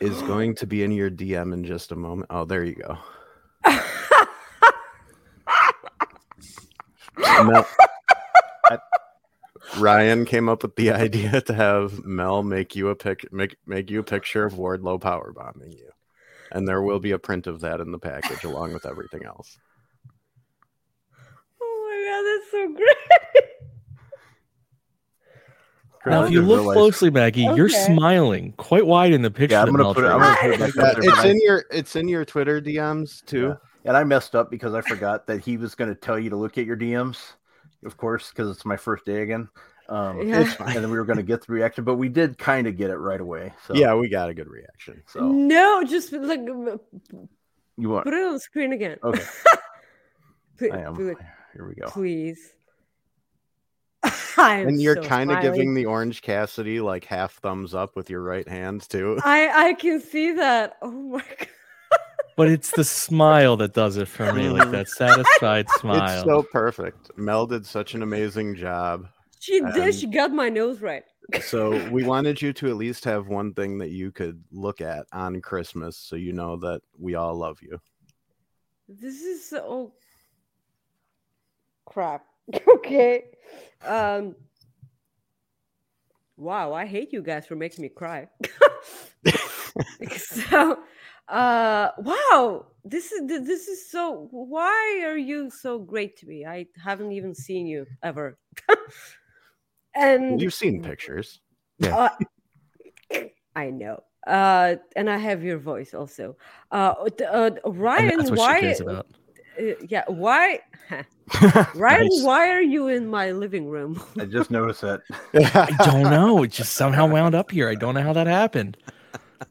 [0.00, 2.26] is going to be in your DM in just a moment.
[2.30, 2.98] Oh, there you go.
[7.44, 7.66] Mel,
[9.78, 13.90] Ryan came up with the idea to have Mel make you a pic, make make
[13.90, 15.90] you a picture of Wardlow power bombing you,
[16.52, 19.58] and there will be a print of that in the package along with everything else.
[21.60, 23.50] oh my god, that's so great.
[26.06, 29.54] Now, if you look realize- closely, Maggie, you're smiling quite wide in the picture.
[29.56, 30.08] yeah, I'm gonna put it.
[30.08, 33.24] I'm gonna put it back Yeah, it's but in your it's in your Twitter DMs
[33.24, 33.48] too.
[33.48, 33.54] Yeah.
[33.86, 36.36] and I messed up because I forgot that he was going to tell you to
[36.36, 37.32] look at your DMs,
[37.84, 39.48] of course, because it's my first day again.
[39.88, 40.40] Um, Yeah.
[40.40, 40.74] It's fine.
[40.74, 42.90] and then we were going to get the reaction, but we did kind of get
[42.90, 43.52] it right away.
[43.66, 45.02] So Yeah, we got a good reaction.
[45.06, 48.04] so No, just like you want?
[48.04, 48.98] put it on the screen again.
[49.04, 49.22] Okay,
[50.58, 50.94] Pl- I am.
[50.94, 51.14] pl-
[51.52, 51.88] Here we go.
[51.88, 52.52] Please.
[54.36, 58.10] I'm And you're so kind of giving the Orange Cassidy like half thumbs up with
[58.10, 59.18] your right hand too.
[59.24, 60.76] I I can see that.
[60.82, 61.48] Oh my god.
[62.36, 66.14] But it's the smile that does it for me, like that satisfied smile.
[66.14, 67.10] It's so perfect.
[67.16, 69.06] Mel did such an amazing job.
[69.40, 69.76] She did.
[69.76, 71.04] And- She got my nose right.
[71.42, 75.06] So we wanted you to at least have one thing that you could look at
[75.12, 77.80] on Christmas so you know that we all love you.
[78.88, 79.94] This is so
[81.86, 82.26] crap.
[82.76, 83.24] okay.
[83.84, 84.34] Um
[86.36, 88.28] Wow, I hate you guys for making me cry.
[90.18, 90.78] so
[91.28, 96.44] uh wow, this is this is so why are you so great to me?
[96.44, 98.38] I haven't even seen you ever.
[99.94, 101.40] and You've seen pictures.
[101.82, 102.10] uh,
[103.56, 104.02] I know.
[104.26, 106.36] Uh, and I have your voice also.
[106.70, 108.56] Uh, t- uh, Ryan, that's what why?
[108.56, 109.06] she cares about.
[109.60, 110.60] uh, yeah, why?
[111.74, 112.22] Ryan, Nice.
[112.22, 114.02] why are you in my living room?
[114.18, 115.02] I just noticed that.
[115.34, 116.42] I don't know.
[116.42, 117.68] It just somehow wound up here.
[117.68, 118.76] I don't know how that happened.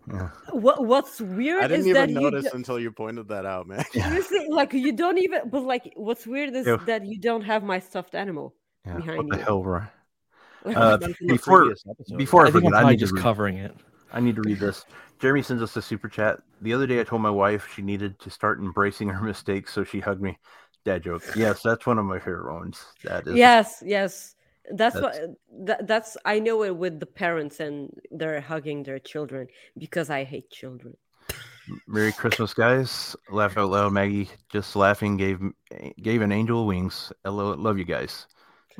[0.52, 3.68] what What's weird I didn't is that even you notice until you pointed that out,
[3.68, 3.84] man.
[3.92, 5.50] seriously, like you don't even.
[5.50, 6.78] But like, what's weird is Ew.
[6.86, 8.54] that you don't have my stuffed animal.
[8.86, 9.44] Yeah, Behind what the you.
[9.44, 9.90] hell, Ryan?
[10.66, 10.98] Uh,
[11.28, 12.18] before episode.
[12.18, 13.76] before I, I think I'm forget, I probably need, just covering it.
[14.14, 14.86] I need to read this.
[15.20, 16.40] Jeremy sends us a super chat.
[16.62, 19.84] The other day, I told my wife she needed to start embracing her mistakes, so
[19.84, 20.38] she hugged me.
[20.86, 21.24] Dad joke.
[21.36, 22.86] Yes, that's one of my favorite ones.
[23.04, 23.36] That is.
[23.36, 24.36] yes, yes.
[24.72, 28.84] That's, That's- what that, uh, that's I know it with the parents and they're hugging
[28.84, 30.96] their children because I hate children.
[31.88, 33.16] Merry Christmas, guys!
[33.32, 33.94] Laugh out loud.
[33.94, 35.40] Maggie just laughing gave
[36.02, 37.12] gave an angel wings.
[37.24, 38.28] Hello, love you guys.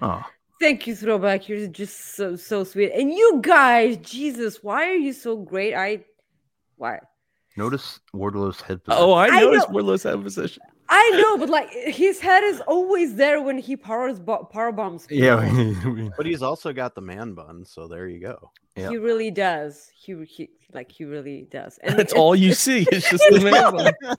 [0.02, 0.22] Oh,
[0.60, 1.48] Thank you, Throwback.
[1.48, 2.92] You're just so so sweet.
[2.94, 5.74] And you guys, Jesus, why are you so great?
[5.76, 6.04] I
[6.76, 7.00] why?
[7.56, 8.84] notice Wardlow's head.
[8.84, 9.04] position.
[9.04, 10.64] Oh, I I noticed know- Willow's head position.
[10.96, 15.08] I know, but like his head is always there when he powers bo- power bombs.
[15.08, 15.26] people.
[15.26, 16.10] yeah.
[16.18, 18.52] But he's also got the man bun, so there you go.
[18.76, 18.90] Yeah.
[18.90, 19.90] He really does.
[19.96, 21.80] He, he like he really does.
[21.84, 22.86] And That's it- all you see.
[22.92, 23.74] It's just the man.
[23.76, 24.16] bun.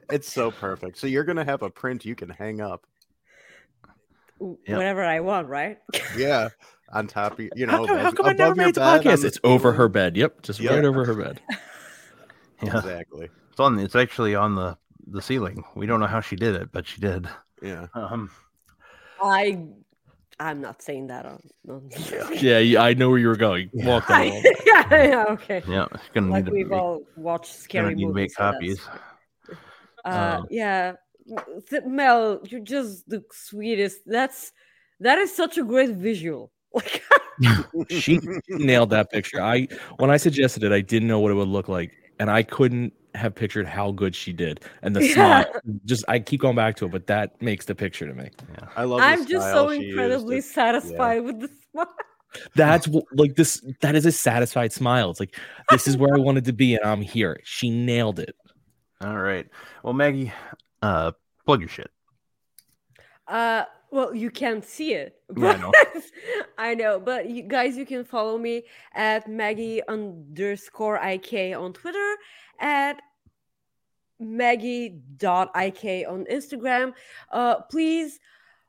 [0.10, 0.98] it's so perfect.
[0.98, 2.84] So you're gonna have a print you can hang up.
[4.40, 4.76] Yep.
[4.76, 5.78] Whatever I want, right?
[6.16, 6.48] Yeah,
[6.92, 8.66] on top of you, you How know, come, how above- come I never above your
[8.66, 9.24] made the bed podcast?
[9.24, 10.16] It's over her bed.
[10.16, 10.74] Yep, just Yeah.
[10.74, 11.40] right over her bed.
[12.62, 13.28] Yeah, Exactly.
[13.50, 13.78] it's on.
[13.78, 14.76] It's actually on the
[15.10, 15.64] the ceiling.
[15.74, 17.28] We don't know how she did it, but she did.
[17.62, 17.86] Yeah.
[17.94, 18.30] Um,
[19.22, 19.58] I
[20.40, 21.40] I'm not saying that on.
[21.68, 21.90] on...
[22.40, 23.70] Yeah, yeah, I know where you were going.
[23.74, 24.26] Walk down.
[24.66, 25.62] yeah, yeah, okay.
[25.68, 28.36] yeah, gonna Like need we've make, all watched scary need to make movies.
[28.36, 28.88] copies.
[30.04, 30.94] Uh, Um, yeah,
[31.84, 34.00] Mel, you're just the sweetest.
[34.06, 34.52] That's
[35.00, 36.50] that is such a great visual.
[36.72, 37.02] Like,
[37.88, 39.42] She nailed that picture.
[39.42, 39.66] I
[39.96, 42.92] when I suggested it, I didn't know what it would look like, and I couldn't
[43.14, 44.60] have pictured how good she did.
[44.82, 45.14] And the Yeah.
[45.44, 48.30] smile, just I keep going back to it, but that makes the picture to me.
[48.76, 49.00] I love.
[49.00, 49.88] the I'm just so she used.
[49.90, 51.86] incredibly It's- satisfied with the smile.
[52.54, 53.60] That's wh- like this.
[53.80, 55.10] That is a satisfied smile.
[55.10, 55.34] It's like
[55.70, 57.40] this is where I wanted to be, and I'm here.
[57.42, 58.36] She nailed it.
[59.00, 59.48] All right.
[59.82, 60.32] Well, Maggie,
[60.80, 61.10] uh,
[61.44, 61.90] plug your shit.
[63.26, 65.16] Uh, well, you can't see it.
[65.36, 65.70] Yeah, I know.
[65.72, 66.02] but-
[66.58, 68.64] I know, but you guys, you can follow me
[68.94, 72.16] at Maggie underscore IK on Twitter,
[72.58, 73.00] at
[74.18, 76.92] Maggie.ik on Instagram.
[77.32, 78.20] Uh, please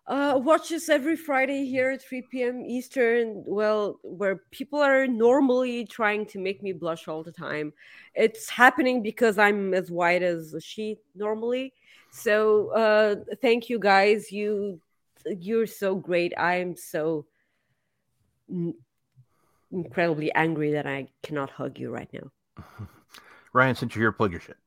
[0.07, 2.63] uh, watch us every Friday here at 3 p.m.
[2.65, 3.43] Eastern.
[3.45, 7.73] Well, where people are normally trying to make me blush all the time.
[8.15, 11.73] It's happening because I'm as white as a sheet normally.
[12.11, 14.31] So uh, thank you guys.
[14.31, 14.79] You
[15.25, 16.33] you're so great.
[16.37, 17.25] I'm so
[18.49, 18.75] n-
[19.71, 22.63] incredibly angry that I cannot hug you right now.
[23.53, 24.57] Ryan, since you're here, plug your shit.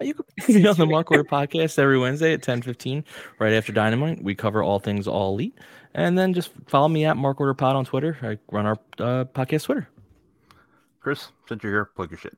[0.00, 3.04] You can be on the Mark Order podcast every Wednesday at 10 15,
[3.38, 4.22] right after Dynamite.
[4.22, 5.58] We cover all things all elite.
[5.94, 8.16] And then just follow me at Mark Order Pod on Twitter.
[8.22, 9.88] I run our uh, podcast Twitter.
[11.00, 12.36] Chris, since you're here, plug your shit.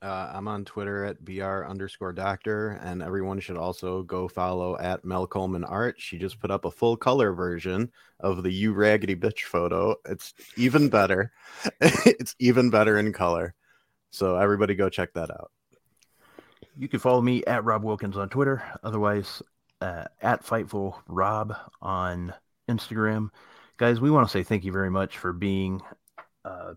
[0.00, 5.04] Uh, I'm on Twitter at br underscore doctor, and everyone should also go follow at
[5.04, 5.96] Mel Coleman Art.
[5.98, 9.96] She just put up a full color version of the "You Raggedy Bitch" photo.
[10.04, 11.32] It's even better.
[11.80, 13.54] it's even better in color.
[14.10, 15.50] So everybody go check that out.
[16.78, 18.62] You can follow me at Rob Wilkins on Twitter.
[18.84, 19.42] Otherwise,
[19.80, 22.32] uh, at Fightful Rob on
[22.68, 23.30] Instagram.
[23.78, 25.82] Guys, we want to say thank you very much for being
[26.44, 26.74] uh,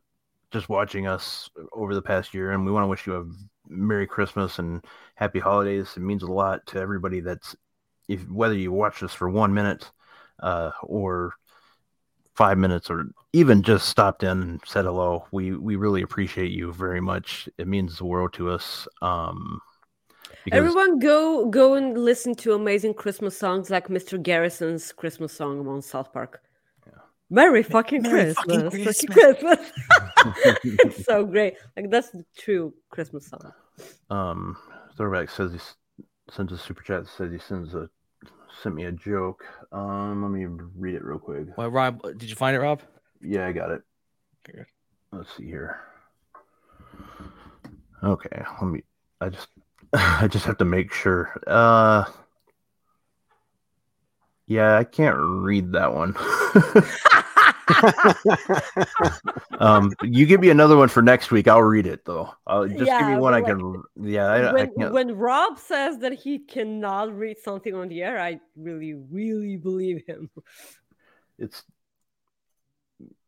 [0.51, 3.25] just watching us over the past year, and we want to wish you a
[3.67, 4.83] Merry Christmas and
[5.15, 5.93] Happy Holidays.
[5.95, 7.55] It means a lot to everybody that's
[8.07, 9.89] if whether you watch us for one minute
[10.41, 11.33] uh, or
[12.35, 15.25] five minutes or even just stopped in and said hello.
[15.31, 17.47] We we really appreciate you very much.
[17.57, 18.87] It means the world to us.
[19.01, 19.61] Um,
[20.43, 24.21] because- Everyone, go go and listen to amazing Christmas songs like Mr.
[24.21, 26.41] Garrison's Christmas song on South Park.
[27.31, 28.63] Merry fucking Merry Christmas!
[28.63, 29.71] fucking fucking Christmas.
[30.63, 31.55] it's so great.
[31.75, 33.53] Like that's the true Christmas song.
[34.09, 34.57] Um,
[34.97, 35.75] Throwback says he s-
[36.29, 37.07] sends a super chat.
[37.07, 37.89] Says he sends a
[38.61, 39.43] sent me a joke.
[39.71, 40.45] Um, let me
[40.77, 41.47] read it real quick.
[41.57, 42.81] Well, Rob, did you find it, Rob?
[43.21, 43.81] Yeah, I got it.
[44.47, 44.63] Okay.
[45.13, 45.79] Let's see here.
[48.03, 48.83] Okay, let me.
[49.21, 49.47] I just,
[49.93, 51.39] I just have to make sure.
[51.47, 52.03] Uh,
[54.47, 56.13] yeah, I can't read that one.
[59.59, 61.47] um, you give me another one for next week.
[61.47, 62.33] I'll read it though.
[62.45, 63.83] I'll just give me Yeah, one I can.
[64.01, 64.93] Yeah, I, I when, can't.
[64.93, 70.03] when Rob says that he cannot read something on the air, I really, really believe
[70.07, 70.29] him.
[71.37, 71.63] It's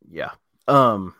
[0.10, 0.31] yeah.
[0.68, 1.15] Um,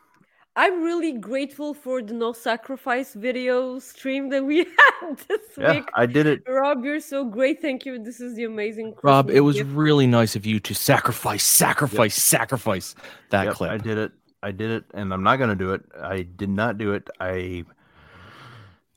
[0.56, 4.60] I'm really grateful for the no sacrifice video stream that we
[5.02, 5.90] had this yeah, week.
[5.96, 6.44] I did it.
[6.48, 7.60] Rob, you're so great.
[7.62, 7.98] Thank you.
[7.98, 8.94] This is the amazing.
[9.02, 9.72] Rob, it was gift.
[9.72, 12.94] really nice of you to sacrifice, sacrifice, sacrifice
[13.32, 13.72] that Yep, clip.
[13.72, 14.12] I did it.
[14.44, 15.82] I did it, and I'm not gonna do it.
[16.02, 17.10] I did not do it.
[17.20, 17.64] I.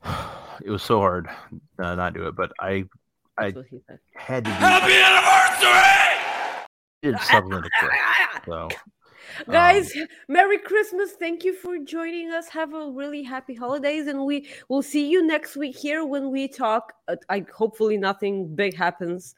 [0.65, 1.27] It was so hard
[1.77, 2.85] uh, not do it, but I
[3.37, 3.99] I- what he said.
[4.15, 6.63] had to do Happy anniversary!
[7.03, 7.91] did something to quit.
[8.47, 8.69] So
[9.49, 9.93] Guys,
[10.27, 11.11] Merry Christmas.
[11.13, 12.47] Thank you for joining us.
[12.49, 16.47] Have a really happy holidays and we will see you next week here when we
[16.47, 19.35] talk uh, I hopefully nothing big happens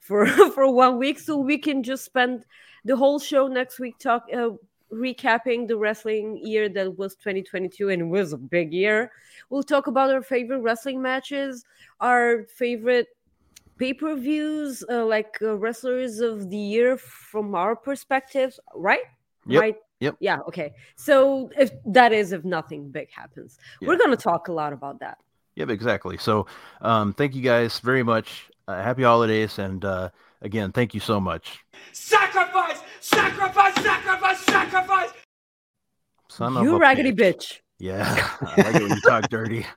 [0.00, 2.44] for for one week so we can just spend
[2.84, 4.50] the whole show next week talk uh,
[4.92, 9.12] recapping the wrestling year that was 2022 and was a big year.
[9.50, 11.64] We'll talk about our favorite wrestling matches,
[12.00, 13.08] our favorite
[13.78, 19.04] pay-per-views uh, like uh, wrestlers of the year from our perspectives, right?
[19.48, 19.76] Yep, Right?
[20.00, 20.16] yep.
[20.20, 20.74] Yeah, okay.
[20.96, 23.58] So if that is if nothing big happens.
[23.80, 25.18] We're going to talk a lot about that.
[25.56, 26.18] Yep, exactly.
[26.18, 26.46] So,
[26.82, 28.48] um, thank you guys very much.
[28.68, 30.10] Uh, happy holidays, and uh,
[30.42, 31.64] again, thank you so much.
[31.92, 32.78] Sacrifice!
[33.00, 33.74] Sacrifice!
[33.82, 34.38] Sacrifice!
[34.40, 35.10] Sacrifice!
[36.28, 37.34] Son of you a raggedy bitch.
[37.36, 37.60] bitch.
[37.80, 38.04] Yeah,
[38.42, 39.66] I like it when you talk dirty.